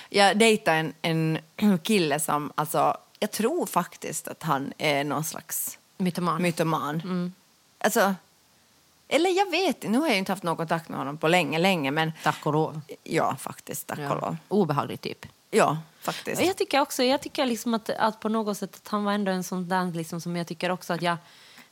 jag 0.09 0.39
dejtade 0.39 0.77
en, 0.77 1.39
en 1.57 1.79
kille 1.83 2.21
som, 2.21 2.53
alltså, 2.55 2.97
jag 3.19 3.31
tror 3.31 3.67
faktiskt 3.67 4.29
att 4.29 4.43
han 4.43 4.73
är 4.79 5.05
någon 5.05 5.25
slags 5.25 5.79
Mytoman. 5.97 6.43
mytoman. 6.43 7.01
Mm. 7.05 7.33
Alltså, 7.79 8.15
eller 9.09 9.31
jag 9.31 9.51
vet 9.51 9.67
inte, 9.77 9.89
nu 9.89 9.99
har 9.99 10.09
jag 10.09 10.19
inte 10.19 10.33
haft 10.33 10.43
någon 10.43 10.57
kontakt 10.57 10.89
med 10.89 10.99
honom 10.99 11.17
på 11.19 11.29
länge, 11.29 11.59
länge, 11.59 11.91
men 11.91 12.13
Tack 12.23 12.47
och 12.47 12.53
lov. 12.53 12.81
ja, 13.03 13.37
faktiskt, 13.39 13.87
tack 13.87 13.99
och 13.99 14.05
Ja. 14.05 14.15
lov. 14.15 14.37
Obehaglig 14.49 15.01
typ. 15.01 15.27
Ja, 15.51 15.79
faktiskt. 16.03 16.43
Jag 16.43 16.57
tycker 16.57 16.81
också, 16.81 17.03
jag 17.03 17.21
tycker 17.21 17.47
liksom 17.47 17.75
att, 17.75 17.91
att 17.91 18.21
på 18.21 18.29
något 18.29 18.59
sätt 18.59 18.77
att 18.77 18.89
han 18.89 19.05
var 19.05 19.13
ändå 19.13 19.33
en 19.33 19.45
sån 19.45 19.69
där 19.69 19.93
liksom 19.93 20.21
som 20.21 20.37
jag 20.37 20.47
tycker 20.47 20.71
också 20.71 20.93
att 20.93 21.03
jag 21.03 21.17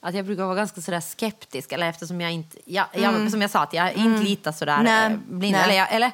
att 0.00 0.14
jag 0.14 0.26
brukar 0.26 0.44
vara 0.44 0.54
ganska 0.54 0.80
sådär 0.80 1.00
skeptisk, 1.00 1.72
eller 1.72 1.88
eftersom 1.88 2.20
jag 2.20 2.32
inte, 2.32 2.58
jag, 2.64 2.86
jag, 2.92 3.30
som 3.30 3.42
jag 3.42 3.50
sa, 3.50 3.62
att 3.62 3.72
jag 3.72 3.92
inte 3.92 4.22
litar 4.22 4.52
sådär 4.52 4.80
Mm. 4.80 4.84
Nej, 4.84 5.12
eh, 5.12 5.38
blind. 5.38 5.52
nej. 5.52 5.64
Eller, 5.64 5.74
jag, 5.74 5.92
eller 5.92 6.12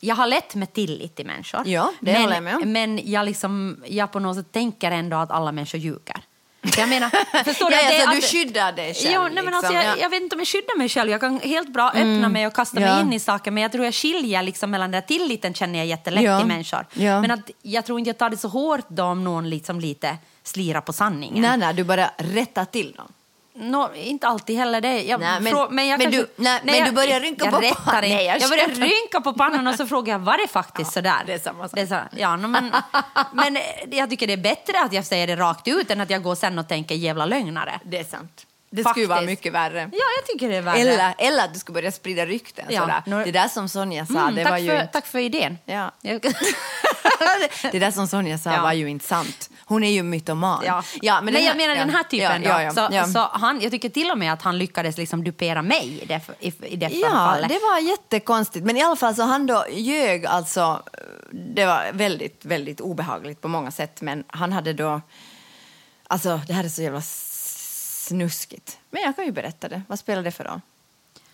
jag 0.00 0.14
har 0.14 0.26
lätt 0.26 0.54
med 0.54 0.72
tillit 0.72 1.16
till 1.16 1.26
människor. 1.26 1.68
Ja, 1.68 1.92
det 2.00 2.12
men, 2.12 2.30
jag 2.30 2.42
med 2.42 2.56
om. 2.56 2.72
Men 2.72 3.10
jag, 3.10 3.26
liksom, 3.26 3.82
jag 3.86 4.12
på 4.12 4.18
något 4.18 4.36
sätt 4.36 4.52
tänker 4.52 4.90
ändå 4.90 5.16
att 5.16 5.30
alla 5.30 5.52
människor 5.52 5.80
ljuger. 5.80 6.22
Jag 6.76 6.88
menar, 6.88 7.10
förstår 7.44 7.72
Ja, 7.72 7.78
du? 7.78 7.84
ja, 7.84 7.90
Det 7.90 7.96
är 7.96 8.06
så 8.06 8.14
du 8.14 8.20
skyddar 8.20 8.72
dig 8.72 8.94
själv, 8.94 9.12
Jo, 9.14 9.22
nej, 9.22 9.44
men 9.44 9.54
alltså, 9.54 9.72
liksom, 9.72 9.74
jag, 9.74 9.84
ja. 9.84 9.88
Mm. 9.88 10.00
jag 10.00 10.10
vet 10.10 10.22
inte 10.22 10.36
om 10.36 10.40
jag 10.40 10.48
skyddar 10.48 10.78
mig 10.78 10.88
själv. 10.88 11.10
Jag 11.10 11.20
kan 11.20 11.40
helt 11.40 11.72
bra 11.72 11.88
öppna 11.88 12.28
mig 12.28 12.46
och 12.46 12.54
kasta 12.54 12.80
Ja. 12.80 12.94
mig 12.94 13.02
in 13.02 13.12
i 13.12 13.20
saker. 13.20 13.50
Men 13.50 13.62
jag 13.62 13.72
tror 13.72 13.84
jag 13.84 13.94
skiljer 13.94 14.42
liksom 14.42 14.70
mellan 14.70 14.90
den 14.90 15.02
tilliten 15.02 15.54
känner 15.54 15.78
jag 15.78 15.86
jättelätt 15.86 16.24
Ja. 16.24 16.38
till 16.38 16.48
människor. 16.48 16.86
Ja. 16.92 17.20
Men 17.20 17.30
att 17.30 17.50
jag 17.62 17.86
tror 17.86 17.98
inte 17.98 18.08
jag 18.08 18.18
tar 18.18 18.30
det 18.30 18.36
så 18.36 18.48
hårt 18.48 18.88
då 18.88 19.02
om 19.04 19.24
någon 19.24 19.50
liksom 19.50 19.80
lite 19.80 20.16
slirar 20.42 20.80
på 20.80 20.92
sanningen. 20.92 21.42
Nej, 21.42 21.58
nej, 21.58 21.74
du 21.74 21.84
bara 21.84 22.10
rättar 22.18 22.64
till 22.64 22.92
dem. 22.92 23.12
Nå, 23.54 23.90
inte 23.94 24.26
alltid 24.28 24.56
heller 24.56 24.80
det. 24.80 25.02
Jag, 25.02 25.20
Nej, 25.20 25.40
men- 25.40 25.54
men 25.70 25.86
jag 25.88 25.98
men 25.98 26.04
kanske- 26.12 26.20
du- 26.36 26.42
nej, 26.42 26.60
men 26.64 26.74
jag, 26.74 26.88
du 26.88 26.92
börjar 26.92 27.20
rynka 27.20 27.44
jag 27.44 27.54
på 27.54 27.60
pannan. 27.84 28.00
Nej, 28.00 28.26
jag 28.26 28.40
jag 28.40 28.50
börjar 28.50 28.68
rynka 28.68 29.20
på 29.20 29.32
pannan 29.32 29.66
och 29.66 29.74
så 29.74 29.86
frågar 29.86 30.14
jag, 30.14 30.18
var 30.18 30.36
det 30.38 30.48
faktiskt 30.48 30.92
sådär? 30.92 31.22
det 31.26 31.32
är 31.32 31.38
samma 31.38 31.68
sak. 31.68 31.70
Det 31.74 31.80
är 31.80 31.86
så, 31.86 31.98
ja, 32.16 32.36
no, 32.36 32.46
men, 32.46 32.72
men 33.32 33.56
eh, 33.56 33.62
jag 33.90 34.10
tycker 34.10 34.26
det 34.26 34.32
är 34.32 34.36
bättre 34.36 34.80
att 34.80 34.92
jag 34.92 35.04
säger 35.04 35.26
det 35.26 35.36
rakt 35.36 35.68
ut 35.68 35.90
än 35.90 36.00
att 36.00 36.10
jag 36.10 36.22
går 36.22 36.34
sen 36.34 36.58
och 36.58 36.68
tänker 36.68 36.94
jävla 36.94 37.26
lögnare. 37.26 37.80
Det 37.84 37.98
är 37.98 38.04
sant. 38.04 38.46
Det 38.72 38.84
skulle 38.84 39.06
vara 39.06 39.18
Faktiskt. 39.18 39.30
mycket 39.40 39.52
värre. 39.52 39.78
Ja, 39.92 40.04
jag 40.18 40.26
tycker 40.26 40.48
det 40.48 40.56
är 40.56 40.62
värre. 40.62 40.78
Eller, 40.78 41.14
eller 41.18 41.44
att 41.44 41.52
du 41.54 41.58
skulle 41.60 41.74
börja 41.74 41.92
sprida 41.92 42.26
rykten. 42.26 42.64
Ja, 42.68 43.02
sådär. 43.04 43.24
Det 43.24 43.32
där 43.32 43.48
som 43.48 43.68
Sonja 43.68 44.06
sa, 44.06 44.20
Mm, 44.20 44.34
det 44.34 44.44
var 44.44 44.58
ju 44.58 44.68
för, 44.68 44.74
inte... 44.80 44.86
tack 44.86 45.06
för 45.06 45.18
idén. 45.18 45.58
Ja. 45.64 45.90
Det 47.72 47.78
där 47.78 47.90
som 47.90 48.08
Sonja 48.08 48.38
sa 48.38 48.52
Ja. 48.52 48.62
var 48.62 48.72
ju 48.72 48.88
inte 48.90 49.06
sant. 49.06 49.50
Hon 49.64 49.84
är 49.84 49.90
ju 49.90 50.02
mytoman. 50.02 50.62
Ja. 50.66 50.82
Ja, 51.02 51.20
men 51.20 51.34
den 51.34 51.42
jag 51.44 51.50
här- 51.50 51.56
menar 51.56 51.74
den 51.74 51.90
här 51.90 52.02
typen 52.02 52.42
då. 52.42 53.04
så. 53.06 53.12
Så 53.12 53.18
han, 53.32 53.60
jag 53.60 53.70
tycker 53.72 53.88
till 53.88 54.10
och 54.10 54.18
med 54.18 54.32
att 54.32 54.42
han 54.42 54.58
lyckades 54.58 54.96
liksom 54.98 55.24
dupera 55.24 55.62
mig 55.62 56.00
i 56.02 56.06
det, 56.06 56.20
i, 56.40 56.52
i 56.66 56.76
det 56.76 56.88
Ja, 56.88 57.08
fallet. 57.10 57.48
det 57.48 57.58
var 57.58 57.78
jättekonstigt. 57.78 58.66
Men 58.66 58.76
i 58.76 58.82
alla 58.82 58.96
fall 58.96 59.14
så 59.14 59.22
han 59.22 59.46
då 59.46 59.64
ljög 59.72 60.26
alltså. 60.26 60.82
Det 61.32 61.66
var 61.66 61.92
väldigt, 61.92 62.44
väldigt 62.44 62.80
obehagligt 62.80 63.40
på 63.40 63.48
många 63.48 63.70
sätt. 63.70 64.00
Men 64.00 64.24
han 64.28 64.52
hade 64.52 64.72
då... 64.72 65.00
Alltså 66.08 66.40
det 66.46 66.52
här 66.52 66.64
är 66.64 66.68
så 66.68 66.82
jävla 66.82 67.00
snuskigt. 68.10 68.78
Men 68.90 69.02
jag 69.02 69.16
kan 69.16 69.24
ju 69.24 69.32
berätta 69.32 69.68
det. 69.68 69.82
Vad 69.88 69.98
spelar 69.98 70.22
det 70.22 70.30
för 70.30 70.44
roll? 70.44 70.60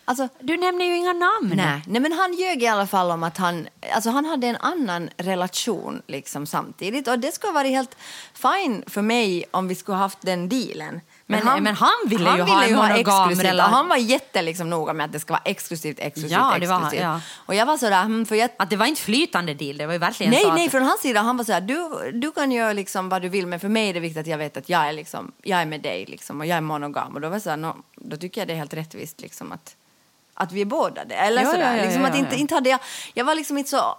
Alltså, 0.04 0.28
Du 0.40 0.56
nämner 0.56 0.84
ju 0.84 0.96
inga 0.96 1.12
namn. 1.12 1.52
Nej, 1.56 1.82
nej, 1.86 2.00
men 2.00 2.12
han 2.12 2.32
ljög 2.34 2.62
i 2.62 2.66
alla 2.66 2.86
fall 2.86 3.10
om 3.10 3.22
att 3.22 3.36
han, 3.36 3.68
alltså 3.94 4.10
han 4.10 4.24
hade 4.24 4.46
en 4.46 4.56
annan 4.56 5.10
relation 5.16 6.02
liksom 6.06 6.46
samtidigt. 6.46 7.08
Och 7.08 7.18
det 7.18 7.32
skulle 7.32 7.48
ha 7.48 7.54
varit 7.54 7.70
helt 7.70 7.96
fine 8.34 8.84
för 8.86 9.02
mig 9.02 9.44
om 9.50 9.68
vi 9.68 9.74
skulle 9.74 9.96
ha 9.96 10.02
haft 10.02 10.22
den 10.22 10.48
dealen. 10.48 11.00
Men- 11.28 11.62
men 11.62 11.74
han 11.74 11.88
ville 12.06 12.36
ju 12.36 12.42
ha 12.42 12.62
en 12.64 12.74
monogam 12.74 13.58
Han 13.72 13.88
var 13.88 13.96
jätte 13.96 14.42
liksom, 14.42 14.70
noga 14.70 14.92
med 14.92 15.04
att 15.06 15.12
det 15.12 15.20
ska 15.20 15.32
vara 15.32 15.42
exklusivt, 15.44 15.98
exklusivt, 16.00 16.32
Ja, 16.32 16.56
det 16.60 16.66
var 16.66 16.74
han, 16.74 16.82
exklusivt. 16.82 17.02
ja. 17.02 17.20
Och 17.46 17.54
jag 17.54 17.66
var 17.66 17.76
sådär, 17.76 18.02
hmm, 18.04 18.26
för 18.26 18.34
jag... 18.34 18.50
Att 18.56 18.70
det 18.70 18.76
var 18.76 18.86
inte 18.86 19.00
flytande 19.00 19.54
deal, 19.54 19.76
det 19.76 19.86
var 19.86 19.92
ju 19.92 19.98
verkligen 19.98 20.32
Nej, 20.32 20.42
så 20.42 20.52
nej, 20.52 20.64
att, 20.66 20.70
från 20.70 20.82
hans 20.82 21.00
sida, 21.00 21.20
han 21.20 21.36
var 21.36 21.44
såhär, 21.44 21.60
du, 21.60 22.10
du 22.12 22.32
kan 22.32 22.52
göra 22.52 22.72
liksom 22.72 23.08
vad 23.08 23.22
du 23.22 23.28
vill, 23.28 23.46
men 23.46 23.60
för 23.60 23.68
mig 23.68 23.88
är 23.88 23.94
det 23.94 24.00
viktigt 24.00 24.20
att 24.20 24.26
jag 24.26 24.38
vet 24.38 24.56
att 24.56 24.68
jag 24.68 24.88
är, 24.88 24.92
liksom, 24.92 25.32
jag 25.42 25.60
är 25.60 25.66
med 25.66 25.80
dig 25.80 26.06
liksom, 26.08 26.40
och 26.40 26.46
jag 26.46 26.56
är 26.56 26.60
monogam. 26.60 27.14
Och 27.14 27.20
då 27.20 27.28
var 27.28 27.34
jag 27.34 27.42
såhär, 27.42 27.56
no, 27.56 27.76
då 27.96 28.16
tycker 28.16 28.40
jag 28.40 28.48
det 28.48 28.52
är 28.54 28.58
helt 28.58 28.74
rättvist 28.74 29.20
liksom 29.20 29.52
att, 29.52 29.76
att 30.34 30.52
vi 30.52 30.60
är 30.60 30.64
båda 30.64 31.04
det. 31.04 31.14
Eller 31.14 31.42
Ja, 31.42 31.50
sådär, 31.50 31.76
ja, 31.76 31.82
liksom 31.84 32.04
att 32.04 32.16
inte, 32.16 32.36
inte 32.36 32.54
hade 32.54 32.70
jag, 32.70 32.80
jag 33.14 33.24
var 33.24 33.34
liksom 33.34 33.58
inte 33.58 33.70
så, 33.70 33.98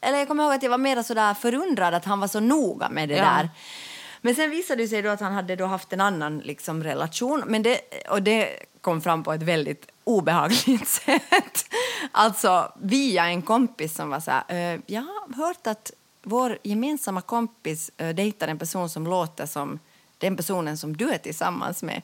eller 0.00 0.18
jag 0.18 0.28
kommer 0.28 0.44
ihåg 0.44 0.52
att 0.52 0.62
jag 0.62 0.70
var 0.70 0.78
mer 0.78 1.02
sådär 1.02 1.34
förundrad 1.34 1.94
att 1.94 2.04
han 2.04 2.20
var 2.20 2.28
så 2.28 2.40
noga 2.40 2.88
med 2.88 3.08
det 3.08 3.14
där. 3.14 3.50
Men 4.24 4.34
sen 4.34 4.50
visade 4.50 4.82
det 4.82 4.88
sig 4.88 5.02
då 5.02 5.08
att 5.08 5.20
han 5.20 5.32
hade 5.32 5.56
då 5.56 5.66
haft 5.66 5.92
en 5.92 6.00
annan 6.00 6.38
liksom, 6.38 6.84
relation. 6.84 7.42
Men 7.46 7.62
det, 7.62 7.80
och 8.10 8.22
det 8.22 8.58
kom 8.80 9.00
fram 9.00 9.22
på 9.22 9.32
ett 9.32 9.42
väldigt 9.42 9.86
obehagligt 10.04 10.88
sätt. 11.06 11.66
Alltså 12.12 12.72
via 12.80 13.26
en 13.26 13.42
kompis 13.42 13.94
som 13.94 14.10
var 14.10 14.20
så 14.20 14.30
här, 14.30 14.44
"Eh, 14.48 14.80
jag 14.86 15.00
har 15.00 15.46
hört 15.46 15.66
att 15.66 15.92
vår 16.22 16.58
gemensamma 16.62 17.20
kompis 17.20 17.90
eh, 17.96 18.14
dejtar 18.14 18.48
en 18.48 18.58
person 18.58 18.88
som 18.90 19.06
låter 19.06 19.46
som 19.46 19.78
den 20.18 20.36
personen 20.36 20.76
som 20.78 20.96
du 20.96 21.10
är 21.10 21.18
tillsammans 21.18 21.82
med. 21.82 22.02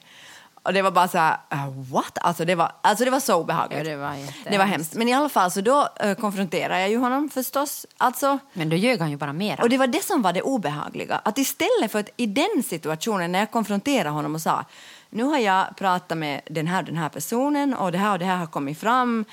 Och 0.63 0.73
det 0.73 0.81
var 0.81 0.91
bara 0.91 1.07
så 1.07 1.17
här, 1.17 1.37
"Uh, 1.53 1.91
what? 1.93 2.17
Alltså 2.21 2.45
det 2.45 2.55
var, 2.55 2.71
alltså 2.81 3.05
det 3.05 3.11
var 3.11 3.19
så 3.19 3.35
obehagligt. 3.35 3.77
Ja, 3.77 3.83
det 3.83 3.95
var 3.95 4.15
det 4.51 4.57
var 4.57 4.65
hemskt. 4.65 4.93
Men 4.93 5.07
i 5.07 5.13
alla 5.13 5.29
fall 5.29 5.51
så 5.51 5.61
då 5.61 5.87
uh, 6.05 6.13
konfronterade 6.13 6.79
jag 6.79 6.89
ju 6.89 6.97
honom 6.97 7.29
förstås. 7.29 7.85
Alltså, 7.97 8.39
Men 8.53 8.69
då 8.69 8.75
ljög 8.75 8.99
han 8.99 9.09
ju 9.11 9.17
bara 9.17 9.33
mera. 9.33 9.63
och 9.63 9.69
det 9.69 9.77
var 9.77 9.87
det 9.87 10.03
som 10.03 10.21
var 10.21 10.33
det 10.33 10.41
obehagliga. 10.41 11.21
Att 11.25 11.37
istället 11.37 11.91
för 11.91 11.99
att 11.99 12.09
i 12.17 12.25
den 12.25 12.63
situationen 12.65 13.31
när 13.31 13.39
jag 13.39 13.51
konfronterade 13.51 14.09
honom 14.09 14.35
och 14.35 14.41
sa 14.41 14.65
nu 15.09 15.23
har 15.23 15.37
jag 15.37 15.75
pratat 15.77 16.17
med 16.17 16.41
den 16.45 16.67
här 16.67 16.83
den 16.83 16.97
här 16.97 17.09
personen 17.09 17.73
och 17.73 17.91
det 17.91 17.97
här 17.97 18.11
och 18.13 18.19
det 18.19 18.25
här 18.25 18.35
har 18.37 18.47
kommit 18.47 18.79
fram 18.79 19.25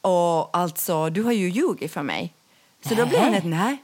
och 0.00 0.56
alltså 0.56 1.10
du 1.10 1.22
har 1.22 1.32
ju 1.32 1.48
ljugit 1.50 1.92
för 1.92 2.02
mig. 2.02 2.32
Så 2.88 2.94
då 2.94 3.06
blev 3.06 3.20
han 3.20 3.34
ett 3.34 3.44
nej, 3.44 3.82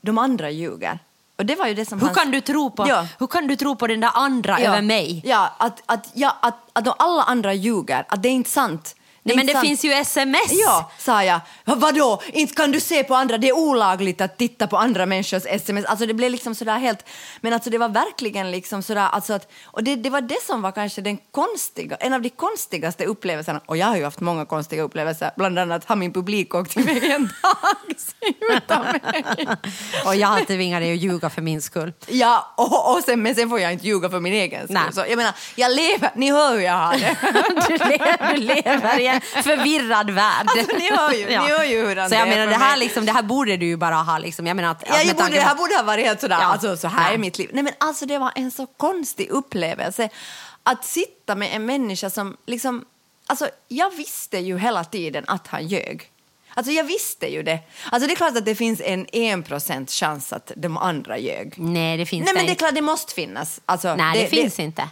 de 0.00 0.18
andra 0.18 0.50
ljuger. 0.50 0.98
Och 1.40 1.46
det 1.46 1.54
var 1.56 1.66
ju 1.66 1.74
det 1.74 1.84
som 1.88 1.98
hur, 2.00 2.06
hans- 2.06 2.18
kan 2.18 2.30
du 2.30 2.40
tro 2.40 2.70
på, 2.70 2.88
Ja. 2.88 3.06
hur 3.18 3.26
kan 3.26 3.46
du 3.46 3.56
tro 3.56 3.76
på 3.76 3.86
den 3.86 4.00
där 4.00 4.10
andra 4.14 4.60
Ja. 4.60 4.68
över 4.68 4.82
mig? 4.82 5.22
Ja, 5.24 5.54
att, 5.58 5.82
att, 5.86 6.10
ja, 6.14 6.36
att, 6.42 6.58
att 6.72 7.02
alla 7.02 7.22
andra 7.22 7.54
ljuger, 7.54 8.04
att 8.08 8.22
det 8.22 8.28
är 8.28 8.32
inte 8.32 8.50
sant. 8.50 8.94
Nej, 9.22 9.36
men 9.36 9.46
det 9.46 9.52
sant. 9.52 9.66
finns 9.66 9.84
ju 9.84 9.92
sms. 9.92 10.52
Ja, 10.52 10.90
sa 10.98 11.24
jag. 11.24 11.40
Vadå? 11.64 12.22
Inte 12.32 12.54
kan 12.54 12.70
du 12.70 12.80
se 12.80 13.04
på 13.04 13.14
andra? 13.14 13.38
Det 13.38 13.48
är 13.48 13.52
olagligt 13.56 14.20
att 14.20 14.38
titta 14.38 14.66
på 14.66 14.76
andra 14.76 15.06
människors 15.06 15.46
sms. 15.46 15.84
Alltså 15.84 16.06
det 16.06 16.14
blev 16.14 16.30
liksom 16.30 16.54
sådär 16.54 16.78
helt... 16.78 17.04
Men 17.40 17.52
alltså 17.52 17.70
det 17.70 17.78
var 17.78 17.88
verkligen 17.88 18.50
liksom 18.50 18.82
sådär... 18.82 19.08
Alltså 19.12 19.32
att, 19.32 19.52
och 19.64 19.84
det, 19.84 19.96
det 19.96 20.10
var 20.10 20.20
det 20.20 20.42
som 20.46 20.62
var 20.62 20.72
kanske 20.72 21.00
den 21.00 21.18
konstiga, 21.30 21.96
en 21.96 22.12
av 22.12 22.22
de 22.22 22.30
konstigaste 22.30 23.04
upplevelserna. 23.04 23.60
Och 23.66 23.76
jag 23.76 23.86
har 23.86 23.96
ju 23.96 24.04
haft 24.04 24.20
många 24.20 24.44
konstiga 24.44 24.82
upplevelser. 24.82 25.30
Bland 25.36 25.58
annat 25.58 25.84
har 25.84 25.96
min 25.96 26.12
publik 26.12 26.54
åkt 26.54 26.76
iväg 26.76 27.04
en 27.04 27.30
taxi 27.42 28.36
utan 28.56 28.82
mig. 28.82 29.24
Och 30.06 30.16
jag 30.16 30.28
har 30.28 30.40
tvingat 30.44 30.80
dig 30.80 30.92
att 30.92 30.98
ljuga 30.98 31.30
för 31.30 31.42
min 31.42 31.62
skull. 31.62 31.92
Ja, 32.06 32.54
och, 32.56 32.96
och 32.96 33.04
sen, 33.04 33.22
men 33.22 33.34
sen 33.34 33.50
får 33.50 33.60
jag 33.60 33.72
inte 33.72 33.86
ljuga 33.86 34.10
för 34.10 34.20
min 34.20 34.32
egen 34.32 34.64
skull. 34.64 34.74
Nej. 34.74 34.92
Så 34.92 35.04
jag 35.08 35.16
menar, 35.16 35.32
jag 35.54 35.72
lever, 35.72 36.10
ni 36.14 36.30
hör 36.30 36.54
hur 36.54 36.60
jag 36.60 36.72
har 36.72 36.92
det. 36.98 37.16
Du 37.68 37.76
lever, 37.76 38.34
du 38.34 38.40
lever 38.40 38.98
en 39.14 39.20
förvirrad 39.42 40.10
värld. 40.10 40.46
Alltså, 40.48 40.76
ni 40.76 40.90
hör 40.90 41.12
ju- 41.12 41.26
ni 41.26 41.34
hör 41.36 41.64
ju 41.64 41.86
hur 41.86 41.96
han 41.96 42.08
Så 42.08 42.14
jag 42.14 42.26
det 42.26 42.30
menar, 42.30 42.46
det 42.46 42.54
här, 42.54 42.76
liksom, 42.76 43.06
det 43.06 43.12
här 43.12 43.22
borde 43.22 43.56
du 43.56 43.66
ju 43.66 43.76
bara 43.76 43.94
ha. 43.94 44.18
Liksom. 44.18 44.46
Jag 44.46 44.56
menar 44.56 44.70
att, 44.70 44.82
Ja, 44.86 44.94
att 45.00 45.06
jag 45.06 45.16
borde, 45.16 45.30
det 45.30 45.40
här 45.40 45.54
borde 45.54 45.76
ha 45.76 45.82
varit 45.82 46.04
helt 46.06 46.20
sådär, 46.20 46.38
Ja. 46.40 46.46
alltså 46.46 46.76
så 46.76 46.88
här 46.88 47.04
Nej. 47.04 47.14
är 47.14 47.18
mitt 47.18 47.38
liv. 47.38 47.50
Nej 47.52 47.62
men 47.62 47.72
alltså 47.78 48.06
det 48.06 48.18
var 48.18 48.32
en 48.34 48.50
så 48.50 48.66
konstig 48.66 49.28
upplevelse 49.30 50.08
att 50.62 50.84
sitta 50.84 51.34
med 51.34 51.48
en 51.54 51.66
människa 51.66 52.10
som 52.10 52.36
liksom 52.46 52.84
alltså, 53.26 53.48
jag 53.68 53.96
visste 53.96 54.38
ju 54.38 54.58
hela 54.58 54.84
tiden 54.84 55.24
att 55.26 55.46
han 55.46 55.68
ljög. 55.68 56.10
Alltså 56.54 56.72
jag 56.72 56.84
visste 56.84 57.26
ju 57.26 57.42
det. 57.42 57.58
Alltså 57.90 58.06
det 58.06 58.14
är 58.14 58.16
klart 58.16 58.36
att 58.36 58.44
det 58.44 58.54
finns 58.54 58.80
en 58.84 59.06
1% 59.06 59.90
chans 59.90 60.32
att 60.32 60.52
de 60.56 60.76
andra 60.76 61.18
ljög. 61.18 61.54
Nej, 61.56 61.96
det 61.96 62.06
finns 62.06 62.24
Nej 62.24 62.34
det 62.34 62.38
men 62.38 62.44
det 62.46 62.48
är 62.48 62.52
inte. 62.52 62.58
klart, 62.58 62.74
det 62.74 62.80
måste 62.82 63.14
finnas. 63.14 63.60
Alltså, 63.66 63.94
Nej, 63.96 64.22
det, 64.22 64.36
finns 64.36 64.58
inte. 64.58 64.88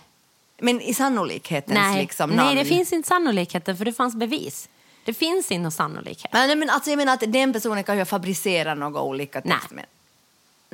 Men 0.59 0.81
i 0.81 0.95
sannolikhetens 0.95 1.75
Nej, 1.79 2.01
liksom 2.03 2.31
nej, 2.31 2.37
namn. 2.45 2.57
det 2.57 2.65
finns 2.65 2.93
inte 2.93 3.09
sannolikheten 3.09 3.77
för 3.77 3.85
det 3.85 3.93
fanns 3.93 4.15
bevis. 4.15 4.69
Det 5.05 5.15
finns 5.15 5.51
inte 5.51 5.63
någon 5.63 5.73
sannolikhet. 5.73 6.33
Men, 6.33 6.47
nej, 6.47 6.57
men 6.57 6.71
alltså 6.71 6.91
jag 6.91 6.97
menar 6.97 7.15
att 7.15 7.33
den 7.33 7.53
personen 7.53 7.85
kan 7.85 7.99
ju 7.99 8.05
fabricera 8.05 8.75
några 8.75 9.01
olika 9.01 9.41
Nej. 9.45 9.57
texter. 9.59 9.75
Men, 9.77 9.85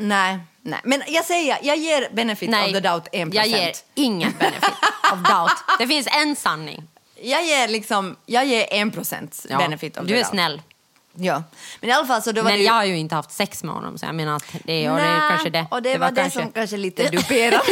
nej, 0.09 0.38
nej. 0.62 0.81
Men 0.85 1.03
jag 1.09 1.25
säger, 1.25 1.59
jag 1.62 1.77
ger 1.77 2.09
benefit 2.12 2.49
of 2.49 2.73
the 2.73 2.81
doubt 2.81 3.09
1%. 3.12 3.35
jag 3.35 3.47
ger 3.47 3.73
ingen 3.94 4.33
benefit 4.38 4.70
of 5.12 5.18
doubt. 5.29 5.79
Det 5.79 5.87
finns 5.87 6.07
en 6.23 6.37
sanning. 6.37 6.83
Jag 7.23 7.44
ger 7.44 7.68
liksom, 7.68 8.16
jag 8.27 8.44
ger 8.47 8.66
1% 8.66 9.47
Ja, 9.51 9.59
benefit 9.59 9.97
of 9.97 10.03
du 10.03 10.09
the 10.09 10.14
är 10.14 10.18
doubt. 10.18 10.31
snäll. 10.31 10.62
Ja. 11.16 11.42
Men 11.81 11.90
i 11.90 11.92
alla 11.92 12.07
fall 12.07 12.22
så 12.22 12.33
då 12.33 12.42
var 12.42 12.50
Men 12.50 12.59
det 12.59 12.62
ju... 12.62 12.66
jag 12.66 12.72
har 12.72 12.85
ju 12.85 12.96
inte 12.98 13.14
haft 13.14 13.33
sex 13.33 13.62
med 13.64 13.74
honom 13.74 13.98
så 13.98 14.07
jag 14.07 14.14
menar 14.14 14.37
att 14.37 14.44
det, 14.64 14.90
och 14.90 14.96
det 14.96 15.03
är 15.03 15.29
kanske 15.29 15.50
det. 15.50 15.66
och 15.70 15.83
det, 15.83 15.98
var 15.98 16.11
det 16.11 16.20
kanske... 16.22 16.40
som 16.40 16.53
kanske 16.53 16.77
lite 16.77 17.09
duperade. 17.09 17.61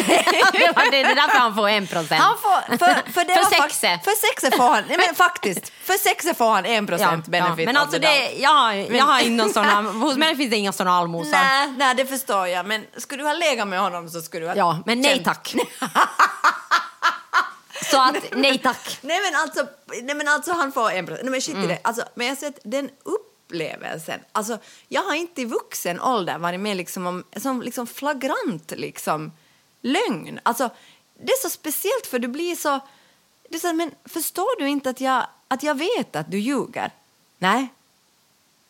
det, 0.53 0.73
var 0.77 0.91
det, 0.91 1.03
det 1.03 1.11
är 1.11 1.15
därför 1.15 1.39
han 1.39 1.55
får 1.55 1.69
en 1.69 1.87
procent. 1.87 2.13
Han 2.23 2.37
får, 2.39 2.77
för, 2.79 3.13
för, 3.13 3.25
det 3.25 3.35
För 3.35 3.45
sexet. 3.63 4.05
För 4.05 4.27
sexet 4.29 4.57
får 4.57 4.69
han, 4.75 4.85
nej 4.89 4.97
men 5.07 5.15
faktiskt, 5.27 5.73
för 5.85 5.93
sexet 5.93 6.39
får 6.39 6.53
han 6.53 6.67
1% 6.67 7.31
benefit 7.31 7.67
Men 7.67 7.77
of 7.77 7.83
alltså 7.83 7.99
the 7.99 8.07
doubt. 8.07 8.31
det, 8.37 8.43
jag, 8.43 8.51
har, 8.51 8.73
jag 8.73 9.05
har 9.05 9.31
någon 9.31 9.53
såna, 9.53 9.83
hos 10.05 10.17
mig 10.17 10.37
finns 10.37 10.51
det 10.51 10.57
inga 10.57 10.73
såna 10.73 10.93
allmosor. 10.93 11.31
Nej, 11.31 11.73
nej, 11.77 11.95
det 11.95 12.07
förstår 12.07 12.49
jag. 12.49 12.67
Men 12.67 12.85
skulle 12.97 13.23
du 13.23 13.27
ha 13.27 13.35
legat 13.35 13.69
med 13.69 13.81
honom 13.81 14.09
så 14.11 14.21
skulle 14.23 14.45
du 14.45 14.49
ha... 14.49 14.57
Ja, 14.57 14.79
men 14.87 15.01
nej 15.01 15.23
tack. 15.25 15.55
Så 17.91 18.01
att 18.03 18.15
nej 18.37 18.59
tack. 18.59 18.99
Nej 19.01 19.21
men 19.31 19.41
alltså, 19.41 19.67
nej, 20.03 20.15
men 20.15 20.29
alltså 20.29 20.53
han 20.53 20.73
får 20.73 20.91
en 20.91 21.07
procent. 21.07 21.25
Nej, 21.25 21.31
men 21.31 21.41
shit 21.43 21.55
Mm. 21.55 21.65
i 21.71 21.75
det. 21.75 21.79
Alltså, 21.85 22.03
men 22.15 22.27
jag 22.27 22.35
har 22.35 22.41
sett 22.41 22.59
den 22.65 22.91
upplevelsen. 23.53 24.21
Alltså, 24.33 24.59
jag 24.89 25.03
har 25.03 25.15
inte 25.15 25.43
i 25.43 25.45
vuxen 25.45 26.01
ålder 26.01 26.39
varit 26.39 26.61
med 26.61 26.77
liksom 26.77 27.07
om 27.07 27.25
som 27.37 27.63
liksom 27.63 27.87
flagrant 27.87 28.71
liksom, 28.71 29.33
lögn. 29.81 30.41
Alltså, 30.43 30.71
det 31.15 31.33
är 31.33 31.43
så 31.43 31.51
speciellt 31.51 32.07
för 32.07 32.19
du 32.19 32.29
blir 32.29 32.57
så... 32.57 32.81
Är 33.51 33.59
så 33.59 33.73
men 33.73 33.91
förstår 34.05 34.61
du 34.61 34.69
inte 34.69 34.91
att 34.91 35.01
jag, 35.01 35.27
att 35.49 35.63
jag 35.63 35.75
vet 35.75 36.17
att 36.17 36.31
du 36.31 36.39
ljuger? 36.39 36.91
Nej. 37.39 37.69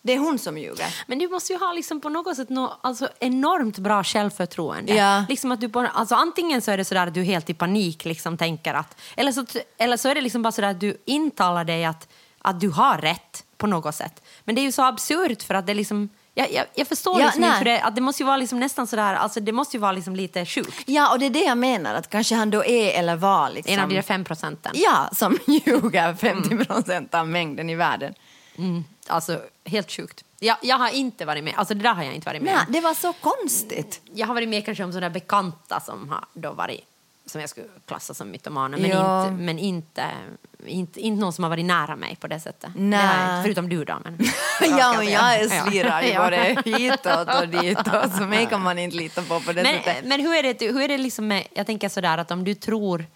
Det 0.04 0.12
är 0.12 0.18
hon 0.18 0.38
som 0.38 0.58
ljuger. 0.58 1.04
Men 1.06 1.18
du 1.18 1.28
måste 1.28 1.52
ju 1.52 1.58
ha 1.58 1.72
liksom 1.72 2.00
på 2.00 2.08
något 2.08 2.36
sätt 2.36 2.48
nå, 2.48 2.78
alltså 2.80 3.08
enormt 3.20 3.78
bra 3.78 4.04
självförtroende. 4.04 4.94
Ja. 4.94 5.24
Liksom 5.28 5.52
att 5.52 5.60
du 5.60 5.68
bara, 5.68 5.88
alltså 5.88 6.14
antingen 6.14 6.62
så 6.62 6.70
är 6.70 6.76
det 6.76 6.84
sådär 6.84 7.06
att 7.06 7.14
du 7.14 7.22
helt 7.22 7.50
i 7.50 7.54
panik 7.54 8.04
liksom 8.04 8.38
tänker 8.38 8.74
att... 8.74 9.00
Eller 9.16 9.32
så, 9.32 9.46
eller 9.78 9.96
så 9.96 10.08
är 10.08 10.14
det 10.14 10.20
liksom 10.20 10.42
bara 10.42 10.52
sådär 10.52 10.68
att 10.68 10.80
du 10.80 10.96
intalar 11.04 11.64
dig 11.64 11.84
att, 11.84 12.08
att 12.38 12.60
du 12.60 12.68
har 12.68 12.98
rätt 12.98 13.44
på 13.56 13.66
något 13.66 13.94
sätt. 13.94 14.21
Men 14.44 14.54
det 14.54 14.60
är 14.60 14.62
ju 14.62 14.72
så 14.72 14.82
absurt 14.82 15.42
för 15.42 15.54
att 15.54 15.66
det 15.66 15.74
liksom... 15.74 16.08
Jag, 16.34 16.52
jag, 16.52 16.66
jag 16.74 16.86
förstår 16.88 17.20
Ja, 17.20 17.26
liksom 17.26 17.40
nej. 17.40 17.48
inte 17.50 17.58
för 17.58 17.64
det, 17.64 17.82
att 17.82 17.94
det 17.94 18.00
måste 18.00 18.22
ju 18.22 18.26
vara 18.26 18.36
liksom 18.36 18.60
nästan 18.60 18.86
sådär, 18.86 19.14
alltså 19.14 19.40
det 19.40 19.52
måste 19.52 19.76
ju 19.76 19.80
vara 19.80 19.92
liksom 19.92 20.16
lite 20.16 20.46
sjukt. 20.46 20.82
Ja, 20.86 21.12
och 21.12 21.18
det 21.18 21.26
är 21.26 21.30
det 21.30 21.44
jag 21.44 21.58
menar. 21.58 21.94
Att 21.94 22.10
kanske 22.10 22.34
han 22.34 22.50
då 22.50 22.64
är 22.64 22.98
eller 22.98 23.16
var 23.16 23.50
liksom... 23.50 23.74
En 23.74 23.80
av 23.80 23.88
de 23.88 23.94
där 23.94 24.02
fem 24.02 24.24
procenten. 24.24 24.72
Ja, 24.74 25.10
som 25.12 25.38
ljuger 25.46 26.14
50 26.14 26.64
procent 26.64 27.14
av 27.14 27.28
mängden 27.28 27.70
i 27.70 27.74
världen. 27.74 28.14
Alltså 29.06 29.40
helt 29.64 29.90
sjukt. 29.92 30.24
Jag, 30.38 30.56
jag 30.62 30.78
har 30.78 30.90
inte 30.90 31.24
varit 31.24 31.44
med, 31.44 31.54
alltså 31.56 31.74
det 31.74 31.82
där 31.82 31.94
har 31.94 32.02
jag 32.02 32.14
inte 32.14 32.26
varit 32.28 32.42
med 32.42 32.54
Nej, 32.54 32.64
det 32.68 32.80
var 32.80 32.94
så 32.94 33.12
konstigt. 33.12 34.00
Jag 34.14 34.26
har 34.26 34.34
varit 34.34 34.48
med 34.48 34.64
kanske 34.64 34.84
om 34.84 34.92
sådana 34.92 35.10
bekanta 35.10 35.80
som 35.80 36.08
har 36.08 36.24
då 36.34 36.52
varit 36.52 36.80
som 37.26 37.40
jag 37.40 37.50
skulle 37.50 37.66
klassa 37.86 38.14
som 38.14 38.30
mytomaner 38.30 38.78
men, 38.78 38.90
Ja. 38.90 39.24
inte, 39.26 39.42
men 39.42 39.58
inte, 39.58 40.04
inte, 40.66 41.00
inte 41.00 41.20
någon 41.20 41.32
som 41.32 41.44
har 41.44 41.48
varit 41.50 41.64
nära 41.64 41.96
mig 41.96 42.16
på 42.20 42.26
det 42.26 42.40
sättet. 42.40 42.70
Nej. 42.76 43.36
Det 43.36 43.42
förutom 43.42 43.68
du 43.68 43.84
då. 43.84 43.98
Men, 44.04 44.18
Ja, 44.78 44.94
men 44.98 45.10
jag 45.10 45.34
är 45.40 45.48
slirar 45.68 46.02
Ja. 46.02 46.24
både 46.24 46.62
hitåt 46.64 47.34
och 47.42 47.48
ditåt, 47.48 48.16
så 48.18 48.22
mig 48.22 48.46
kan 48.46 48.62
man 48.62 48.78
inte 48.78 48.96
lita 48.96 49.22
på 49.22 49.40
på 49.40 49.52
det 49.52 49.62
Men, 49.62 49.74
sättet. 49.82 50.04
men 50.04 50.20
hur 50.20 50.34
är 50.34 50.42
det, 50.42 50.66
hur 50.66 50.80
är 50.80 50.88
det 50.88 50.98
liksom 50.98 51.28
med, 51.28 51.46
jag 51.54 51.66
tänker 51.66 51.88
sådär 51.88 52.18
att 52.18 52.30
om 52.30 52.44
du 52.44 52.54
tror 52.54 53.06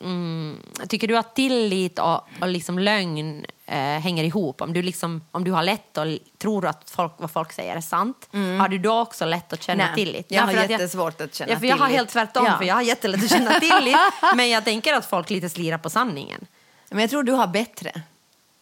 Mm, 0.00 0.56
tycker 0.88 1.08
du 1.08 1.16
att 1.18 1.34
tillit 1.34 1.98
och, 1.98 2.28
och 2.40 2.48
liksom 2.48 2.78
lögn 2.78 3.46
eh, 3.66 3.76
hänger 3.76 4.24
ihop? 4.24 4.60
Om 4.60 4.72
du, 4.72 4.82
liksom, 4.82 5.22
om 5.30 5.44
du 5.44 5.50
har 5.52 5.62
lätt 5.62 5.98
och 5.98 6.06
tror 6.38 6.66
att 6.66 6.90
folk, 6.90 7.12
vad 7.16 7.30
folk 7.30 7.52
säger 7.52 7.76
är 7.76 7.80
sant, 7.80 8.28
har 8.32 8.68
du 8.68 8.78
då 8.78 9.00
också 9.00 9.24
lätt 9.24 9.52
att 9.52 9.62
känna 9.62 9.84
Nej, 9.84 9.94
tillit? 9.94 10.26
jag 10.28 10.42
har 10.42 10.52
för 10.52 10.64
att 10.64 10.70
jättesvårt 10.70 11.20
att 11.20 11.34
känna 11.34 11.52
ja, 11.52 11.58
för 11.58 11.66
Jag 11.66 11.76
har 11.76 11.86
tillit. 11.86 11.98
helt 11.98 12.10
tvärtom, 12.10 12.44
Ja. 12.46 12.58
för 12.58 12.64
jag 12.64 12.74
har 12.74 12.82
jättelätt 12.82 13.24
att 13.24 13.30
känna 13.30 13.60
tillit. 13.60 13.96
men 14.36 14.50
jag 14.50 14.64
tänker 14.64 14.94
att 14.94 15.06
folk 15.06 15.30
lite 15.30 15.48
slirar 15.48 15.78
på 15.78 15.90
sanningen. 15.90 16.46
Men 16.90 16.98
jag 17.00 17.10
tror 17.10 17.22
du 17.22 17.32
har 17.32 17.46
bättre. 17.46 18.02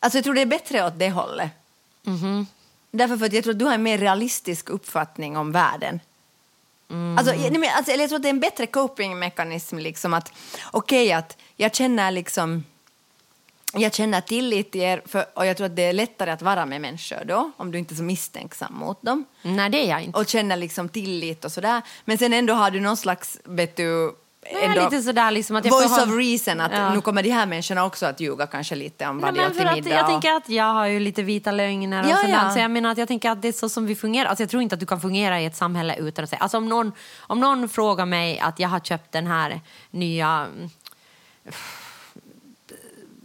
Alltså 0.00 0.18
jag 0.18 0.24
tror 0.24 0.34
det 0.34 0.40
är 0.40 0.46
bättre 0.46 0.86
åt 0.86 0.98
det 0.98 1.10
hållet. 1.10 1.50
Mhm. 2.02 2.46
Därför 2.90 3.16
för 3.16 3.26
att 3.26 3.32
jag 3.32 3.44
tror 3.44 3.52
att 3.52 3.58
du 3.58 3.64
har 3.64 3.74
en 3.74 3.82
mer 3.82 3.98
realistisk 3.98 4.68
uppfattning 4.70 5.36
om 5.36 5.52
världen. 5.52 6.00
Mm. 6.90 7.18
Alltså, 7.18 7.34
nej, 7.34 7.50
men, 7.50 7.70
alltså, 7.76 7.92
eller 7.92 8.02
jag 8.02 8.08
tror 8.10 8.16
att 8.16 8.22
det 8.22 8.28
är 8.28 8.30
en 8.30 8.40
bättre 8.40 8.66
copingmekanism. 8.66 9.78
Liksom 9.78 10.14
att, 10.14 10.32
okej, 10.70 11.12
att 11.12 11.36
jag 11.56 11.74
känner 11.74 12.10
liksom... 12.10 12.64
Jag 13.72 13.94
känner 13.94 14.20
tillit 14.20 14.72
till 14.72 14.80
er 14.80 15.02
för, 15.06 15.26
och 15.34 15.46
jag 15.46 15.56
tror 15.56 15.66
att 15.66 15.76
det 15.76 15.82
är 15.82 15.92
lättare 15.92 16.30
att 16.30 16.42
vara 16.42 16.66
med 16.66 16.80
människor 16.80 17.24
då, 17.24 17.50
om 17.56 17.72
du 17.72 17.78
inte 17.78 17.94
är 17.94 17.96
så 17.96 18.02
misstänksam 18.02 18.74
mot 18.74 19.02
dem. 19.02 19.24
Nej, 19.42 19.70
det 19.70 19.78
är 19.78 19.90
jag 19.90 20.02
inte. 20.02 20.18
Och 20.18 20.28
känner 20.28 20.56
liksom 20.56 20.88
tillit 20.88 21.44
och 21.44 21.52
sådär. 21.52 21.82
Men 22.04 22.18
sen 22.18 22.32
ändå 22.32 22.54
har 22.54 22.70
du 22.70 22.80
någon 22.80 22.96
slags, 22.96 23.38
vet 23.44 23.76
du, 23.76 24.14
ändå 24.50 24.84
lite 24.84 25.02
sådär 25.02 25.30
liksom 25.30 25.56
att 25.56 25.64
jag 25.64 25.72
voice 25.72 25.98
of 25.98 26.08
reason, 26.16 26.60
att 26.60 26.72
Ja. 26.72 26.94
nu 26.94 27.00
kommer 27.00 27.22
de 27.22 27.30
här 27.30 27.46
människorna 27.46 27.84
också 27.84 28.06
att 28.06 28.20
ljuga 28.20 28.46
kanske 28.46 28.74
lite 28.74 29.06
om 29.06 29.20
vad 29.20 29.34
de 29.34 29.40
åt 29.46 29.54
till 29.54 29.64
middag. 29.74 29.90
jag 29.90 30.00
och- 30.04 30.10
tänker 30.10 30.32
att 30.36 30.48
jag 30.48 30.72
har 30.74 30.86
ju 30.86 31.00
lite 31.00 31.22
vita 31.22 31.52
lögner 31.52 32.04
och 32.04 32.10
Ja, 32.10 32.16
sådär. 32.16 32.32
ja. 32.44 32.50
Så 32.50 32.58
jag 32.58 32.70
menar 32.70 32.90
att 32.90 32.98
jag 32.98 33.08
tänker 33.08 33.30
att 33.30 33.42
det 33.42 33.48
är 33.48 33.52
så 33.52 33.68
som 33.68 33.86
vi 33.86 33.94
fungerar. 33.94 34.28
Alltså 34.28 34.42
jag 34.42 34.50
tror 34.50 34.62
inte 34.62 34.74
att 34.74 34.80
du 34.80 34.86
kan 34.86 35.00
fungera 35.00 35.40
i 35.40 35.44
ett 35.44 35.56
samhälle 35.56 35.96
utan 35.96 36.22
att 36.22 36.30
säga... 36.30 36.40
Alltså 36.40 36.56
om 36.58 36.68
någon, 36.68 36.92
om 37.18 37.40
någon 37.40 37.68
frågar 37.68 38.06
mig 38.06 38.38
att 38.38 38.58
jag 38.58 38.68
har 38.68 38.80
köpt 38.80 39.12
den 39.12 39.26
här 39.26 39.60
nya 39.90 40.46
mm, 40.56 40.70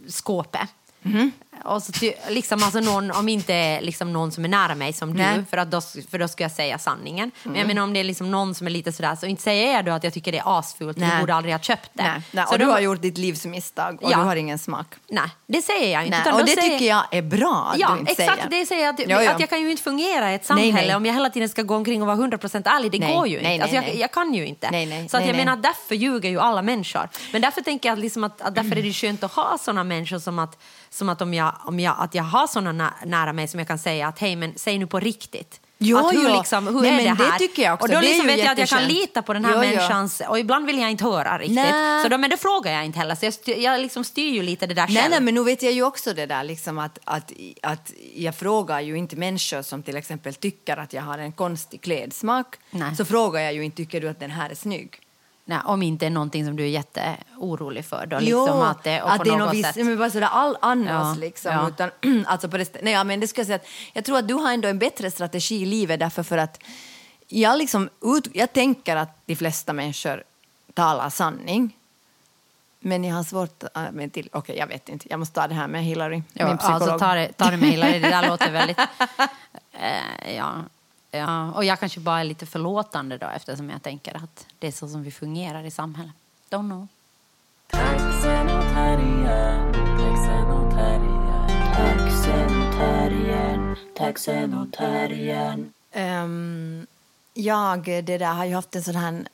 skåpet. 0.08 0.68
Mhm. 1.02 1.30
Och 1.64 1.82
så 1.82 1.92
ty, 1.92 2.12
liksom 2.28 2.62
alltså 2.62 2.80
någon, 2.80 3.10
om 3.10 3.28
inte 3.28 3.80
liksom 3.80 4.12
någon 4.12 4.32
som 4.32 4.44
är 4.44 4.48
nära 4.48 4.74
mig 4.74 4.92
som 4.92 5.10
Nej. 5.12 5.38
Du, 5.38 5.44
för, 5.44 5.56
att 5.56 5.70
då, 5.70 5.80
för 6.10 6.18
då 6.18 6.28
ska 6.28 6.44
jag 6.44 6.50
säga 6.52 6.78
sanningen. 6.78 7.30
Men 7.42 7.54
jag 7.56 7.66
menar 7.66 7.82
om 7.82 7.92
det 7.92 8.00
är 8.00 8.04
liksom 8.04 8.30
någon 8.30 8.54
som 8.54 8.66
är 8.66 8.70
lite 8.70 8.92
sådär, 8.92 9.16
så 9.16 9.26
inte 9.26 9.42
säger 9.42 9.72
jag 9.74 9.84
då 9.84 9.92
att 9.92 10.04
jag 10.04 10.12
tycker 10.12 10.32
det 10.32 10.38
är 10.38 10.58
asfult, 10.58 10.96
Nej. 10.96 11.10
du 11.14 11.20
borde 11.20 11.34
aldrig 11.34 11.54
ha 11.54 11.60
köpt 11.60 11.90
det. 11.92 12.02
Nej, 12.02 12.20
nej, 12.30 12.44
Så 12.46 12.52
och 12.52 12.58
du 12.58 12.64
har 12.64 12.80
gjort 12.80 13.02
ditt 13.02 13.18
livs 13.18 13.44
misstag 13.46 14.02
och 14.02 14.12
Ja. 14.12 14.16
du 14.16 14.22
har 14.22 14.36
ingen 14.36 14.58
smak. 14.58 14.86
Nej, 15.08 15.22
det 15.46 15.62
säger 15.62 15.92
jag 15.92 16.06
inte. 16.06 16.22
Nej, 16.24 16.32
och 16.32 16.40
det 16.46 16.52
säger- 16.52 16.70
tycker 16.70 16.86
jag 16.86 17.02
är 17.10 17.22
bra 17.22 17.68
att 17.72 17.78
Ja, 17.78 17.90
du 17.94 17.98
inte 18.00 18.12
exakt. 18.12 18.38
säger. 18.42 18.60
Det 18.60 18.66
säger 18.66 18.84
jag 18.84 18.94
att, 18.94 19.00
Jo, 19.00 19.16
jo. 19.20 19.30
att 19.30 19.40
jag 19.40 19.48
kan 19.50 19.60
ju 19.62 19.70
inte 19.70 19.82
fungera 19.82 20.32
i 20.32 20.34
ett 20.34 20.40
Nej, 20.40 20.46
samhälle 20.46 20.86
nej. 20.86 20.96
om 20.96 21.06
jag 21.06 21.14
hela 21.14 21.30
tiden 21.30 21.48
ska 21.48 21.62
gå 21.62 21.76
omkring 21.76 22.02
och 22.02 22.06
vara 22.06 22.16
100% 22.16 22.66
ärlig. 22.66 22.92
Det 22.92 22.98
Nej, 22.98 23.14
går 23.16 23.26
ju 23.28 23.42
nej, 23.42 23.52
inte. 23.54 23.62
Alltså 23.64 23.76
nej, 23.76 23.84
jag, 23.86 23.92
nej. 23.92 24.00
jag 24.00 24.12
kan 24.12 24.34
ju 24.34 24.46
inte. 24.46 24.70
Nej, 24.70 24.86
nej, 24.86 25.08
så 25.08 25.16
att 25.16 25.20
nej, 25.22 25.28
jag 25.30 25.36
nej. 25.36 25.44
menar, 25.44 25.62
därför 25.62 25.94
ljuger 25.94 26.30
ju 26.30 26.40
alla 26.40 26.62
människor. 26.62 27.08
Men 27.32 27.42
därför 27.42 27.60
tänker 27.62 27.88
jag 27.88 27.96
att, 27.96 28.02
liksom 28.02 28.24
att, 28.24 28.40
att 28.40 28.54
därför 28.54 28.78
är 28.78 28.82
det 28.82 28.92
skönt 28.92 29.22
att 29.24 29.32
ha 29.32 29.58
såna 29.60 29.84
människor 29.84 30.18
som 30.18 30.38
att, 30.38 30.58
som 30.92 31.08
att 31.08 31.20
om 31.22 31.34
jag, 31.34 31.54
om 31.64 31.80
jag, 31.80 31.96
att 31.98 32.14
jag 32.14 32.22
har 32.22 32.46
såna 32.46 32.72
nä, 32.72 32.90
nära 33.06 33.32
mig 33.32 33.48
som 33.48 33.58
jag 33.60 33.68
kan 33.68 33.78
säga 33.78 34.08
att 34.08 34.18
hej, 34.18 34.36
men 34.36 34.52
säg 34.56 34.78
nu 34.78 34.86
på 34.86 35.00
riktigt. 35.00 35.60
Jo, 35.84 35.98
att 35.98 36.14
hur 36.14 36.28
jo. 36.28 36.36
liksom, 36.36 36.66
hur 36.66 36.82
Nej, 36.82 36.90
är 36.90 36.96
det 36.96 37.24
det 37.24 37.30
här? 37.30 37.38
tycker 37.38 37.62
jag 37.62 37.74
också. 37.74 37.84
Och 37.84 37.88
då 37.88 38.00
Det 38.00 38.06
liksom 38.06 38.26
vet 38.26 38.38
jag 38.38 38.52
att 38.52 38.58
jag 38.58 38.68
kan 38.68 38.84
lita 38.84 39.22
på 39.22 39.32
den 39.32 39.44
här 39.44 39.52
Jo, 39.54 39.60
människans... 39.60 40.22
Och 40.28 40.38
ibland 40.38 40.66
vill 40.66 40.78
jag 40.78 40.90
inte 40.90 41.04
höra 41.04 41.38
riktigt. 41.38 41.54
Nej. 41.54 42.02
Så 42.02 42.08
då, 42.08 42.18
men 42.18 42.30
det 42.30 42.36
frågar 42.36 42.72
jag 42.72 42.84
inte 42.84 42.98
heller. 42.98 43.14
Så 43.14 43.26
jag, 43.26 43.34
styr, 43.34 43.56
jag 43.56 43.80
liksom 43.80 44.04
styr 44.04 44.32
ju 44.32 44.42
lite 44.42 44.66
det 44.66 44.74
där 44.74 44.86
Nej, 44.86 44.96
själv. 44.96 45.10
nej, 45.10 45.20
men 45.20 45.34
nu 45.34 45.44
vet 45.44 45.62
jag 45.62 45.72
ju 45.72 45.82
också 45.82 46.14
det 46.14 46.26
där 46.26 46.44
liksom 46.44 46.78
att, 46.78 46.98
att, 47.04 47.32
att 47.62 47.92
jag 48.14 48.34
frågar 48.34 48.80
ju 48.80 48.98
inte 48.98 49.16
människor 49.16 49.62
som 49.62 49.82
till 49.82 49.96
exempel 49.96 50.34
tycker 50.34 50.76
att 50.76 50.92
jag 50.92 51.02
har 51.02 51.18
en 51.18 51.32
konstig 51.32 51.80
klädsmak. 51.80 52.56
Nej. 52.70 52.96
Så 52.96 53.04
frågar 53.04 53.40
jag 53.40 53.54
ju 53.54 53.64
inte, 53.64 53.76
tycker 53.76 54.00
du 54.00 54.08
att 54.08 54.20
den 54.20 54.30
här 54.30 54.50
är 54.50 54.54
snygg? 54.54 55.01
Nej, 55.44 55.58
om 55.64 55.82
inte 55.82 56.10
någonting 56.10 56.46
som 56.46 56.56
du 56.56 56.62
är 56.62 56.68
jätteorolig 56.68 57.84
för. 57.84 58.06
Då, 58.06 58.18
liksom 58.18 58.60
att 58.60 58.84
det, 58.84 59.02
och 59.02 59.12
att 59.12 59.24
det 59.24 59.30
är 59.30 59.36
något 59.36 59.54
visst, 59.54 59.76
men 59.76 59.98
bara 59.98 60.10
sådär 60.10 60.28
all 60.32 60.56
annars 60.60 61.16
Ja, 61.16 61.20
liksom. 61.20 61.52
ja. 61.52 61.68
Utan, 61.68 61.90
alltså 62.26 62.48
på 62.48 62.56
det, 62.56 62.76
nej, 62.82 63.04
men 63.04 63.20
det 63.20 63.28
ska 63.28 63.40
jag 63.40 63.46
säga 63.46 63.56
att 63.56 63.66
jag 63.92 64.04
tror 64.04 64.18
att 64.18 64.28
du 64.28 64.34
har 64.34 64.52
ändå 64.52 64.68
en 64.68 64.78
bättre 64.78 65.10
strategi 65.10 65.62
i 65.62 65.66
livet 65.66 66.00
därför 66.00 66.22
för 66.22 66.38
att 66.38 66.62
jag, 67.28 67.58
liksom, 67.58 67.88
ut, 68.02 68.28
jag 68.32 68.52
tänker 68.52 68.96
att 68.96 69.18
de 69.26 69.36
flesta 69.36 69.72
människor 69.72 70.22
talar 70.74 71.10
sanning. 71.10 71.76
Men 72.80 73.04
jag 73.04 73.14
har 73.16 73.22
svårt 73.24 73.62
äh, 73.74 73.82
med 73.92 74.12
till... 74.12 74.28
Okej, 74.32 74.56
jag 74.58 74.66
vet 74.66 74.88
inte. 74.88 75.06
Jag 75.10 75.18
måste 75.18 75.34
ta 75.34 75.48
det 75.48 75.54
här 75.54 75.66
med 75.68 75.84
Hillary, 75.84 76.22
Ja, 76.32 76.48
min 76.48 76.58
psykolog. 76.58 76.82
alltså, 76.82 76.98
ta 76.98 77.14
det, 77.14 77.32
ta 77.32 77.50
det 77.50 77.56
med 77.56 77.68
Hillary, 77.70 77.98
det 77.98 78.08
där 78.10 78.28
låter 78.28 78.52
väldigt... 78.52 78.78
Eh, 79.74 80.36
ja, 80.36 80.54
ja, 81.12 81.52
och 81.52 81.64
jag 81.64 81.80
kanske 81.80 82.00
bara 82.00 82.20
är 82.20 82.24
lite 82.24 82.46
förlåtande 82.46 83.18
då 83.18 83.26
eftersom 83.26 83.70
jag 83.70 83.82
tänker 83.82 84.16
att 84.16 84.46
det 84.58 84.66
är 84.66 84.72
så 84.72 84.88
som 84.88 85.02
vi 85.02 85.10
fungerar 85.10 85.64
i 85.64 85.70
samhället. 85.70 86.14
Don't 86.50 86.68
know. 86.70 86.88
Ehm, 95.92 96.86
jag 97.34 97.84
det 97.84 98.18
där, 98.18 98.32
har 98.32 98.44
ju 98.44 98.54
haft 98.54 98.76
en 98.76 98.82
sån 98.82 98.94
här 98.94 99.24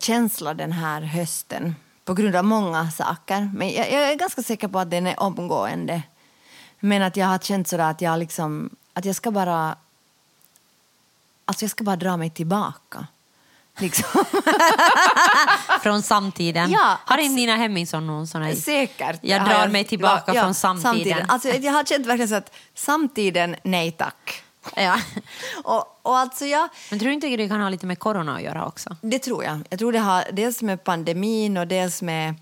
känsla 0.00 0.54
den 0.54 0.72
här 0.72 1.00
hösten 1.02 1.74
på 2.04 2.14
grund 2.14 2.36
av 2.36 2.44
många 2.44 2.90
saker. 2.90 3.50
Men 3.54 3.70
jag, 3.70 3.92
jag 3.92 4.12
är 4.12 4.14
ganska 4.14 4.42
säker 4.42 4.68
på 4.68 4.78
att 4.78 4.90
den 4.90 5.06
är 5.06 5.20
omgående. 5.20 6.02
Men 6.80 7.02
att 7.02 7.16
jag 7.16 7.26
har 7.26 7.38
känt 7.38 7.68
sådär 7.68 7.90
att 7.90 8.00
jag 8.00 8.18
liksom, 8.18 8.70
att 8.92 9.04
jag 9.04 9.16
ska 9.16 9.30
bara, 9.30 9.76
alltså 11.48 11.64
jag 11.64 11.70
ska 11.70 11.84
bara 11.84 11.96
dra 11.96 12.16
mig 12.16 12.30
tillbaka. 12.30 13.06
Liksom. 13.78 14.24
Från 15.82 16.02
samtiden. 16.02 16.70
Ja, 16.70 16.98
har 17.04 17.18
inte 17.18 17.34
Nina 17.36 17.56
Hemmingsson 17.56 18.06
någon 18.06 18.26
sån 18.26 18.42
här? 18.42 18.54
Säkert. 18.54 19.18
Jag 19.22 19.44
drar 19.44 19.68
mig 19.68 19.84
tillbaka 19.84 20.34
Ja, 20.34 20.42
från 20.42 20.54
samtiden. 20.54 21.24
Alltså, 21.28 21.48
jag 21.48 21.72
har 21.72 21.84
känt 21.84 22.06
verkligen 22.06 22.28
så 22.28 22.34
att 22.34 22.54
samtiden, 22.74 23.56
nej 23.62 23.92
tack. 23.92 24.42
Ja. 24.76 25.00
Och, 25.64 26.00
och 26.02 26.18
alltså 26.18 26.44
jag, 26.44 26.68
Men 26.90 26.98
tror 26.98 27.08
du 27.08 27.14
inte 27.14 27.36
det 27.36 27.48
kan 27.48 27.60
ha 27.60 27.68
lite 27.68 27.86
med 27.86 27.98
corona 27.98 28.34
att 28.34 28.42
göra 28.42 28.66
också? 28.66 28.96
det 29.00 29.18
tror 29.18 29.44
jag. 29.44 29.60
Jag 29.70 29.78
tror 29.78 29.92
det 29.92 29.98
har 29.98 30.24
dels 30.32 30.62
med 30.62 30.84
pandemin 30.84 31.56
och 31.56 31.66
dels 31.66 32.02
med 32.02 32.34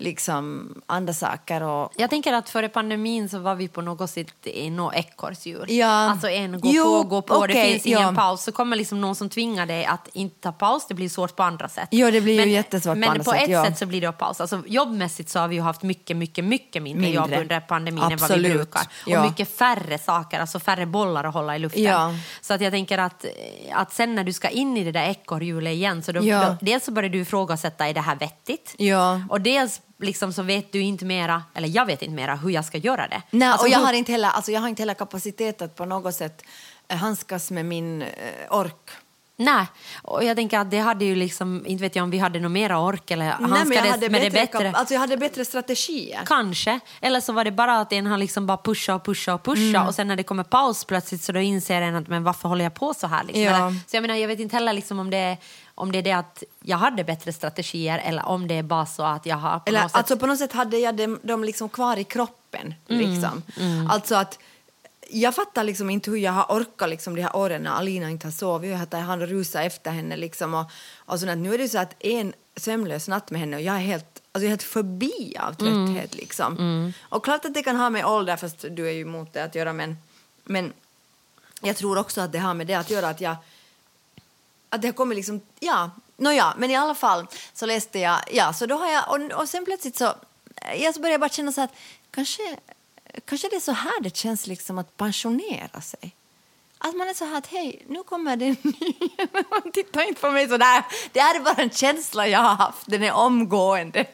liksom 0.00 0.74
andra 0.86 1.12
saker. 1.12 1.62
Och, 1.62 1.92
Jag 1.96 2.10
tänker 2.10 2.32
att 2.32 2.50
före 2.50 2.68
pandemin 2.68 3.28
så 3.28 3.38
var 3.38 3.54
vi 3.54 3.68
på 3.68 3.82
något 3.82 4.10
sätt 4.10 4.46
i 4.46 4.70
något 4.70 4.94
ekorrhjul. 4.94 5.64
Ja. 5.68 5.86
Alltså 5.86 6.28
en 6.28 6.60
gå 6.60 6.68
Jo, 6.72 6.84
på, 6.84 7.08
gå 7.08 7.22
på, 7.22 7.46
det 7.46 7.52
okej, 7.52 7.72
finns 7.72 7.86
ingen 7.86 8.00
ja. 8.00 8.12
paus. 8.12 8.42
Så 8.42 8.52
kommer 8.52 8.76
liksom 8.76 9.00
någon 9.00 9.14
som 9.14 9.28
tvingar 9.28 9.66
dig 9.66 9.84
att 9.84 10.08
inte 10.12 10.40
ta 10.40 10.52
paus, 10.52 10.86
det 10.88 10.94
blir 10.94 11.08
svårt 11.08 11.36
på 11.36 11.42
andra 11.42 11.68
sätt. 11.68 11.88
Jo, 11.90 12.10
det 12.10 12.20
blir 12.20 12.44
ju 12.46 12.50
jättesvårt 12.52 12.94
på 12.94 12.98
men 12.98 13.08
andra 13.08 13.24
på 13.24 13.30
sätt, 13.30 13.42
ett 13.42 13.50
ja. 13.50 13.64
sätt 13.64 13.78
så 13.78 13.86
blir 13.86 14.00
det 14.00 14.12
paus. 14.12 14.40
Alltså 14.40 14.62
jobbmässigt 14.66 15.30
så 15.30 15.38
har 15.38 15.48
vi 15.48 15.54
ju 15.54 15.62
haft 15.62 15.82
mycket, 15.82 16.16
mycket, 16.16 16.44
mycket 16.44 16.82
mindre, 16.82 17.02
Mindre. 17.02 17.20
jobb 17.36 17.42
under 17.42 17.60
pandemin 17.60 18.02
än 18.02 18.08
vad 18.10 18.18
vi 18.18 18.24
Absolut, 18.24 18.52
brukar. 18.52 18.80
Och 18.80 19.10
ja. 19.10 19.24
mycket 19.24 19.56
färre 19.56 19.98
saker, 19.98 20.40
alltså 20.40 20.60
färre 20.60 20.86
bollar 20.86 21.24
att 21.24 21.34
hålla 21.34 21.56
i 21.56 21.58
luften. 21.58 21.82
Ja. 21.82 22.14
Så 22.40 22.54
att 22.54 22.60
jag 22.60 22.72
tänker 22.72 22.98
att, 22.98 23.24
att 23.72 23.92
sen 23.92 24.14
när 24.14 24.24
du 24.24 24.32
ska 24.32 24.48
in 24.48 24.76
i 24.76 24.84
det 24.84 24.92
där 24.92 25.04
ekorrhjulet 25.10 25.72
igen 25.72 26.02
så 26.02 26.12
då, 26.12 26.20
Ja. 26.24 26.44
då, 26.44 26.56
dels 26.60 26.84
så 26.84 26.92
börjar 26.92 27.10
du 27.10 27.18
ifrågasätta, 27.20 27.88
är 27.88 27.94
det 27.94 28.00
här 28.00 28.16
vettigt? 28.16 28.74
Ja. 28.78 29.20
Och 29.28 29.40
dels 29.40 29.80
liksom 30.00 30.32
så 30.32 30.42
vet 30.42 30.72
du 30.72 30.80
inte 30.80 31.04
mera, 31.04 31.42
eller 31.54 31.68
jag 31.68 31.86
vet 31.86 32.02
inte 32.02 32.14
mera 32.14 32.36
hur 32.36 32.50
jag 32.50 32.64
ska 32.64 32.78
göra 32.78 33.08
det. 33.08 33.22
Nej, 33.30 33.48
Alltså, 33.48 33.66
och 33.66 33.72
jag 33.72 33.78
hur- 33.78 33.86
har, 33.86 33.92
inte 33.92 34.12
heller, 34.12 34.28
alltså 34.28 34.52
jag 34.52 34.60
har 34.60 34.68
inte 34.68 34.82
heller 34.82 34.94
kapacitet 34.94 35.62
att 35.62 35.76
på 35.76 35.84
något 35.84 36.14
sätt 36.14 36.42
eh, 36.88 36.96
handskas 36.96 37.50
med 37.50 37.64
min 37.66 38.02
eh, 38.02 38.08
ork. 38.50 38.90
Nej, 39.36 39.66
och 40.02 40.24
jag 40.24 40.36
tänker 40.36 40.58
att 40.58 40.70
det 40.70 40.78
hade 40.78 41.04
ju 41.04 41.14
liksom, 41.14 41.66
inte 41.66 41.82
vet 41.82 41.96
jag 41.96 42.02
om 42.02 42.10
vi 42.10 42.18
hade 42.18 42.40
någon 42.40 42.52
mera 42.52 42.78
ork 42.78 43.10
eller 43.10 43.24
Nej, 43.24 43.34
men 43.40 43.50
jag 43.50 43.56
handskades 43.58 43.90
hade 43.90 44.08
med 44.10 44.22
det 44.22 44.30
bättre, 44.30 44.46
bättre. 44.58 44.68
kap- 44.70 44.74
alltså 44.78 44.94
jag 44.94 45.00
hade 45.00 45.16
bättre 45.16 45.44
strategier. 45.44 46.20
Kanske. 46.26 46.80
Eller 47.00 47.20
så 47.20 47.32
var 47.32 47.44
det 47.44 47.50
bara 47.52 47.80
att 47.80 47.92
en 47.92 48.06
har 48.06 48.18
liksom 48.18 48.46
bara 48.46 48.56
pushat 48.56 48.96
och 49.00 49.04
pushat 49.04 49.34
och 49.34 49.44
pushat 49.44 49.74
Mm. 49.74 49.86
och 49.86 49.94
sen 49.94 50.08
när 50.08 50.16
det 50.16 50.22
kommer 50.22 50.44
paus 50.44 50.84
plötsligt 50.84 51.22
så 51.22 51.32
då 51.32 51.40
inser 51.40 51.82
en 51.82 51.94
att 51.96 52.08
men 52.08 52.24
varför 52.24 52.48
håller 52.48 52.64
jag 52.64 52.74
på 52.74 52.94
så 52.94 53.06
här? 53.06 53.24
Liksom? 53.24 53.42
Ja. 53.42 53.50
Eller, 53.56 53.70
så 53.86 53.96
jag 53.96 54.02
menar, 54.02 54.14
jag 54.14 54.28
vet 54.28 54.40
inte 54.40 54.56
heller 54.56 54.72
liksom 54.72 54.98
om 54.98 55.10
det, 55.10 55.36
om 55.80 55.92
det 55.92 55.98
är 55.98 56.02
det 56.02 56.12
att 56.12 56.42
jag 56.62 56.76
hade 56.76 57.04
bättre 57.04 57.32
strategier 57.32 57.98
eller 57.98 58.26
om 58.26 58.48
det 58.48 58.54
är 58.54 58.62
bara 58.62 58.86
så 58.86 59.02
att 59.02 59.26
jag 59.26 59.36
har 59.36 59.58
på 59.58 59.64
Eller, 59.66 59.82
något 59.82 59.90
sätt... 59.90 59.98
alltså 59.98 60.16
på 60.16 60.26
något 60.26 60.38
sätt 60.38 60.52
hade 60.52 60.78
jag 60.78 60.96
dem, 60.96 61.18
dem 61.22 61.44
liksom 61.44 61.68
kvar 61.68 61.96
i 61.96 62.04
kroppen. 62.04 62.74
Liksom. 62.86 63.42
Alltså 63.88 64.14
att 64.14 64.38
jag 65.10 65.34
fattar 65.34 65.64
liksom 65.64 65.90
inte 65.90 66.10
hur 66.10 66.18
jag 66.18 66.32
har 66.32 66.44
orkat 66.48 66.90
liksom 66.90 67.14
de 67.14 67.22
här 67.22 67.36
åren 67.36 67.62
när 67.62 67.70
Alina 67.70 68.10
inte 68.10 68.26
har 68.26 68.32
sovit. 68.32 68.70
Jag 68.70 68.78
har 68.78 69.00
han 69.00 69.26
rusat 69.26 69.64
efter 69.64 69.90
henne 69.90 70.16
liksom 70.16 70.54
och, 70.54 70.70
och 70.96 71.20
sånt. 71.20 71.38
Nu 71.38 71.54
är 71.54 71.58
det 71.58 71.68
så 71.68 71.78
att 71.78 71.94
en 72.02 72.32
sömnlös 72.56 73.08
natt 73.08 73.30
med 73.30 73.40
henne 73.40 73.56
och 73.56 73.62
jag 73.62 73.74
är 73.74 73.80
helt 73.80 74.22
Alltså 74.32 74.44
jag 74.44 74.48
är 74.48 74.50
helt 74.50 74.62
förbi 74.62 75.36
av 75.40 75.52
trötthet. 75.52 76.14
Liksom. 76.14 76.92
Och 77.00 77.24
klart 77.24 77.44
att 77.44 77.54
det 77.54 77.62
kan 77.62 77.76
ha 77.76 77.90
med 77.90 78.06
ålder, 78.06 78.36
fast 78.36 78.64
du 78.70 78.88
är 78.88 78.92
ju 78.92 79.00
emot 79.00 79.32
det 79.32 79.44
att 79.44 79.54
göra, 79.54 79.72
men, 79.72 79.96
men 80.44 80.72
jag 81.62 81.76
tror 81.76 81.98
också 81.98 82.20
att 82.20 82.32
det 82.32 82.38
har 82.38 82.54
med 82.54 82.66
det 82.66 82.74
att 82.74 82.90
göra 82.90 83.08
att 83.08 83.20
jag 83.20 83.36
att 84.70 84.82
det 84.82 84.88
har 84.88 84.92
kommit 84.92 85.16
liksom, 85.16 85.40
ja, 85.60 85.90
nåja, 86.16 86.54
men 86.56 86.70
i 86.70 86.76
alla 86.76 86.94
fall 86.94 87.26
så 87.52 87.66
läste 87.66 87.98
jag, 87.98 88.18
ja, 88.32 88.52
så 88.52 88.66
då 88.66 88.74
har 88.76 88.86
jag, 88.92 89.04
och, 89.08 89.40
och 89.40 89.48
sen 89.48 89.64
plötsligt 89.64 89.96
så, 89.96 90.14
jag 90.76 90.94
så 90.94 91.00
började 91.00 91.14
jag 91.14 91.20
bara 91.20 91.30
känna 91.30 91.52
så 91.52 91.60
att 91.60 91.70
kanske, 92.10 92.56
kanske 93.24 93.48
det 93.48 93.56
är 93.56 93.60
så 93.60 93.72
här 93.72 94.00
det 94.00 94.16
känns 94.16 94.46
liksom 94.46 94.78
att 94.78 94.96
pensionera 94.96 95.80
sig. 95.80 96.14
Att 96.78 96.96
man 96.96 97.08
är 97.08 97.14
så 97.14 97.24
här 97.24 97.38
att 97.38 97.46
hej, 97.46 97.84
nu 97.88 98.02
kommer 98.02 98.36
det 98.36 98.44
en 98.46 98.56
ny. 98.62 99.72
Titta 99.72 100.04
inte 100.04 100.20
på 100.20 100.30
mig 100.30 100.48
så 100.48 100.56
där. 100.56 100.84
Det 101.12 101.20
här 101.20 101.34
är 101.34 101.40
bara 101.40 101.62
en 101.62 101.70
känsla 101.70 102.28
jag 102.28 102.40
har 102.40 102.54
haft, 102.54 102.86
den 102.86 103.02
är 103.02 103.12
omgående. 103.12 104.00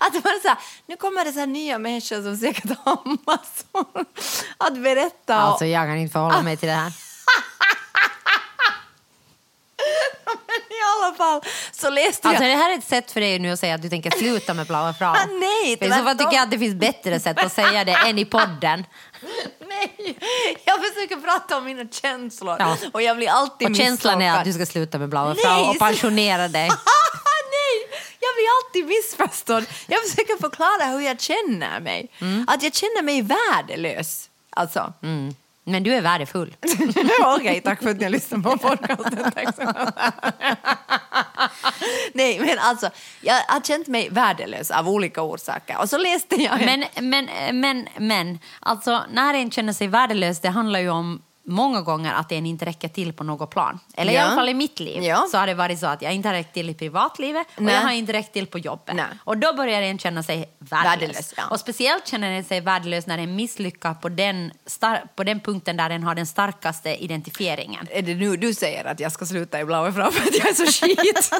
att 0.00 0.12
man 0.12 0.34
är 0.34 0.42
så 0.42 0.48
här, 0.48 0.58
nu 0.86 0.96
kommer 0.96 1.24
det 1.24 1.32
så 1.32 1.38
här 1.38 1.46
nya 1.46 1.78
människor 1.78 2.22
som 2.22 2.36
säkert 2.36 2.78
har 2.84 3.26
massor 3.26 4.04
att 4.56 4.78
berätta. 4.78 5.34
Alltså 5.36 5.64
jag 5.64 5.86
kan 5.86 5.96
inte 5.96 6.12
förhålla 6.12 6.42
mig 6.42 6.56
till 6.56 6.68
det 6.68 6.74
här. 6.74 6.92
Men 10.68 10.69
i 10.80 11.04
alla 11.04 11.14
fall 11.14 11.40
så 11.72 11.90
läste 11.90 12.28
Alltså 12.28 12.44
jag... 12.44 12.52
det 12.52 12.62
här 12.62 12.70
är 12.74 12.78
ett 12.78 12.88
sätt 12.88 13.10
för 13.10 13.20
dig 13.20 13.38
nu 13.38 13.52
att 13.52 13.60
säga 13.60 13.74
att 13.74 13.82
du 13.82 13.88
tänker 13.88 14.10
sluta 14.10 14.54
med 14.54 14.66
Blaue 14.66 14.94
Frau. 14.94 15.08
Ah, 15.16 15.26
nej, 15.40 15.76
För 15.78 15.86
I 15.86 15.90
så 15.90 16.04
fall 16.04 16.18
tycker 16.18 16.32
jag 16.32 16.42
att 16.42 16.50
det 16.50 16.58
finns 16.58 16.74
bättre 16.74 17.20
sätt 17.20 17.38
att 17.44 17.52
säga 17.52 17.84
det 17.84 17.92
än 17.92 18.18
i 18.18 18.24
podden. 18.24 18.84
Nej, 19.68 20.18
jag 20.64 20.78
försöker 20.84 21.16
prata 21.16 21.56
om 21.56 21.64
mina 21.64 21.84
känslor 21.90 22.56
Ja. 22.58 22.76
och 22.92 23.02
jag 23.02 23.16
blir 23.16 23.28
alltid 23.28 23.70
Och 23.70 23.76
känslan 23.76 24.22
är 24.22 24.38
att 24.38 24.44
du 24.44 24.52
ska 24.52 24.66
sluta 24.66 24.98
med 24.98 25.08
Blaue 25.08 25.34
Nej, 25.34 25.44
Frau 25.44 25.70
och 25.70 25.78
pensionera 25.78 26.48
dig. 26.48 26.70
Jag 28.22 28.34
blir 28.34 28.46
alltid 28.58 28.96
missförstådd. 28.96 29.64
Jag 29.86 30.02
försöker 30.02 30.40
förklara 30.40 30.84
hur 30.90 31.00
jag 31.00 31.20
känner 31.20 31.80
mig. 31.80 32.08
Att 32.46 32.62
jag 32.62 32.74
känner 32.74 33.02
mig 33.02 33.22
värdelös. 33.22 34.30
Alltså. 34.50 34.92
Mm. 35.02 35.34
Men 35.64 35.82
du 35.82 35.94
är 35.94 36.00
värdefull. 36.00 36.56
Okej, 37.36 37.60
tack 37.60 37.82
för 37.82 37.90
att 37.90 37.96
ni 37.96 38.04
har 38.04 38.10
lyssnat 38.10 38.42
på 38.42 38.58
podcasten. 38.58 39.32
Tack 39.34 39.54
så 39.56 39.64
mycket. 39.64 39.94
Nej, 42.14 42.40
men 42.40 42.58
alltså, 42.58 42.90
jag 43.20 43.34
har 43.34 43.60
känt 43.60 43.86
mig 43.86 44.08
värdelös 44.10 44.70
av 44.70 44.88
olika 44.88 45.22
orsaker. 45.22 45.78
Och 45.80 45.88
så 45.90 45.98
läste 45.98 46.42
jag... 46.42 46.62
en- 46.62 46.84
Men, 47.00 47.10
men, 47.10 47.28
men, 47.60 47.88
men, 47.98 48.38
alltså 48.60 49.02
när 49.12 49.34
en 49.34 49.50
känner 49.50 49.72
sig 49.72 49.88
värdelös, 49.88 50.40
det 50.40 50.48
handlar 50.48 50.80
ju 50.80 50.90
om 50.90 51.22
många 51.46 51.80
gånger 51.82 52.12
att 52.12 52.32
en 52.32 52.46
inte 52.46 52.64
räcker 52.64 52.88
till 52.88 53.12
på 53.12 53.24
något 53.24 53.50
plan. 53.50 53.78
Eller 53.94 54.12
i 54.12 54.16
Ja. 54.16 54.22
alla 54.22 54.34
fall 54.34 54.48
i 54.48 54.54
mitt 54.54 54.80
liv 54.80 55.02
Ja. 55.02 55.26
så 55.30 55.38
har 55.38 55.46
det 55.46 55.54
varit 55.54 55.78
så 55.80 55.86
att 55.86 56.02
jag 56.02 56.12
inte 56.14 56.28
har 56.28 56.34
räckt 56.34 56.54
till 56.54 56.70
i 56.70 56.74
privatlivet 56.74 57.46
och 57.56 57.62
Nej. 57.62 57.74
jag 57.74 57.82
har 57.82 57.90
inte 57.90 58.12
räckt 58.12 58.32
till 58.32 58.46
på 58.46 58.58
jobbet. 58.58 58.94
Nej. 58.94 59.04
Och 59.24 59.38
då 59.38 59.52
börjar 59.52 59.82
en 59.82 59.98
känna 59.98 60.22
sig 60.22 60.50
värdelös. 60.58 61.00
Värdelös, 61.00 61.34
ja. 61.36 61.42
Och 61.50 61.60
speciellt 61.60 62.06
känner 62.08 62.30
en 62.30 62.44
sig 62.44 62.60
värdelös 62.60 63.06
när 63.06 63.18
en 63.18 63.36
misslyckas 63.36 64.00
på 64.00 64.08
den, 64.08 64.52
på 65.16 65.24
den 65.24 65.40
punkten 65.40 65.76
där 65.76 65.88
den 65.88 66.02
har 66.02 66.14
den 66.14 66.26
starkaste 66.26 66.94
identifieringen. 67.04 67.86
Är 67.90 68.02
det 68.02 68.14
nu 68.14 68.36
du 68.36 68.54
säger 68.54 68.84
att 68.84 69.00
jag 69.00 69.12
ska 69.12 69.26
sluta 69.26 69.60
i 69.60 69.64
Blaue 69.64 69.92
Frau 69.92 70.10
för 70.10 70.22
att 70.28 70.34
jag 70.38 70.48
är 70.48 70.54
så 70.54 70.66
skit? 70.66 71.30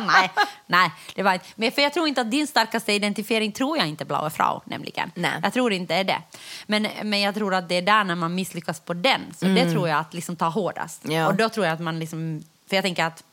nej, 0.06 0.30
nej, 0.66 0.90
det 1.14 1.22
var 1.22 1.32
inte. 1.32 1.46
Men 1.54 1.72
för 1.72 1.82
jag 1.82 1.92
tror 1.92 2.08
inte 2.08 2.20
att 2.20 2.30
din 2.30 2.46
starkaste 2.46 2.92
identifiering 2.92 3.52
tror 3.52 3.78
jag 3.78 3.86
inte 3.88 4.04
Blaue 4.04 4.30
Frau 4.30 4.60
nämligen. 4.64 5.10
Nej. 5.14 5.30
Jag 5.42 5.52
tror 5.52 5.72
inte 5.72 5.94
det 5.94 6.00
är 6.00 6.04
det. 6.04 6.22
Men, 6.66 6.88
men 7.02 7.20
jag 7.20 7.34
tror 7.34 7.54
att 7.54 7.68
det 7.68 7.74
är 7.74 7.82
där 7.82 8.04
när 8.04 8.14
man 8.14 8.34
misslyckas 8.34 8.80
på 8.80 8.94
den. 8.96 9.20
Så 9.38 9.44
det 9.46 9.70
tror 9.70 9.88
jag 9.88 9.98
att 9.98 10.14
liksom 10.14 10.36
tar 10.36 10.50
hårdast. 10.50 11.04
Mm. 11.04 11.16
Ja. 11.16 11.26
Och 11.26 11.34
då 11.34 11.48
tror 11.48 11.66
jag 11.66 11.72
att 11.74 11.80
man 11.80 11.98
liksom, 11.98 12.44
för 12.68 12.76
jag 12.76 12.82
tänker 12.84 13.04
att, 13.04 13.24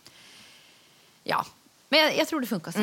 ja. 1.24 1.46
Men 1.90 2.00
jag, 2.02 2.18
jag 2.18 2.28
tror 2.28 2.42
det 2.42 2.48
funkar 2.48 2.72
så. 2.72 2.80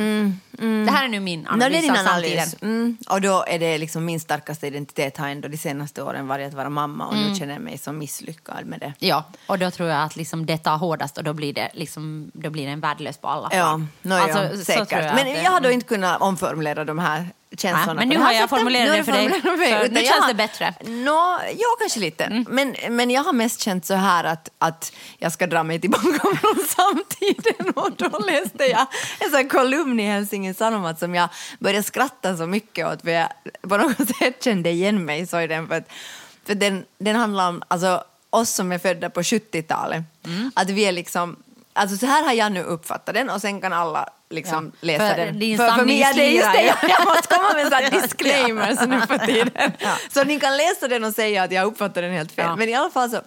Det 0.85 0.91
här 0.91 1.05
är 1.05 1.09
nu 1.09 1.21
min 1.21 1.47
Mm, 1.47 1.59
No, 1.59 1.59
det 1.59 1.65
är 1.65 1.69
analys 1.69 1.83
din 1.83 1.97
analys. 2.07 2.57
Mm. 2.63 2.97
Och 3.09 3.21
då 3.21 3.45
är 3.49 3.59
det 3.59 3.79
liksom 3.79 4.05
min 4.05 4.21
starkaste 4.21 4.67
identitet 4.67 5.17
har 5.17 5.29
ändå 5.29 5.49
de 5.49 5.57
senaste 5.57 6.03
åren 6.03 6.27
varit 6.27 6.49
att 6.49 6.55
vara 6.55 6.69
mamma 6.69 7.07
och 7.07 7.15
Mm. 7.15 7.29
nu 7.29 7.35
känner 7.39 7.53
jag 7.53 7.63
mig 7.63 7.79
så 7.79 7.93
misslyckad 7.93 8.67
med 8.67 8.81
det. 8.81 8.93
Ja, 8.99 9.25
och 9.47 9.59
då 9.59 9.71
tror 9.71 9.89
jag 9.89 10.03
att 10.03 10.17
liksom 10.17 10.47
det 10.47 10.59
tar 10.59 10.77
hårdast 10.77 11.19
och 11.19 11.25
då 11.25 11.33
blir 11.33 11.53
det, 11.53 11.71
liksom, 11.75 12.31
då 12.35 12.51
blir 12.51 12.67
det 12.67 12.73
en 12.73 12.81
värdelös 12.81 13.19
på 13.19 13.29
alla 13.29 13.43
Ja, 13.43 13.49
plan. 13.51 13.89
no, 14.03 14.15
Alltså, 14.15 14.39
ja 14.45 14.65
säkert. 14.65 15.05
jag 15.05 15.15
Men 15.15 15.43
jag 15.45 15.51
har 15.51 15.61
då 15.61 15.71
inte 15.71 15.87
kunnat 15.87 16.21
omformulera 16.21 16.85
de 16.85 16.99
här 16.99 17.29
känslorna. 17.57 18.01
Men 18.01 18.09
nu 18.09 18.19
har 18.19 18.33
jag 18.33 18.51
formulerat 18.51 18.97
det 18.97 19.05
för 19.05 19.13
dig, 19.13 19.29
mig, 19.29 19.89
nu 19.91 20.05
känns 20.05 20.27
det 20.29 20.35
bättre. 20.35 20.75
Nå, 20.85 21.41
ja, 21.57 21.67
kanske 21.81 22.01
lite. 22.01 22.45
Men, 22.49 22.77
men 22.91 23.11
jag 23.11 23.25
har 23.25 23.33
mest 23.33 23.61
känt 23.61 23.87
så 23.87 23.95
här 23.95 24.25
att, 24.25 24.51
att 24.59 24.93
jag 25.19 25.33
ska 25.33 25.47
dra 25.47 25.63
mig 25.63 25.81
tillbaka 25.81 26.21
från 26.41 26.65
samtiden 26.67 27.71
och 27.75 27.93
då 27.97 28.19
läste 28.19 28.65
jag 28.65 28.87
en 29.19 29.31
sån 29.31 29.49
kolumn 29.49 30.01
i 30.01 30.07
Helsingin 30.07 30.55
Sanomat 30.55 30.99
som 30.99 31.15
jag 31.15 31.29
började 31.59 31.83
skratta 31.83 32.37
så 32.37 32.47
mycket 32.47 32.87
åt 32.87 33.03
för 33.03 33.11
jag 33.11 33.29
på 33.69 33.77
något 33.77 34.17
sätt 34.19 34.45
kände 34.45 34.71
igen 34.71 35.05
mig 35.05 35.27
så 35.27 35.41
i 35.41 35.47
den 35.47 35.69
för, 35.69 35.75
att, 35.75 35.89
för 36.47 36.55
den, 36.55 36.85
den 36.99 37.17
handlar 37.17 37.49
om 37.49 37.63
alltså, 37.69 38.05
oss 38.31 38.51
som 38.51 38.73
är 38.73 38.79
födda 38.79 39.11
på 39.11 39.23
70-talet. 39.23 40.03
Mm. 40.27 40.53
Att 40.55 40.71
vi 40.71 40.85
är 40.85 40.93
liksom 40.93 41.37
Alltså 41.73 41.97
så 41.97 42.07
här 42.07 42.25
har 42.25 42.33
jag 42.33 42.53
nu 42.53 42.63
uppfattat 42.63 43.15
den 43.15 43.31
och 43.31 43.41
sen 43.41 43.61
kan 43.61 43.73
alla 43.73 44.09
liksom 44.31 44.73
Ja, 44.81 44.87
läsa 44.87 45.17
den. 45.17 45.39
din 45.39 45.57
för, 45.59 45.71
för 45.71 45.85
mig 45.85 46.03
är 46.03 46.15
det 46.15 46.27
just 46.27 46.53
det, 46.53 46.63
jag, 46.63 46.77
jag 46.91 47.05
måste 47.09 47.35
komma 47.35 47.53
med 47.55 47.69
så 47.69 47.75
här 47.75 47.91
disclaimers 48.03 48.81
nu 48.89 49.01
för 49.01 49.27
tiden. 49.27 49.73
Ja. 49.79 49.97
Så 50.11 50.25
ni 50.25 50.41
kan 50.41 50.57
läsa 50.57 50.89
den 50.89 51.05
och 51.05 51.13
säga 51.13 51.43
att 51.43 51.53
jag 51.53 51.67
uppfattar 51.67 52.03
den 52.03 52.13
helt 52.13 52.33
fel. 52.33 52.57
Men 52.57 52.69
i 52.69 52.75
alla 52.75 52.91
fall 52.91 53.11
så 53.11 53.21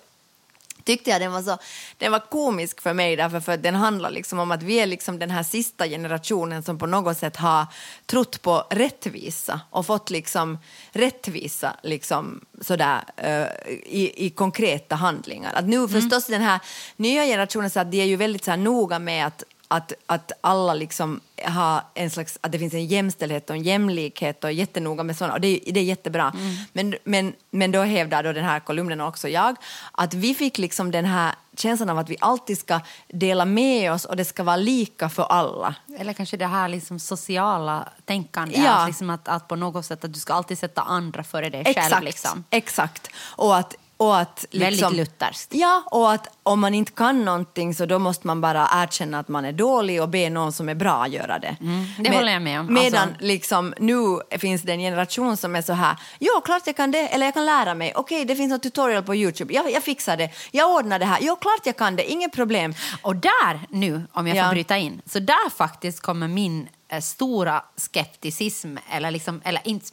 tyckte 0.84 1.10
jag 1.10 1.22
den 1.22 1.32
var 1.32 1.42
så 1.42 1.58
den 1.98 2.12
var 2.12 2.20
komisk 2.20 2.82
för 2.82 2.94
mig 2.94 3.16
därför 3.16 3.40
för 3.40 3.58
den 3.58 3.76
handlar 3.76 4.12
liksom 4.12 4.40
om 4.40 4.52
att 4.52 4.64
vi 4.64 4.80
är 4.80 4.86
liksom 4.86 5.20
den 5.20 5.32
här 5.32 5.44
sista 5.44 5.88
generationen 5.88 6.64
som 6.64 6.78
på 6.78 6.86
något 6.86 7.18
sätt 7.18 7.38
har 7.38 7.66
trott 8.06 8.42
på 8.42 8.68
rättvisa 8.70 9.62
och 9.70 9.86
fått 9.86 10.10
liksom 10.10 10.58
rättvisa 10.92 11.76
liksom 11.84 12.46
sådär 12.62 13.04
eh, 13.18 13.48
i, 13.84 14.26
i 14.26 14.30
konkreta 14.30 14.96
handlingar. 14.96 15.54
Att 15.54 15.66
nu 15.66 15.88
förstås 15.88 16.26
den 16.26 16.42
här 16.42 16.60
nya 16.96 17.26
generationen 17.26 17.70
så 17.70 17.80
att 17.80 17.92
de 17.92 18.02
är 18.02 18.06
ju 18.06 18.16
väldigt 18.16 18.44
så 18.44 18.52
här 18.52 18.58
noga 18.58 19.00
med 19.00 19.28
att 19.28 19.44
att, 19.76 19.94
att 20.06 20.32
alla 20.42 20.74
liksom 20.74 21.20
har 21.46 21.82
en 21.94 22.10
slags, 22.10 22.38
att 22.42 22.52
det 22.52 22.60
finns 22.60 22.74
en 22.74 22.86
jämställdhet 22.86 23.50
och 23.50 23.56
en 23.56 23.64
jämlikhet 23.64 24.44
och 24.44 24.50
är 24.50 24.54
jättenoga 24.54 25.04
med 25.04 25.18
sådana, 25.18 25.34
och 25.34 25.42
det, 25.42 25.48
är- 25.70 25.74
det 25.74 25.80
är 25.80 25.84
jättebra. 25.84 26.34
Mm. 26.36 26.56
Men, 26.74 26.96
men, 27.04 27.34
men 27.52 27.72
då 27.72 27.82
hävdar 27.82 28.24
då 28.24 28.34
den 28.34 28.46
här 28.46 28.60
kolumnen 28.60 29.02
och 29.02 29.08
också 29.08 29.30
jag 29.30 29.56
att 29.92 30.14
vi 30.14 30.34
fick 30.36 30.58
liksom 30.58 30.92
den 30.92 31.06
här 31.06 31.36
känslan 31.58 31.90
av 31.90 31.98
att 32.00 32.10
vi 32.10 32.18
alltid 32.20 32.58
ska 32.58 32.80
dela 33.08 33.46
med 33.46 33.92
oss 33.92 34.06
och 34.06 34.16
det 34.16 34.26
ska 34.26 34.44
vara 34.44 34.56
lika 34.56 35.10
för 35.10 35.24
alla. 35.24 35.76
Eller 36.00 36.14
kanske 36.14 36.38
det 36.38 36.48
här 36.48 36.70
liksom 36.70 37.00
sociala 37.00 37.90
tänkandet, 38.06 38.58
Ja. 38.64 38.86
liksom 38.88 39.10
att, 39.10 39.28
att 39.28 39.48
på 39.48 39.56
något 39.56 39.86
sätt 39.86 40.04
att 40.04 40.14
du 40.14 40.20
ska 40.20 40.34
alltid 40.34 40.58
sätta 40.60 40.82
andra 40.82 41.24
före 41.24 41.50
dig 41.50 41.64
själv. 41.66 41.78
Exakt, 41.78 42.04
Liksom. 42.04 42.44
exakt. 42.50 43.08
Och 43.36 43.58
att, 43.58 43.76
och 43.98 44.18
att 44.20 44.46
Väldigt 44.52 44.72
liksom, 44.72 44.94
lutherskt. 44.96 45.54
Ja, 45.54 45.84
och 45.92 46.12
att 46.12 46.28
om 46.44 46.60
man 46.60 46.74
inte 46.74 46.92
kan 46.92 47.26
någonting 47.26 47.76
så 47.76 47.86
då 47.86 48.00
måste 48.00 48.28
man 48.28 48.42
bara 48.42 48.70
erkänna 48.74 49.20
att 49.20 49.28
man 49.28 49.46
är 49.46 49.52
dålig 49.52 50.02
och 50.02 50.10
be 50.10 50.30
någon 50.30 50.54
som 50.54 50.70
är 50.70 50.76
bra 50.76 51.08
göra 51.08 51.40
det. 51.40 51.56
Mm, 51.62 51.86
det 52.00 52.16
håller 52.16 52.32
jag 52.34 52.42
med 52.42 52.60
om. 52.60 52.74
Medan 52.74 53.02
Alltså- 53.10 53.26
liksom, 53.26 53.74
nu 53.80 54.00
finns 54.40 54.62
det 54.62 54.72
en 54.74 54.80
generation 54.80 55.38
som 55.38 55.56
är 55.56 55.62
så 55.62 55.74
här, 55.74 55.96
ja 56.20 56.42
klart 56.46 56.62
jag 56.66 56.76
kan 56.76 56.92
det, 56.92 57.08
eller 57.08 57.26
jag 57.26 57.34
kan 57.34 57.46
lära 57.46 57.74
mig, 57.76 57.94
okej 57.96 58.26
det 58.26 58.36
finns 58.36 58.54
en 58.54 58.60
tutorial 58.60 59.04
på 59.04 59.16
Youtube, 59.16 59.54
jag, 59.54 59.72
jag 59.72 59.84
fixar 59.84 60.18
det, 60.18 60.30
jag 60.52 60.72
ordnar 60.72 61.00
det 61.00 61.06
här, 61.06 61.18
ja 61.22 61.36
klart 61.36 61.62
jag 61.66 61.78
kan 61.78 61.96
det, 61.96 62.12
inget 62.12 62.32
problem. 62.34 62.74
Och 63.02 63.16
där 63.16 63.60
nu, 63.70 64.02
om 64.14 64.28
jag 64.28 64.38
Ja. 64.38 64.44
får 64.44 64.52
bryta 64.52 64.78
in, 64.78 65.02
så 65.06 65.20
där 65.20 65.50
faktiskt 65.50 66.00
kommer 66.02 66.28
min 66.28 66.68
eh, 66.90 67.00
stora 67.02 67.64
skepticism, 67.78 68.78
eller, 68.92 69.12
liksom, 69.12 69.42
eller 69.46 69.62
inte 69.68 69.86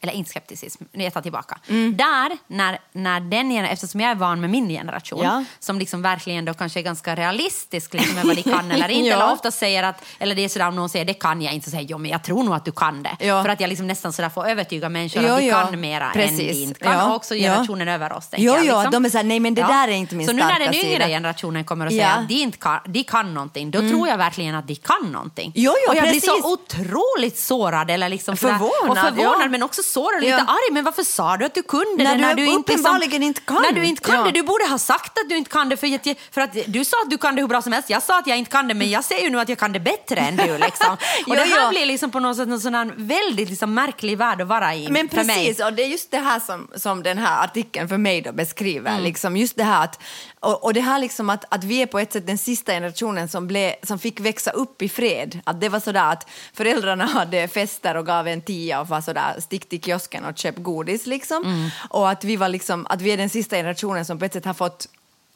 eller 0.00 0.12
inte 0.12 0.30
skepticism, 0.30 0.84
nu 0.92 1.04
jag 1.04 1.12
tar 1.14 1.20
tillbaka. 1.20 1.58
Mm. 1.68 1.96
Där, 1.96 2.38
när, 2.46 2.78
när 2.92 3.20
den 3.20 3.50
eftersom 3.64 4.00
jag 4.00 4.10
är 4.10 4.14
van 4.14 4.40
med 4.40 4.50
min 4.50 4.68
generation, 4.68 5.22
Ja. 5.24 5.44
som 5.58 5.78
liksom 5.78 6.02
verkligen 6.02 6.44
då 6.44 6.54
kanske 6.54 6.80
är 6.80 6.82
ganska 6.82 7.14
realistisk 7.16 7.94
liksom, 7.94 8.14
med 8.14 8.24
vad 8.24 8.36
de 8.36 8.42
kan 8.42 8.70
eller 8.70 8.88
inte, 8.98 9.08
Ja. 9.08 9.14
eller 9.16 9.32
ofta 9.32 9.50
säger 9.50 9.82
att, 9.82 10.04
eller 10.18 10.34
det 10.34 10.44
är 10.44 10.48
sådär 10.48 10.68
om 10.68 10.76
någon 10.76 10.88
säger 10.88 11.04
det 11.04 11.14
kan 11.14 11.42
jag 11.42 11.54
inte, 11.54 11.64
så 11.64 11.70
säger 11.70 11.90
jag, 11.90 12.00
men 12.00 12.10
jag 12.10 12.22
tror 12.24 12.44
nog 12.44 12.54
att 12.54 12.64
du 12.64 12.72
kan 12.72 13.02
det. 13.02 13.16
Ja. 13.20 13.42
För 13.42 13.48
att 13.50 13.60
jag 13.60 13.68
liksom 13.68 13.86
nästan 13.86 14.12
sådär 14.12 14.28
får 14.28 14.48
övertyga 14.48 14.88
människor 14.88 15.24
att 15.24 15.38
de 15.38 15.50
kan 15.50 15.80
mera 15.80 16.06
än 16.06 16.12
Precis. 16.12 16.38
de 16.38 16.62
inte 16.62 16.80
kan. 16.80 17.10
Och 17.10 17.16
också 17.16 17.34
generationen 17.34 17.88
över 17.88 18.12
oss. 18.12 18.28
Jo, 18.36 18.52
jag, 18.54 18.62
liksom. 18.64 18.90
de 18.90 19.04
är 19.04 19.10
såhär, 19.10 19.24
nej 19.24 19.40
men 19.40 19.54
det 19.54 19.62
där 19.62 19.88
är 19.88 19.92
inte 19.92 20.14
min 20.14 20.26
Så 20.26 20.32
nu 20.32 20.42
när 20.42 20.58
den 20.58 20.74
yngre 20.74 20.92
sida. 20.92 21.06
generationen 21.08 21.64
kommer 21.64 21.86
och 21.86 21.92
säger 21.92 22.18
att 22.18 22.28
de, 22.28 22.34
inte 22.34 22.58
kan, 22.58 22.80
de 22.86 23.04
kan 23.04 23.34
någonting, 23.34 23.70
då 23.70 23.78
tror 23.80 24.08
jag 24.08 24.18
verkligen 24.18 24.54
att 24.54 24.66
de 24.68 24.74
kan 24.74 25.12
någonting. 25.12 25.52
Jo, 25.54 25.72
jo, 25.86 25.90
och 25.90 25.96
jag 25.96 26.04
precis. 26.04 26.22
blir 26.22 26.42
så 26.42 26.52
otroligt 26.52 27.38
sårad, 27.38 27.90
eller 27.90 28.08
liksom 28.08 28.36
sådär- 28.36 28.52
Förvånad, 28.58 29.06
och 29.12 29.16
förvånad 29.16 29.50
men 29.50 29.62
också 29.62 29.82
sårad 29.88 30.14
och 30.14 30.20
lite 30.20 30.32
Ja. 30.32 30.44
arg. 30.52 30.72
Men 30.72 30.84
varför 30.84 31.02
sa 31.02 31.36
du 31.36 31.44
att 31.44 31.54
du 31.54 31.62
kunde 31.62 32.04
När 32.04 32.10
det? 32.10 32.16
du 32.16 32.26
när 32.26 32.34
du 32.34 32.46
inte, 32.46 32.72
uppenbarligen 32.72 33.22
inte 33.22 33.40
kan. 33.40 33.62
När 33.62 33.72
du 33.72 33.84
inte 33.84 34.02
kan 34.02 34.14
Ja. 34.14 34.22
det. 34.24 34.30
Du 34.30 34.42
borde 34.42 34.64
ha 34.66 34.78
sagt 34.78 35.18
att 35.18 35.28
du 35.28 35.36
inte 35.36 35.50
kan 35.50 35.68
det. 35.68 35.76
För 35.76 35.86
att, 35.94 36.06
för 36.30 36.40
att 36.40 36.56
du 36.66 36.84
sa 36.84 36.96
att 37.04 37.10
du 37.10 37.18
kan 37.18 37.34
det 37.34 37.40
hur 37.40 37.48
bra 37.48 37.62
som 37.62 37.72
helst. 37.72 37.90
Jag 37.90 38.02
sa 38.02 38.18
att 38.18 38.26
jag 38.26 38.38
inte 38.38 38.50
kan 38.50 38.68
det, 38.68 38.74
men 38.74 38.90
jag 38.90 39.04
ser 39.04 39.18
ju 39.18 39.30
nu 39.30 39.40
att 39.40 39.48
jag 39.48 39.58
kan 39.58 39.72
det 39.72 39.80
bättre 39.80 40.20
än 40.20 40.36
du. 40.36 40.58
Liksom. 40.58 40.92
Och 40.92 40.98
Jo, 41.26 41.34
det 41.34 41.40
här 41.40 41.62
jo. 41.64 41.68
blir 41.70 41.86
liksom 41.86 42.10
på 42.10 42.20
något 42.20 42.36
sätt 42.36 42.48
en 42.48 42.60
sån 42.60 42.92
väldigt 42.96 43.48
liksom 43.50 43.74
märklig 43.74 44.18
värld 44.18 44.40
att 44.40 44.48
vara 44.48 44.74
i. 44.74 44.88
Men 44.90 45.08
precis, 45.08 45.60
och 45.60 45.72
det 45.72 45.82
är 45.82 45.86
just 45.86 46.10
det 46.10 46.18
här 46.18 46.40
som, 46.40 46.68
som 46.76 47.02
den 47.02 47.18
här 47.18 47.44
artikeln 47.44 47.88
för 47.88 47.96
mig 47.98 48.20
då 48.20 48.32
beskriver. 48.32 48.90
Mm. 48.90 49.02
Liksom 49.02 49.36
just 49.36 49.56
det 49.56 49.64
här 49.64 49.84
att, 49.84 50.00
och, 50.40 50.64
och 50.64 50.74
det 50.74 50.80
här 50.80 50.98
liksom 50.98 51.30
att, 51.30 51.44
att 51.48 51.64
vi 51.64 51.82
är 51.82 51.86
på 51.86 51.98
ett 51.98 52.12
sätt 52.12 52.26
den 52.26 52.38
sista 52.38 52.72
generationen 52.72 53.28
som, 53.28 53.46
blev, 53.46 53.72
som 53.82 53.98
fick 53.98 54.20
växa 54.20 54.50
upp 54.50 54.82
i 54.82 54.88
fred. 54.88 55.40
Att 55.44 55.60
det 55.60 55.68
var 55.68 55.80
sådär 55.80 56.12
att 56.12 56.26
föräldrarna 56.54 57.06
hade 57.14 57.48
fester 57.48 57.96
och 57.96 58.06
gav 58.06 58.28
en 58.28 58.42
tia 58.42 58.80
och 58.80 58.88
var 58.88 59.00
sådär 59.00 59.34
stick 59.38 59.68
till 59.78 59.90
kiosken 59.90 60.24
och 60.24 60.38
köp 60.38 60.56
godis 60.56 61.06
liksom. 61.06 61.44
Mm. 61.44 61.70
Och 61.90 62.10
att 62.10 62.24
vi, 62.24 62.36
var 62.36 62.48
liksom, 62.48 62.86
att 62.90 63.02
vi 63.02 63.10
är 63.10 63.16
den 63.16 63.30
sista 63.30 63.56
generationen 63.56 64.04
som 64.04 64.18
på 64.18 64.24
ett 64.24 64.32
sätt 64.32 64.44
har 64.44 64.54
fått, 64.54 64.88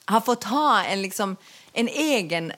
har 0.05 0.20
fått 0.20 0.45
ha 0.45 0.84
en, 0.84 1.03
liksom, 1.03 1.36
en 1.72 1.88
egen 1.88 2.53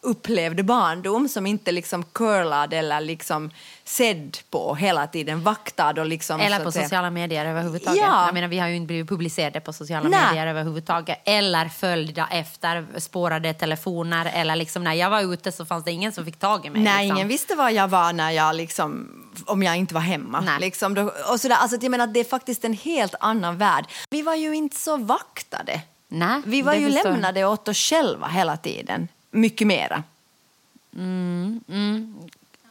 upplevd 0.00 0.64
barndom 0.64 1.28
som 1.28 1.46
inte 1.46 1.72
liksom 1.72 2.04
curlad 2.04 2.72
eller 2.72 3.00
liksom 3.00 3.50
sedd 3.84 4.38
på 4.50 4.74
hela 4.74 5.06
tiden, 5.06 5.42
vaktad 5.42 5.90
och 5.90 6.06
liksom... 6.06 6.40
Eller 6.40 6.64
på 6.64 6.72
sociala 6.72 7.10
medier 7.10 7.46
överhuvudtaget. 7.46 8.02
Ja. 8.02 8.24
Jag 8.26 8.34
menar, 8.34 8.48
vi 8.48 8.58
har 8.58 8.68
ju 8.68 8.76
inte 8.76 8.86
blivit 8.86 9.08
publicerade 9.08 9.60
på 9.60 9.72
sociala 9.72 10.08
Nej. 10.08 10.20
medier 10.26 10.46
överhuvudtaget. 10.46 11.22
Eller 11.24 11.68
följda 11.68 12.28
efter 12.30 12.86
spårade 12.98 13.54
telefoner. 13.54 14.30
Eller 14.34 14.56
liksom 14.56 14.84
när 14.84 14.94
jag 14.94 15.10
var 15.10 15.32
ute 15.32 15.52
så 15.52 15.64
fanns 15.64 15.84
det 15.84 15.92
ingen 15.92 16.12
som 16.12 16.24
fick 16.24 16.38
tag 16.38 16.66
i 16.66 16.70
mig. 16.70 16.82
Nej, 16.82 16.98
liksom. 16.98 17.16
ingen 17.16 17.28
visste 17.28 17.54
var 17.54 17.70
jag 17.70 17.88
var 17.88 18.12
när 18.12 18.30
jag 18.30 18.56
liksom, 18.56 19.08
om 19.46 19.62
jag 19.62 19.76
inte 19.76 19.94
var 19.94 20.00
hemma. 20.00 20.40
Nej. 20.40 20.60
Liksom, 20.60 20.94
då, 20.94 21.12
och 21.32 21.40
sådär. 21.40 21.56
Alltså, 21.56 21.78
jag 21.80 21.90
menar, 21.90 22.06
det 22.06 22.20
är 22.20 22.24
faktiskt 22.24 22.64
en 22.64 22.74
helt 22.74 23.14
annan 23.20 23.58
värld. 23.58 23.84
Vi 24.10 24.22
var 24.22 24.34
ju 24.34 24.54
inte 24.54 24.76
så 24.76 24.96
vaktade. 24.96 25.80
Nej, 26.08 26.42
Vi 26.46 26.62
var 26.62 26.74
ju 26.74 26.92
förstår 26.92 27.10
lämnade 27.10 27.44
åt 27.44 27.68
oss 27.68 27.78
själva 27.78 28.26
hela 28.26 28.56
tiden. 28.56 29.08
Mycket 29.30 29.66
mera. 29.66 30.02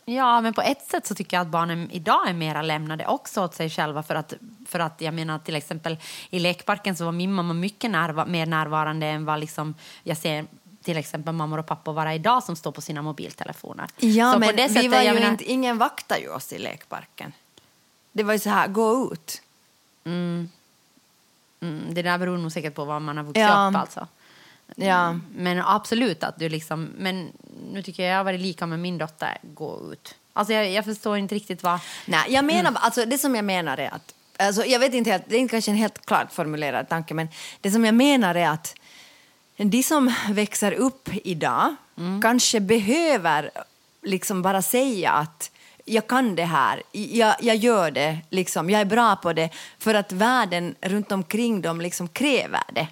Ja, 0.06 0.42
men 0.42 0.54
på 0.54 0.62
ett 0.62 0.88
sätt 0.88 1.08
så 1.08 1.16
tycker 1.16 1.38
jag 1.38 1.42
att 1.42 1.48
barnen 1.48 1.92
idag 1.92 2.30
är 2.30 2.34
mera 2.34 2.62
lämnade 2.62 3.06
också 3.08 3.44
åt 3.44 3.56
sig 3.56 3.70
själva. 3.70 4.04
För 4.04 4.16
att, 4.16 4.34
för 4.68 4.80
att 4.80 5.02
jag 5.02 5.14
menar 5.14 5.40
till 5.40 5.56
exempel 5.56 5.98
i 6.30 6.40
lekparken 6.40 6.96
så 6.96 7.06
var 7.06 7.12
min 7.12 7.34
mamma 7.34 7.54
mycket 7.54 7.92
närva- 7.92 8.26
mer 8.28 8.46
närvarande 8.46 9.08
än 9.08 9.26
vad 9.26 9.40
liksom 9.40 9.76
jag 10.04 10.18
ser 10.18 10.46
till 10.84 10.98
exempel 10.98 11.34
mammor 11.34 11.58
och 11.58 11.66
pappor 11.66 11.94
vara 11.94 12.16
idag 12.16 12.44
som 12.44 12.56
står 12.56 12.72
på 12.72 12.82
sina 12.82 13.02
mobiltelefoner. 13.02 13.88
Ja, 13.98 14.34
så 14.34 14.40
men 14.40 14.56
vi 14.56 14.68
sättet, 14.70 14.92
var 14.92 15.02
ju 15.02 15.14
menar- 15.14 15.30
inte, 15.32 15.52
ingen 15.52 15.78
vaktade 15.78 16.22
ju 16.22 16.30
oss 16.30 16.54
i 16.54 16.58
lekparken. 16.58 17.34
Det 18.12 18.24
var 18.24 18.34
ju 18.34 18.40
så 18.40 18.50
här, 18.50 18.68
gå 18.68 19.10
ut. 19.14 19.42
Mm, 20.04 20.50
det 21.90 22.02
där 22.02 22.18
beror 22.18 22.38
nog 22.38 22.52
säkert 22.52 22.76
på 22.76 22.86
var 22.86 23.00
man 23.00 23.18
har 23.18 23.24
vuxit 23.24 23.42
Ja. 23.42 23.68
upp 23.70 23.76
alltså. 23.76 24.08
Ja. 24.76 25.20
Men 25.36 25.62
absolut 25.62 26.24
att 26.24 26.40
du 26.40 26.50
liksom, 26.50 26.90
men 26.98 27.32
nu 27.74 27.82
tycker 27.82 28.04
jag 28.04 28.12
jag 28.12 28.18
har 28.18 28.24
varit 28.24 28.42
lika 28.42 28.66
med 28.66 28.80
min 28.80 28.98
dotter, 28.98 29.38
gå 29.42 29.92
ut. 29.94 30.16
Alltså 30.34 30.54
jag, 30.54 30.72
jag 30.72 30.86
förstår 30.86 31.18
inte 31.18 31.36
riktigt 31.36 31.64
vad... 31.64 31.80
Nej, 32.06 32.26
jag 32.30 32.46
menar, 32.46 32.74
alltså, 32.76 33.06
det 33.06 33.18
som 33.18 33.36
jag 33.36 33.46
menar 33.46 33.78
är 33.78 33.90
att, 33.90 34.14
alltså, 34.38 34.66
jag 34.66 34.80
vet 34.80 34.94
inte 34.94 35.12
helt, 35.12 35.24
det 35.28 35.38
är 35.38 35.48
kanske 35.48 35.72
en 35.72 35.78
helt 35.78 36.06
klart 36.06 36.34
formulerad 36.34 36.90
tanke, 36.90 37.14
men 37.14 37.28
det 37.62 37.72
som 37.72 37.86
jag 37.86 37.96
menar 37.96 38.36
är 38.36 38.50
att 38.50 38.76
de 39.58 39.84
som 39.84 40.14
växer 40.30 40.72
upp 40.72 41.10
idag 41.24 41.76
kanske 42.22 42.60
behöver 42.60 43.52
liksom 44.04 44.42
bara 44.42 44.62
säga 44.62 45.12
att 45.12 45.52
jag 45.86 46.08
kan 46.08 46.36
det 46.36 46.46
här, 46.46 46.84
jag, 46.92 47.36
jag 47.40 47.56
gör 47.56 47.92
det, 47.92 48.18
liksom, 48.30 48.70
jag 48.70 48.82
är 48.82 48.86
bra 48.86 49.16
på 49.16 49.34
det, 49.34 49.50
för 49.80 49.94
att 49.94 50.12
världen 50.12 50.76
runt 50.82 51.12
omkring 51.12 51.62
dem 51.62 51.82
liksom 51.82 52.08
kräver 52.08 52.64
det. 52.74 52.88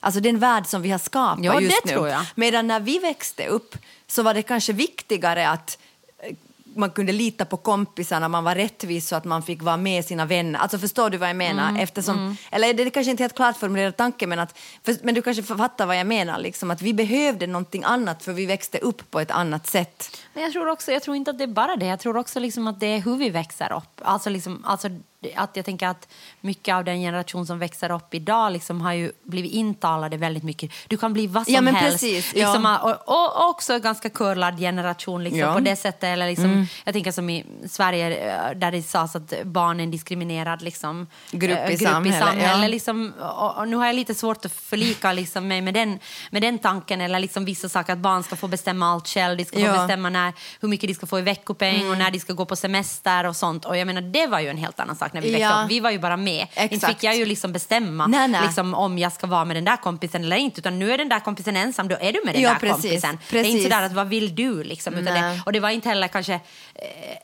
Alltså 0.00 0.20
den 0.20 0.38
värld 0.38 0.66
som 0.66 0.82
vi 0.82 0.90
har 0.90 0.98
skapat 0.98 1.44
Ja, 1.44 1.60
just 1.60 1.84
nu. 1.84 2.14
Medan 2.34 2.66
när 2.66 2.80
vi 2.80 2.98
växte 2.98 3.46
upp 3.46 3.76
så 4.06 4.22
var 4.22 4.34
det 4.34 4.42
kanske 4.42 4.72
viktigare 4.72 5.48
att 5.48 5.78
eh, 6.18 6.36
man 6.74 6.90
kunde 6.90 7.12
lita 7.12 7.44
på 7.44 7.56
kompisarna, 7.56 8.28
man 8.28 8.44
var 8.44 8.54
rättvis 8.54 9.08
så 9.08 9.16
att 9.16 9.24
man 9.24 9.42
fick 9.42 9.62
vara 9.62 9.76
med 9.76 10.04
sina 10.04 10.24
vänner. 10.24 10.58
Alltså 10.58 10.78
förstår 10.78 11.10
du 11.10 11.18
vad 11.18 11.28
jag 11.28 11.36
menar? 11.36 11.68
Mm, 11.68 11.82
Eftersom, 11.82 12.36
Eller 12.50 12.74
det 12.74 12.82
är 12.82 12.90
kanske 12.90 13.10
inte 13.10 13.22
helt 13.22 13.36
klart 13.36 13.56
formulerad 13.56 13.96
tanke 13.96 14.26
men, 14.26 14.38
att, 14.38 14.58
för, 14.84 14.96
men 15.02 15.14
du 15.14 15.22
kanske 15.22 15.42
fattar 15.42 15.86
vad 15.86 15.98
jag 15.98 16.06
menar. 16.06 16.38
Liksom, 16.38 16.70
att 16.70 16.82
vi 16.82 16.94
behövde 16.94 17.46
någonting 17.46 17.84
annat 17.84 18.24
för 18.24 18.32
vi 18.32 18.46
växte 18.46 18.78
upp 18.78 19.10
på 19.10 19.20
ett 19.20 19.30
annat 19.30 19.66
sätt. 19.66 20.16
Men 20.34 20.42
jag 20.42 20.52
tror 20.52 20.68
också, 20.68 20.92
jag 20.92 21.02
tror 21.02 21.16
inte 21.16 21.30
att 21.30 21.38
det 21.38 21.44
är 21.44 21.48
bara 21.48 21.76
det. 21.76 21.86
Jag 21.86 22.00
tror 22.00 22.16
också 22.16 22.40
liksom 22.40 22.66
att 22.66 22.80
det 22.80 22.86
är 22.86 23.00
hur 23.00 23.16
vi 23.16 23.30
växer 23.30 23.72
upp. 23.72 24.00
Alltså 24.02 24.30
liksom, 24.30 24.64
alltså 24.64 24.88
att 25.36 25.56
jag 25.56 25.64
tänker 25.64 25.86
att 25.88 26.08
mycket 26.40 26.74
av 26.74 26.84
den 26.84 27.00
generation 27.00 27.46
som 27.46 27.58
växer 27.58 27.90
upp 27.92 28.14
idag 28.14 28.52
liksom 28.52 28.80
har 28.80 28.92
ju 28.92 29.12
blivit 29.24 29.52
intalade 29.52 30.16
väldigt 30.16 30.42
mycket. 30.42 30.70
Du 30.88 30.96
kan 30.96 31.12
bli 31.12 31.26
vad 31.26 31.44
som 31.44 31.54
Ja, 31.54 31.60
men 31.60 31.74
helst. 31.74 31.94
precis, 32.00 32.34
ja. 32.34 32.52
liksom, 32.54 32.76
och, 32.82 33.08
och 33.08 33.48
också 33.50 33.72
en 33.72 33.80
ganska 33.82 34.10
curlad 34.10 34.58
generation 34.58 35.24
liksom, 35.24 35.38
Ja. 35.40 35.46
Mm. 35.46 35.54
på 35.64 35.70
det 35.70 35.76
sättet. 35.76 36.04
Eller 36.04 36.26
liksom, 36.28 36.66
Jag 36.84 36.94
tänker 36.94 37.12
som 37.12 37.30
i 37.30 37.44
Sverige 37.68 38.34
eh, 38.50 38.56
där 38.58 38.70
det 38.72 38.82
sades 38.82 39.16
att 39.16 39.34
barn 39.44 39.80
är 39.80 39.84
en 39.84 39.90
diskriminerad 39.90 40.62
liksom, 40.62 41.06
Grupp 41.30 41.70
i 41.70 41.72
eh, 41.72 41.78
samhället, 41.90 42.42
ja. 42.62 42.66
liksom, 42.68 43.12
och, 43.20 43.56
och 43.58 43.68
nu 43.68 43.76
har 43.76 43.86
jag 43.86 43.94
lite 43.94 44.14
svårt 44.14 44.44
att 44.44 44.52
förlika 44.52 45.12
liksom, 45.12 45.48
mig 45.48 45.60
med 45.60 45.74
den, 45.74 45.98
med 46.30 46.42
den 46.42 46.58
tanken. 46.58 47.00
Eller 47.00 47.18
liksom 47.20 47.44
vissa 47.44 47.68
saker 47.68 47.92
att 47.92 47.98
barn 47.98 48.22
ska 48.22 48.36
få 48.36 48.48
bestämma 48.48 48.92
allt 48.92 49.08
själv. 49.08 49.36
De 49.36 49.44
ska 49.44 49.56
få 49.56 49.62
Ja. 49.64 49.68
Mm. 49.70 49.80
bestämma 49.86 50.08
när, 50.10 50.32
hur 50.60 50.68
mycket 50.68 50.88
de 50.88 50.94
ska 50.94 51.06
få 51.06 51.18
i 51.18 51.22
veckopeng 51.22 51.90
och 51.90 51.98
när 51.98 52.10
de 52.10 52.20
ska 52.20 52.32
gå 52.32 52.44
på 52.44 52.56
semester 52.56 53.26
och 53.26 53.36
sånt. 53.36 53.64
Och 53.64 53.76
jag 53.76 53.86
menar, 53.86 54.00
det 54.00 54.26
var 54.26 54.40
ju 54.40 54.48
en 54.48 54.56
helt 54.56 54.80
annan 54.80 54.96
sak 54.96 55.09
när 55.12 55.20
vi 55.20 55.30
växte 55.30 55.42
Ja. 55.42 55.62
upp. 55.64 55.70
Vi 55.70 55.80
var 55.80 55.90
ju 55.90 55.98
bara 55.98 56.16
med. 56.16 56.40
Inte 56.40 56.74
Exakt. 56.74 56.92
fick 56.92 57.02
jag 57.04 57.16
ju 57.16 57.24
liksom 57.24 57.52
bestämma 57.52 58.06
Nej, 58.06 58.28
nej. 58.28 58.40
Liksom, 58.42 58.74
om 58.74 58.98
jag 58.98 59.12
ska 59.12 59.26
vara 59.26 59.44
med 59.44 59.56
den 59.56 59.64
där 59.64 59.76
kompisen 59.76 60.24
eller 60.24 60.36
inte. 60.36 60.60
Utan 60.60 60.78
nu 60.78 60.92
är 60.92 60.98
den 60.98 61.08
där 61.08 61.20
kompisen 61.20 61.56
ensam, 61.56 61.88
då 61.88 61.96
är 62.00 62.12
du 62.12 62.20
med 62.24 62.34
den 62.34 62.42
Ja, 62.42 62.48
där 62.48 62.56
precis, 62.58 62.82
kompisen. 62.82 63.18
Det 63.30 63.36
är 63.38 63.44
inte 63.44 63.52
precis. 63.52 63.62
sådär 63.72 63.82
att 63.86 63.92
vad 63.92 64.08
vill 64.08 64.34
du 64.34 64.64
liksom. 64.64 65.04
Det, 65.04 65.40
och 65.46 65.52
det 65.52 65.60
var 65.60 65.70
inte 65.70 65.88
heller 65.88 66.08
kanske 66.08 66.34
eh, 66.34 66.40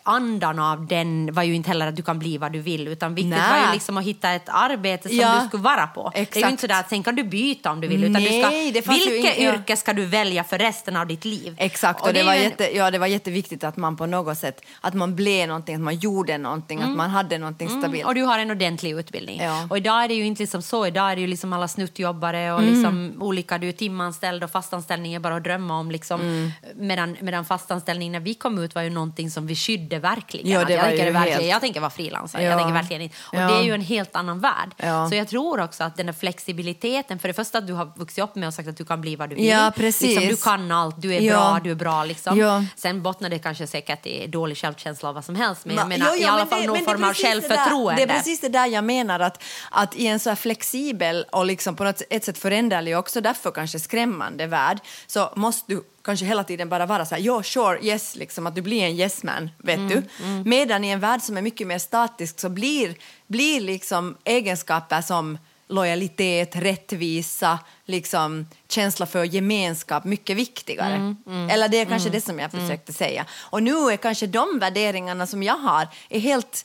andan 0.02 0.58
av 0.58 0.86
den 0.86 1.32
var 1.34 1.42
ju 1.42 1.54
inte 1.54 1.68
heller 1.68 1.86
att 1.86 1.96
du 1.96 2.02
kan 2.02 2.18
bli 2.18 2.38
vad 2.38 2.52
du 2.52 2.58
vill. 2.60 2.88
Utan 2.88 3.14
viktigt 3.14 3.30
Nej. 3.30 3.50
var 3.60 3.66
ju 3.68 3.72
liksom 3.74 3.96
att 3.96 4.04
hitta 4.04 4.30
ett 4.30 4.48
arbete 4.48 5.08
som 5.08 5.18
Ja. 5.18 5.40
du 5.42 5.48
skulle 5.48 5.62
vara 5.62 5.86
på. 5.86 6.10
Det 6.14 6.18
är 6.18 6.20
ju 6.20 6.22
Exakt. 6.22 6.50
inte 6.50 6.60
sådär 6.60 6.80
att 6.80 6.88
sen 6.88 7.02
kan 7.02 7.16
du 7.16 7.24
byta 7.24 7.70
om 7.70 7.80
du 7.80 7.88
vill. 7.88 8.04
Utan 8.04 8.12
Nej, 8.12 8.22
du 8.66 8.70
det 8.72 8.82
ska, 8.82 8.92
vilket 8.92 9.38
ja. 9.38 9.52
yrke 9.54 9.76
ska 9.76 9.92
du 9.92 10.04
välja 10.06 10.44
för 10.44 10.58
resten 10.58 10.96
av 10.96 11.06
ditt 11.06 11.24
liv? 11.24 11.54
Exakt, 11.58 12.02
och, 12.02 12.12
det, 12.12 12.20
är 12.20 12.24
var 12.24 12.34
en- 12.34 12.42
jätte, 12.42 12.76
ja, 12.76 12.90
det 12.90 12.98
var 12.98 13.06
jätteviktigt 13.06 13.64
att 13.64 13.76
man 13.76 13.96
på 13.96 14.06
något 14.06 14.38
sätt, 14.38 14.60
att 14.80 14.94
man 14.94 15.16
blev 15.16 15.48
någonting, 15.48 15.74
att 15.74 15.80
man 15.80 15.96
gjorde 15.96 16.38
någonting, 16.38 16.78
Mm. 16.78 16.90
att 16.90 16.96
man 16.96 17.10
hade 17.10 17.38
någonting 17.38 17.68
stabilt. 17.80 18.06
Och 18.06 18.14
du 18.14 18.22
har 18.22 18.38
en 18.38 18.50
ordentlig 18.50 18.90
utbildning. 18.92 19.40
Ja. 19.42 19.66
Och 19.70 19.76
idag 19.76 20.04
är 20.04 20.08
det 20.08 20.14
ju 20.14 20.24
inte 20.26 20.42
liksom 20.42 20.62
så. 20.62 20.86
Idag 20.86 21.10
är 21.12 21.14
det 21.16 21.20
ju 21.20 21.26
liksom 21.26 21.52
alla 21.52 21.68
snuttjobbare 21.68 22.52
och 22.52 22.60
Mm. 22.60 22.74
liksom 22.74 23.22
olika. 23.22 23.58
Du 23.58 23.68
är 23.68 23.72
timanställd 23.72 24.44
och 24.44 24.50
fastanställning 24.50 25.14
är 25.14 25.18
bara 25.20 25.36
att 25.36 25.44
drömma 25.44 25.78
om. 25.78 25.90
Liksom. 25.90 26.20
Mm. 26.20 26.50
Medan, 26.76 27.16
medan 27.20 27.44
fastanställning 27.44 28.12
när 28.12 28.20
vi 28.20 28.34
kom 28.34 28.58
ut 28.58 28.74
var 28.74 28.82
ju 28.82 28.90
någonting 28.90 29.30
som 29.30 29.46
vi 29.46 29.54
skydde 29.56 29.98
verkligen. 29.98 30.50
Ja, 30.50 30.64
det 30.64 30.72
jag, 30.72 30.84
tänker 30.84 31.10
verkligen 31.12 31.38
helt- 31.38 31.50
jag 31.50 31.60
tänker 31.60 31.80
vara 31.80 31.90
frilansare. 31.90 32.42
Ja. 32.42 32.48
Jag 32.50 32.58
tänker 32.58 32.74
verkligen 32.74 33.02
inte. 33.02 33.16
Och 33.32 33.34
Ja. 33.38 33.48
det 33.48 33.54
är 33.54 33.62
ju 33.62 33.74
en 33.74 33.80
helt 33.80 34.16
annan 34.16 34.40
värld. 34.40 34.70
Ja. 34.76 35.08
Så 35.08 35.14
jag 35.14 35.28
tror 35.28 35.60
också 35.60 35.84
att 35.84 35.96
den 35.96 36.06
där 36.06 36.12
flexibiliteten, 36.12 37.18
för 37.18 37.28
det 37.28 37.34
första 37.34 37.58
att 37.58 37.66
du 37.66 37.72
har 37.72 37.92
vuxit 37.96 38.24
upp 38.24 38.34
med 38.36 38.46
och 38.48 38.54
sagt 38.54 38.68
att 38.68 38.76
du 38.76 38.84
kan 38.84 39.00
bli 39.00 39.16
vad 39.16 39.28
du 39.30 39.34
vill. 39.34 39.46
Ja, 39.46 39.72
precis. 39.76 40.02
Liksom, 40.20 40.28
du 40.28 40.36
kan 40.36 40.70
allt, 40.72 41.02
du 41.02 41.14
är 41.14 41.30
bra, 41.30 41.60
du 41.64 41.70
är 41.70 41.74
bra. 41.74 42.04
Liksom. 42.04 42.66
Sen 42.76 43.02
bottnar 43.02 43.30
det 43.30 43.38
kanske 43.38 43.66
säkert 43.66 44.06
i 44.06 44.26
dålig 44.26 44.56
självkänsla 44.58 45.08
och 45.08 45.14
vad 45.14 45.24
som 45.24 45.36
helst. 45.36 45.64
Men 45.64 45.76
jag 45.76 45.88
menar 45.88 46.06
jo, 46.06 46.12
jo, 46.16 46.22
i 46.22 46.24
alla 46.24 46.36
men 46.38 46.46
fall 46.46 46.60
det- 46.60 46.66
någon 46.66 46.84
form 46.84 47.04
av 47.04 47.08
precis 47.08 47.24
självförtroende. 47.68 48.06
Det 48.06 48.12
är 48.12 48.16
precis 48.16 48.40
det 48.40 48.48
där 48.48 48.66
jag 48.66 48.84
menar, 48.84 49.20
att, 49.20 49.42
att 49.70 49.96
i 49.96 50.06
en 50.06 50.20
så 50.20 50.28
här 50.28 50.36
flexibel 50.36 51.26
och 51.32 51.46
liksom 51.46 51.76
på 51.76 51.84
något 51.84 52.02
ett 52.10 52.24
sätt 52.24 52.38
föränderlig 52.38 52.94
och 52.94 53.00
också 53.00 53.20
därför 53.20 53.50
kanske 53.50 53.80
skrämmande 53.80 54.46
värld 54.46 54.78
så 55.06 55.32
måste 55.36 55.72
du 55.72 55.82
kanske 56.04 56.26
hela 56.26 56.44
tiden 56.44 56.68
bara 56.68 56.86
vara 56.86 57.06
så 57.06 57.14
här, 57.14 57.22
ja, 57.22 57.42
sure, 57.42 57.78
yes, 57.82 58.16
liksom 58.16 58.46
att 58.46 58.54
du 58.54 58.62
blir 58.62 58.82
en 58.82 58.92
yes 58.92 59.22
man, 59.22 59.50
vet 59.58 59.76
Mm, 59.76 59.88
du. 59.88 60.02
Medan 60.50 60.84
i 60.84 60.88
en 60.88 61.00
värld 61.00 61.22
som 61.22 61.36
är 61.36 61.42
mycket 61.42 61.66
mer 61.66 61.78
statisk 61.78 62.40
så 62.40 62.48
blir, 62.48 62.94
blir 63.26 63.60
liksom 63.60 64.16
egenskaper 64.24 65.02
som 65.02 65.38
lojalitet, 65.68 66.56
rättvisa, 66.56 67.58
liksom 67.84 68.46
känsla 68.68 69.06
för 69.06 69.24
gemenskap 69.24 70.04
mycket 70.04 70.36
viktigare. 70.36 70.94
Mm, 70.94 71.50
Eller 71.50 71.68
det 71.68 71.80
är 71.80 71.84
kanske 71.84 72.10
det 72.10 72.20
som 72.20 72.38
jag 72.38 72.50
försökte 72.50 72.92
säga. 72.92 73.26
Och 73.32 73.62
nu 73.62 73.72
är 73.90 73.96
kanske 73.96 74.26
de 74.26 74.58
värderingarna 74.58 75.26
som 75.26 75.42
jag 75.42 75.58
har 75.58 75.88
är 76.08 76.20
helt 76.20 76.64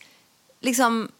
liksom 0.61 1.11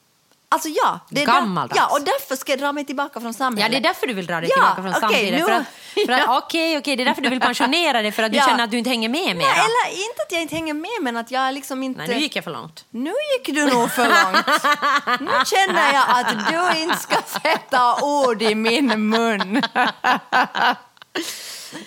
Alltså 0.54 0.70
ja, 0.70 1.00
det 1.10 1.22
är 1.22 1.26
där- 1.26 1.34
Gammaldags. 1.34 1.78
ja, 1.78 1.88
och 1.92 2.02
därför 2.02 2.36
ska 2.36 2.52
jag 2.52 2.60
dra 2.60 2.72
mig 2.72 2.86
tillbaka 2.86 3.20
från 3.22 3.34
samhället. 3.34 3.74
Ja, 3.74 3.80
det 3.80 3.88
är 3.88 3.89
därför 3.89 4.08
du 4.08 4.14
vill 4.14 4.26
dra 4.26 4.42
dig 4.42 4.50
Ja, 4.50 4.56
tillbaka 4.56 4.76
från 4.76 4.89
okej, 4.89 5.02
samtiden. 5.02 5.39
nu- 5.39 5.46
För 5.46 5.52
att, 5.52 5.64
för 6.06 6.32
att. 6.32 6.44
Okej, 6.44 6.78
okej, 6.78 6.96
det 6.96 7.04
är 7.04 7.06
därför 7.06 7.22
du 7.22 7.30
vill 7.30 7.39
pensionera 7.39 8.02
dig, 8.02 8.12
för 8.12 8.24
att 8.24 8.32
du 8.32 8.38
Ja. 8.38 8.46
känner 8.46 8.64
att 8.64 8.72
du 8.72 8.78
inte 8.78 8.89
hänger 8.89 9.10
med 9.10 9.36
mer. 9.36 9.36
Nej, 9.36 9.46
eller 9.54 9.92
inte 10.10 10.22
att 10.28 10.32
jag 10.32 10.42
inte 10.42 10.56
hänger 10.56 10.74
med, 10.74 10.89
men 11.02 11.18
att 11.18 11.32
jag 11.32 11.54
liksom 11.54 11.84
inte... 11.84 11.98
Nej, 12.00 12.08
nu 12.08 12.18
gick 12.18 12.36
jag 12.36 12.44
för 12.44 12.52
långt. 12.52 12.86
Nu 12.89 13.14
gick 13.38 13.56
du 13.56 13.66
nog 13.66 13.92
för 13.92 14.06
långt. 14.06 14.46
Nu 15.22 15.32
känner 15.46 15.94
jag 15.94 16.04
att 16.10 16.48
du 16.76 16.80
inte 16.82 16.98
ska 16.98 17.16
sätta 17.42 18.04
ord 18.06 18.42
i 18.42 18.56
min 18.56 19.10
mun. 19.10 19.62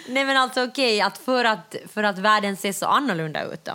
Nej, 0.07 0.25
men 0.25 0.37
alltså 0.37 0.65
okej, 0.65 1.01
att 1.01 1.19
för, 1.19 1.45
att 1.45 1.75
för 1.95 2.03
att 2.03 2.19
världen 2.19 2.57
ser 2.57 2.73
så 2.73 2.87
annorlunda 2.87 3.43
ut 3.45 3.65
då? 3.65 3.73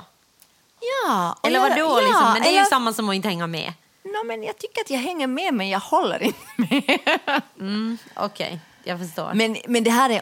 Ja, 0.82 1.36
Eller 1.44 1.60
jag- 1.60 1.70
vadå? 1.70 1.76
ja, 1.80 2.00
liksom? 2.00 2.34
Men 2.34 2.42
det 2.42 2.50
är 2.58 2.60
ju 2.60 2.66
samma 2.66 2.94
som 2.94 3.10
att 3.10 3.16
inte 3.16 3.28
hänga 3.28 3.48
med. 3.48 3.74
No, 4.04 4.26
men 4.26 4.44
jag 4.44 4.58
tycker 4.58 4.82
att 4.82 4.90
jag 4.90 5.00
hänger 5.00 5.28
med, 5.28 5.54
men 5.54 5.70
jag 5.70 5.80
håller 5.80 6.24
inte 6.24 6.40
med. 6.58 7.98
Okej, 8.16 8.60
jag 8.84 9.00
förstår. 9.00 9.34
Men, 9.34 9.58
men 9.68 9.84
det 9.84 9.92
här 9.92 10.10
är 10.10 10.22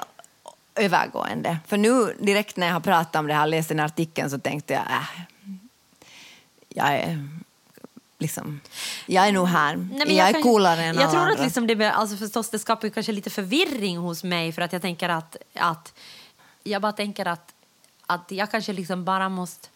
övergående. 0.76 1.58
För 1.68 1.78
nu 1.78 2.16
direkt 2.20 2.58
när 2.58 2.68
jag 2.68 2.74
har 2.74 2.80
pratat 2.80 3.16
om 3.16 3.28
det 3.28 3.34
här, 3.34 3.48
läst 3.48 3.70
den 3.70 3.80
här 3.80 3.86
artikeln, 3.86 4.30
så 4.30 4.40
tänkte 4.40 4.74
jag, 4.74 4.84
äh, 4.84 5.22
jag 6.70 6.88
är 6.94 7.28
liksom, 8.20 8.60
jag 9.06 9.28
är 9.28 9.32
nog 9.32 9.48
här. 9.48 9.76
Nej, 9.76 10.06
men 10.08 10.16
jag, 10.16 10.28
är 10.30 10.34
kan- 10.34 10.44
coolare 10.44 10.82
än 10.84 10.96
Jag 10.96 11.04
alla 11.04 11.12
tror 11.12 11.22
att 11.22 11.32
andra. 11.32 11.44
liksom 11.44 11.68
det, 11.68 11.92
alltså 11.92 12.18
förstås, 12.18 12.50
det 12.50 12.60
skapar 12.60 12.90
kanske 12.90 13.12
lite 13.12 13.30
förvirring 13.30 13.98
hos 13.98 14.24
mig 14.24 14.52
för 14.52 14.62
att 14.62 14.74
jag 14.74 14.82
tänker 14.82 15.10
att, 15.10 15.36
att 15.56 15.94
jag 16.64 16.82
bara 16.82 16.92
tänker 16.92 17.26
att, 17.26 17.54
att 18.06 18.32
jag 18.32 18.52
kanske 18.52 18.74
liksom 18.74 19.06
bara 19.06 19.30
måste 19.30 19.68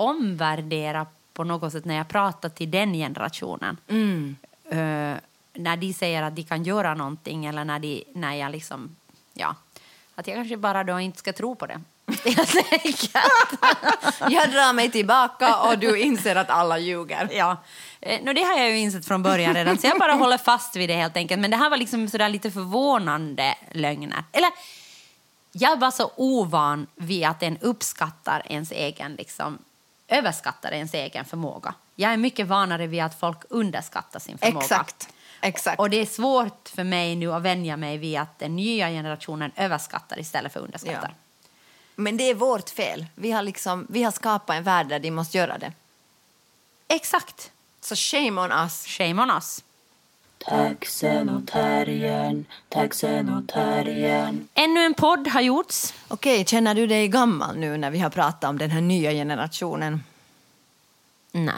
omvärdera 0.00 1.06
på 1.32 1.44
något 1.44 1.72
sätt 1.72 1.84
när 1.84 1.94
jag 1.94 2.08
pratar 2.08 2.48
till 2.48 2.70
den 2.70 2.92
generationen. 2.92 3.76
Mm. 3.88 4.36
Eh, 4.64 5.16
när 5.52 5.76
de 5.76 5.92
säger 5.92 6.22
att 6.22 6.36
de 6.36 6.42
kan 6.42 6.64
göra 6.64 6.94
någonting 6.94 7.46
eller 7.46 7.64
när, 7.64 7.78
de, 7.78 8.04
när 8.14 8.34
jag 8.34 8.52
liksom, 8.52 8.96
ja, 9.34 9.54
att 10.14 10.26
jag 10.26 10.36
kanske 10.36 10.56
bara 10.56 10.84
då 10.84 11.00
inte 11.00 11.18
ska 11.18 11.32
tro 11.32 11.54
på 11.54 11.66
det. 11.66 11.80
Helt 12.24 12.56
enkelt. 12.72 13.10
Jag 14.20 14.50
drar 14.50 14.72
mig 14.72 14.90
tillbaka 14.90 15.56
och 15.56 15.78
du 15.78 15.98
inser 15.98 16.36
att 16.36 16.50
alla 16.50 16.78
ljuger. 16.78 17.28
Ja, 17.32 17.56
eh, 18.00 18.22
no, 18.22 18.32
det 18.32 18.42
har 18.42 18.58
jag 18.58 18.70
ju 18.70 18.78
insett 18.78 19.06
från 19.06 19.22
början 19.22 19.54
redan, 19.54 19.78
så 19.78 19.86
jag 19.86 19.98
bara 19.98 20.12
håller 20.24 20.38
fast 20.38 20.76
vid 20.76 20.88
det 20.88 20.94
helt 20.94 21.16
enkelt. 21.16 21.40
Men 21.40 21.50
det 21.50 21.56
här 21.56 21.70
var 21.70 21.76
liksom 21.76 22.08
sådär 22.08 22.28
lite 22.28 22.50
förvånande 22.50 23.54
lögner. 23.72 24.24
Eller, 24.32 24.50
jag 25.52 25.80
var 25.80 25.90
så 25.90 26.10
ovan 26.16 26.86
vid 26.94 27.24
att 27.24 27.42
en 27.42 27.58
uppskattar 27.58 28.42
ens 28.46 28.72
egen, 28.72 29.14
liksom, 29.14 29.58
överskattar 30.10 30.72
ens 30.72 30.94
egen 30.94 31.24
förmåga. 31.24 31.74
Jag 31.96 32.12
är 32.12 32.16
mycket 32.16 32.46
vanare 32.46 32.86
vid 32.86 33.02
att 33.02 33.20
folk 33.20 33.38
underskattar 33.48 34.20
sin 34.20 34.38
förmåga. 34.38 34.64
Exakt. 34.64 35.08
Exakt. 35.40 35.80
Och 35.80 35.90
det 35.90 35.96
är 35.96 36.06
svårt 36.06 36.68
för 36.68 36.84
mig 36.84 37.16
nu 37.16 37.32
att 37.32 37.42
vänja 37.42 37.76
mig 37.76 37.98
vid 37.98 38.18
att 38.18 38.38
den 38.38 38.56
nya 38.56 38.88
generationen 38.88 39.52
överskattar 39.56 40.18
istället 40.18 40.52
för 40.52 40.60
underskattar. 40.60 41.14
Men 41.96 42.16
det 42.16 42.24
är 42.24 42.34
vårt 42.34 42.70
fel. 42.70 43.06
Vi 43.14 43.30
har, 43.30 43.42
liksom, 43.42 43.86
vi 43.88 44.02
har 44.02 44.12
skapat 44.12 44.56
en 44.56 44.62
värld 44.62 44.88
där 44.88 44.98
de 44.98 45.10
måste 45.10 45.38
göra 45.38 45.58
det. 45.58 45.72
Exakt. 46.88 47.52
Så 47.80 47.94
shame 47.96 48.40
on 48.40 48.52
us. 48.52 48.86
Shame 48.86 49.22
on 49.22 49.30
us. 49.30 49.64
Taxen 50.46 51.28
och 51.28 51.46
terriern, 51.46 52.44
taxen 52.68 53.28
och 53.28 53.48
terriern. 53.48 54.48
Ännu 54.54 54.80
en 54.80 54.94
podd 54.94 55.28
har 55.28 55.40
gjorts. 55.40 55.94
Okej, 56.08 56.44
känner 56.46 56.74
du 56.74 56.86
dig 56.86 57.08
gammal 57.08 57.56
nu 57.56 57.76
när 57.76 57.90
vi 57.90 57.98
har 57.98 58.10
pratat 58.10 58.50
om 58.50 58.58
den 58.58 58.70
här 58.70 58.80
nya 58.80 59.10
generationen? 59.10 60.02
Nej. 61.32 61.54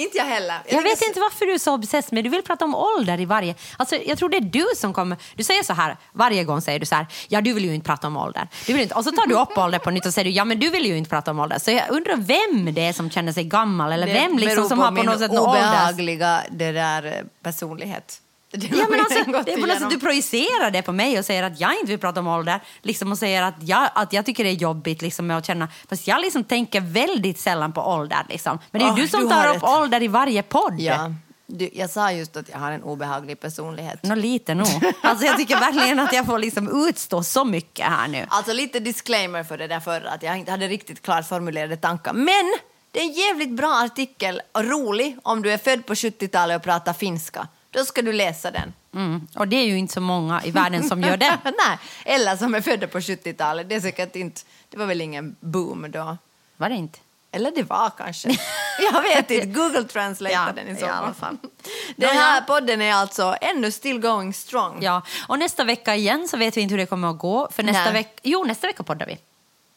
Inte 0.00 0.18
jag 0.18 0.24
heller. 0.24 0.54
Jag 0.54 0.64
tycker 0.64 0.82
vet 0.82 1.02
inte 1.02 1.20
varför 1.20 1.46
du 1.46 1.52
är 1.52 1.58
så 1.58 1.74
obsess 1.74 2.12
med 2.12 2.24
Du 2.24 2.30
vill 2.30 2.42
prata 2.42 2.64
om 2.64 2.74
ålder 2.74 3.20
i 3.20 3.24
varje... 3.24 3.54
Alltså, 3.76 3.96
jag 3.96 4.18
tror 4.18 4.28
det 4.28 4.36
är 4.36 4.40
du 4.40 4.64
som 4.76 4.92
kommer... 4.92 5.16
Du 5.34 5.44
säger 5.44 5.62
så 5.62 5.72
här, 5.72 5.96
varje 6.12 6.44
gång 6.44 6.60
säger 6.60 6.78
du 6.78 6.86
så 6.86 6.94
här, 6.94 7.06
ja 7.28 7.40
du 7.40 7.52
vill 7.52 7.64
ju 7.64 7.74
inte 7.74 7.86
prata 7.86 8.06
om 8.06 8.16
ålder. 8.16 8.48
Du 8.66 8.72
vill 8.72 8.82
inte. 8.82 8.94
Och 8.94 9.04
så 9.04 9.12
tar 9.12 9.26
du 9.26 9.34
upp 9.34 9.58
ålder 9.58 9.78
på 9.78 9.90
nytt 9.90 10.06
och 10.06 10.14
säger 10.14 10.24
du, 10.24 10.30
ja 10.30 10.44
men 10.44 10.58
du 10.58 10.70
vill 10.70 10.86
ju 10.86 10.96
inte 10.96 11.10
prata 11.10 11.30
om 11.30 11.40
ålder. 11.40 11.58
Så 11.58 11.70
jag 11.70 11.90
undrar 11.90 12.16
vem 12.16 12.74
det 12.74 12.86
är 12.86 12.92
som 12.92 13.10
känner 13.10 13.32
sig 13.32 13.44
gammal 13.44 13.92
eller 13.92 14.06
Det 14.06 14.12
vem 14.12 14.38
liksom 14.38 14.56
beror 14.56 14.68
som 14.68 14.78
på 14.78 14.84
har 14.84 14.90
på 14.90 14.94
min 14.94 15.06
något 15.06 15.18
sätt 15.18 15.32
någon 15.32 15.48
obehagliga 15.48 16.42
det 16.50 16.72
där, 16.72 17.06
eh, 17.06 17.24
personlighet. 17.42 18.20
Ja, 18.52 18.86
men 18.90 19.00
alltså, 19.00 19.42
det 19.44 19.52
är 19.52 19.60
på 19.60 19.66
något 19.66 19.78
sätt, 19.78 19.90
du 19.90 19.98
projicerar 20.00 20.70
det 20.70 20.82
på 20.82 20.92
mig 20.92 21.18
och 21.18 21.24
säger 21.24 21.42
att 21.42 21.60
jag 21.60 21.74
inte 21.74 21.86
vill 21.86 21.98
prata 21.98 22.20
om 22.20 22.26
ålder. 22.26 22.60
Liksom 22.82 23.12
och 23.12 23.18
säger 23.18 23.42
att 23.42 23.54
jag, 23.60 23.90
att 23.94 24.12
jag 24.12 24.26
tycker 24.26 24.44
det 24.44 24.50
är 24.50 24.54
jobbigt 24.54 25.02
liksom, 25.02 25.26
med 25.26 25.36
att 25.38 25.46
känna... 25.46 25.68
Fast 25.88 26.06
jag 26.06 26.20
liksom 26.20 26.44
tänker 26.44 26.80
väldigt 26.80 27.38
sällan 27.38 27.72
på 27.72 27.80
ålder. 27.80 28.26
Liksom. 28.28 28.58
Men 28.70 28.80
det 28.80 28.86
är 28.86 28.90
Åh, 28.90 28.96
du 28.96 29.08
som 29.08 29.22
du 29.22 29.28
tar 29.28 29.48
upp 29.48 29.54
rätt. 29.54 29.62
ålder 29.62 30.02
i 30.02 30.08
varje 30.08 30.42
podd. 30.42 30.80
Ja, 30.80 31.14
du, 31.46 31.70
jag 31.72 31.90
sa 31.90 32.12
just 32.12 32.36
att 32.36 32.48
jag 32.48 32.58
har 32.58 32.72
en 32.72 32.82
obehaglig 32.82 33.40
personlighet. 33.40 34.02
Nå, 34.02 34.14
lite 34.14 34.54
nog. 34.54 34.66
Alltså, 35.02 35.26
jag 35.26 35.36
tycker 35.36 35.60
verkligen 35.60 35.98
att 35.98 36.12
jag 36.12 36.26
får 36.26 36.38
liksom 36.38 36.88
utstå 36.88 37.22
så 37.22 37.44
mycket 37.44 37.86
här 37.86 38.08
nu. 38.08 38.26
Alltså 38.28 38.52
lite 38.52 38.80
disclaimer 38.80 39.44
för 39.44 39.58
det 39.58 39.66
där 39.66 39.80
förra, 39.80 40.10
att 40.10 40.22
jag 40.22 40.38
inte 40.38 40.50
hade 40.50 40.68
riktigt 40.68 41.02
klart 41.02 41.28
formulerade 41.28 41.76
tankar. 41.76 42.12
Men 42.12 42.54
det 42.92 43.00
är 43.00 43.04
en 43.04 43.12
jävligt 43.12 43.50
bra 43.50 43.82
artikel 43.84 44.40
och 44.52 44.64
rolig 44.64 45.16
om 45.22 45.42
du 45.42 45.52
är 45.52 45.58
född 45.58 45.86
på 45.86 45.94
70-talet 45.94 46.56
och 46.56 46.62
pratar 46.62 46.92
finska. 46.92 47.48
Då 47.70 47.84
ska 47.84 48.02
du 48.02 48.12
läsa 48.12 48.50
den. 48.50 48.72
Mm. 48.94 49.28
Och 49.34 49.48
det 49.48 49.56
är 49.56 49.66
ju 49.66 49.78
inte 49.78 49.94
så 49.94 50.00
många 50.00 50.42
i 50.44 50.50
världen 50.50 50.88
som 50.88 51.02
gör 51.02 51.16
det. 51.16 51.38
Nej, 51.44 51.78
eller 52.04 52.36
som 52.36 52.54
är 52.54 52.60
födda 52.60 52.86
på 52.86 52.98
70-talet. 52.98 53.68
Det 53.68 53.74
är 53.74 53.80
säkert 53.80 54.16
inte, 54.16 54.40
det 54.68 54.76
var 54.78 54.86
väl 54.86 55.00
ingen 55.00 55.36
boom 55.40 55.86
då. 55.90 56.16
Var 56.56 56.68
det 56.68 56.74
inte? 56.74 56.98
Eller 57.32 57.50
det 57.50 57.62
var 57.62 57.90
kanske. 57.98 58.28
Jag 58.92 59.02
vet 59.02 59.30
inte. 59.30 59.46
Google 59.46 59.84
translate 59.84 60.34
Ja, 60.34 60.52
den 60.54 60.68
i 60.68 60.76
så 60.80 60.86
fall. 60.86 61.14
fall. 61.14 61.36
Den 61.96 62.16
här 62.16 62.40
podden 62.40 62.80
är 62.80 62.92
alltså 62.94 63.36
ännu 63.40 63.70
still 63.70 64.00
going 64.00 64.34
strong. 64.34 64.78
Ja. 64.82 65.02
Och 65.28 65.38
nästa 65.38 65.64
vecka 65.64 65.94
igen 65.96 66.28
så 66.28 66.36
vet 66.36 66.56
vi 66.56 66.60
inte 66.60 66.72
hur 66.72 66.78
det 66.78 66.86
kommer 66.86 67.10
att 67.10 67.18
gå. 67.18 67.48
För 67.52 67.62
nästa 67.62 67.92
vecka... 67.92 68.20
Jo, 68.22 68.44
nästa 68.44 68.66
vecka 68.66 68.82
poddar 68.82 69.06
vi. 69.06 69.18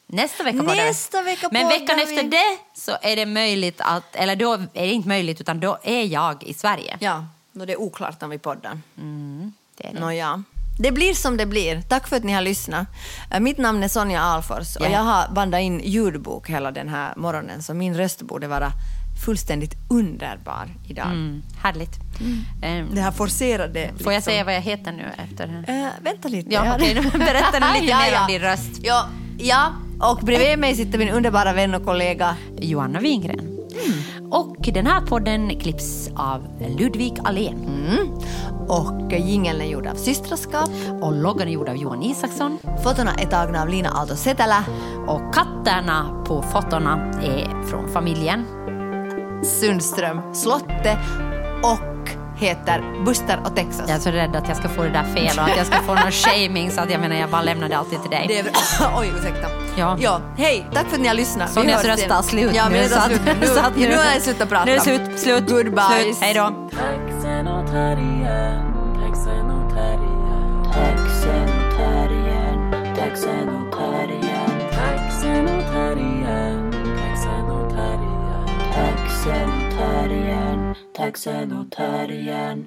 Nästa 0.08 0.44
vecka 0.44 0.58
poddar. 0.58 0.76
Nästa 0.76 1.22
vecka 1.22 1.50
Men 1.52 1.68
veckan 1.68 1.98
vi. 1.98 2.04
efter 2.04 2.24
det 2.24 2.58
så 2.74 2.98
är 3.02 3.16
det 3.16 3.26
möjligt 3.26 3.82
att... 3.82 4.16
Eller 4.16 4.36
då 4.36 4.54
är 4.54 4.68
det 4.74 4.94
inte 4.94 5.08
möjligt, 5.10 5.42
utan 5.42 5.60
då 5.60 5.78
är 5.84 6.04
jag 6.04 6.44
i 6.44 6.54
Sverige. 6.54 6.98
Ja, 7.00 7.26
då 7.54 7.66
det 7.66 7.74
är 7.74 7.80
oklart 7.82 8.24
om 8.24 8.30
vi 8.30 8.38
poddar. 8.40 8.80
Det 9.78 9.88
är 9.88 9.94
det. 9.94 10.00
Nåja. 10.00 10.44
Det 10.80 10.92
blir 10.92 11.14
som 11.14 11.38
det 11.38 11.46
blir. 11.46 11.82
Tack 11.82 12.08
för 12.08 12.16
att 12.16 12.24
ni 12.24 12.34
har 12.34 12.42
lyssnat. 12.42 12.88
Eh, 13.32 13.40
Mitt 13.40 13.58
namn 13.58 13.84
är 13.84 13.88
Sonja 13.88 14.22
Alfors 14.22 14.76
och 14.76 14.86
Ja. 14.86 14.90
jag 14.90 15.00
har 15.00 15.34
bandat 15.36 15.62
in 15.62 15.80
ljudbok 15.84 16.50
hela 16.50 16.72
den 16.72 16.90
här 16.90 17.14
morgonen 17.16 17.64
så 17.64 17.74
min 17.74 17.98
röst 17.98 18.22
borde 18.22 18.48
vara 18.48 18.72
fullständigt 19.26 19.74
underbar 19.90 20.70
idag. 20.88 21.06
Mm, 21.08 21.42
härligt. 21.62 21.96
Ehm, 22.64 22.96
Det 22.96 23.02
här 23.02 23.12
forcerade... 23.12 23.88
Får 23.88 24.14
jag 24.14 24.18
liksom- 24.18 24.22
säga 24.22 24.44
vad 24.44 24.56
jag 24.56 24.62
heter 24.62 24.92
nu 24.92 25.06
efter? 25.18 25.64
Eh, 25.68 25.88
vänta 26.02 26.28
lite. 26.28 26.54
Ja, 26.54 26.76
okej, 26.76 26.94
nu 26.94 27.02
lite 27.04 27.86
Ja, 27.88 27.98
mer 28.00 28.12
ja. 28.14 28.22
om 28.22 28.28
din 28.28 28.42
röst. 28.42 28.72
Ja, 28.82 29.06
ja, 29.40 29.74
och 30.02 30.18
bredvid 30.18 30.60
mig 30.60 30.76
sitter 30.76 30.98
min 30.98 31.10
underbara 31.10 31.54
vän 31.54 31.74
och 31.74 31.86
kollega. 31.86 32.36
Joanna 32.58 33.00
Wingren. 33.00 33.53
Och 34.32 34.56
den 34.74 34.88
här 34.88 35.02
podden 35.02 35.60
klipps 35.60 36.10
av 36.16 36.48
Ludvig 36.78 37.20
Alén. 37.24 37.58
Mm. 37.68 38.14
Och 38.68 39.12
jingeln 39.12 39.62
är 39.62 39.66
gjord 39.66 39.88
av 39.88 39.96
Systraskap. 39.96 40.70
Och 41.02 41.14
loggan 41.14 41.48
är 41.48 41.52
gjord 41.52 41.70
av 41.70 41.76
Johan 41.76 42.04
Isaksson. 42.04 42.58
Fotona 42.84 43.14
är 43.14 43.26
tagna 43.26 43.62
av 43.62 43.70
Lina 43.70 43.90
Aalto 43.90 44.16
Setälä. 44.16 44.64
Och 45.08 45.34
katterna 45.34 46.24
på 46.28 46.42
fotona 46.42 47.12
är 47.24 47.64
från 47.64 47.90
familjen. 47.90 48.46
Sundström 49.44 50.34
Slotte 50.34 50.98
och 51.64 52.10
heter 52.38 53.04
Buster 53.06 53.40
och 53.46 53.56
Texas. 53.56 53.86
Jag 53.88 53.96
är 53.96 54.02
så 54.02 54.10
rädd 54.10 54.36
att 54.36 54.48
jag 54.48 54.58
ska 54.58 54.70
få 54.70 54.84
det 54.84 54.90
där 54.90 55.04
fel 55.04 55.40
och 55.40 55.44
att 55.44 55.58
jag 55.58 55.66
ska 55.66 55.82
få 55.82 55.96
någon 55.96 56.12
shaming 56.24 56.72
så 56.72 56.82
att 56.82 56.92
jag 56.92 57.02
menar 57.02 57.16
jag 57.16 57.30
bara 57.30 57.42
lämnar 57.42 57.70
det 57.70 57.78
alltid 57.78 58.02
till 58.02 58.12
dig. 58.12 58.26
Det 58.28 58.40
är 58.40 58.44
bra. 58.44 58.52
Oj, 59.00 59.12
ursäkta. 59.18 59.63
Ja. 59.78 59.98
ja. 60.00 60.22
Hej, 60.38 60.68
tack 60.74 60.88
för 60.88 60.96
att 60.96 61.02
ni 61.02 61.08
har 61.08 61.16
lyssnat. 61.16 61.50
Vi 61.50 61.54
Sonjas 61.54 61.86
röst 61.86 62.08
tar 62.08 62.22
slut 62.22 62.52
ja, 62.56 62.70
nu, 62.70 62.88
så 62.90 62.96
att- 62.98 63.06
slut 63.06 63.22
nu. 63.26 63.34
Nu, 63.42 63.48
så 63.48 63.60
att 63.60 63.76
nu, 63.78 63.88
nu- 63.90 63.96
har 63.96 64.04
jag 64.04 64.22
slutat 64.22 64.50
prata. 64.50 64.66
Nu 64.66 64.72
är 64.72 64.76
det 64.76 64.82
slut, 64.82 65.20
slut, 65.20 65.50
Goodbye. 65.50 65.84
slut. 66.04 66.18
Hej 66.22 66.34
då. 66.34 66.70
Taxen 66.72 67.48
åt 67.48 67.70
här 67.70 67.98
igen, 67.98 68.74
taxen 69.02 69.52
åt 69.52 69.74
här 69.74 69.94
igen. 69.94 70.64
Taxen 70.74 71.50
åt 71.50 71.78
här 71.80 72.12
igen, 72.12 72.72
taxen 72.96 73.50
åt 73.50 73.76
här 73.80 74.08
igen. 74.12 74.72
Taxen 74.72 75.46
åt 75.48 75.74
här 75.74 75.98
igen, 75.98 76.72
taxen 76.98 77.52
åt 77.52 77.74
här 77.74 77.98
igen. 77.98 78.48
Taxen 78.74 79.50
åt 79.50 79.74
här 79.80 80.12
igen, 80.12 80.76
taxen 80.98 81.54
åt 81.60 81.76
här 81.76 82.12
igen. 82.12 82.66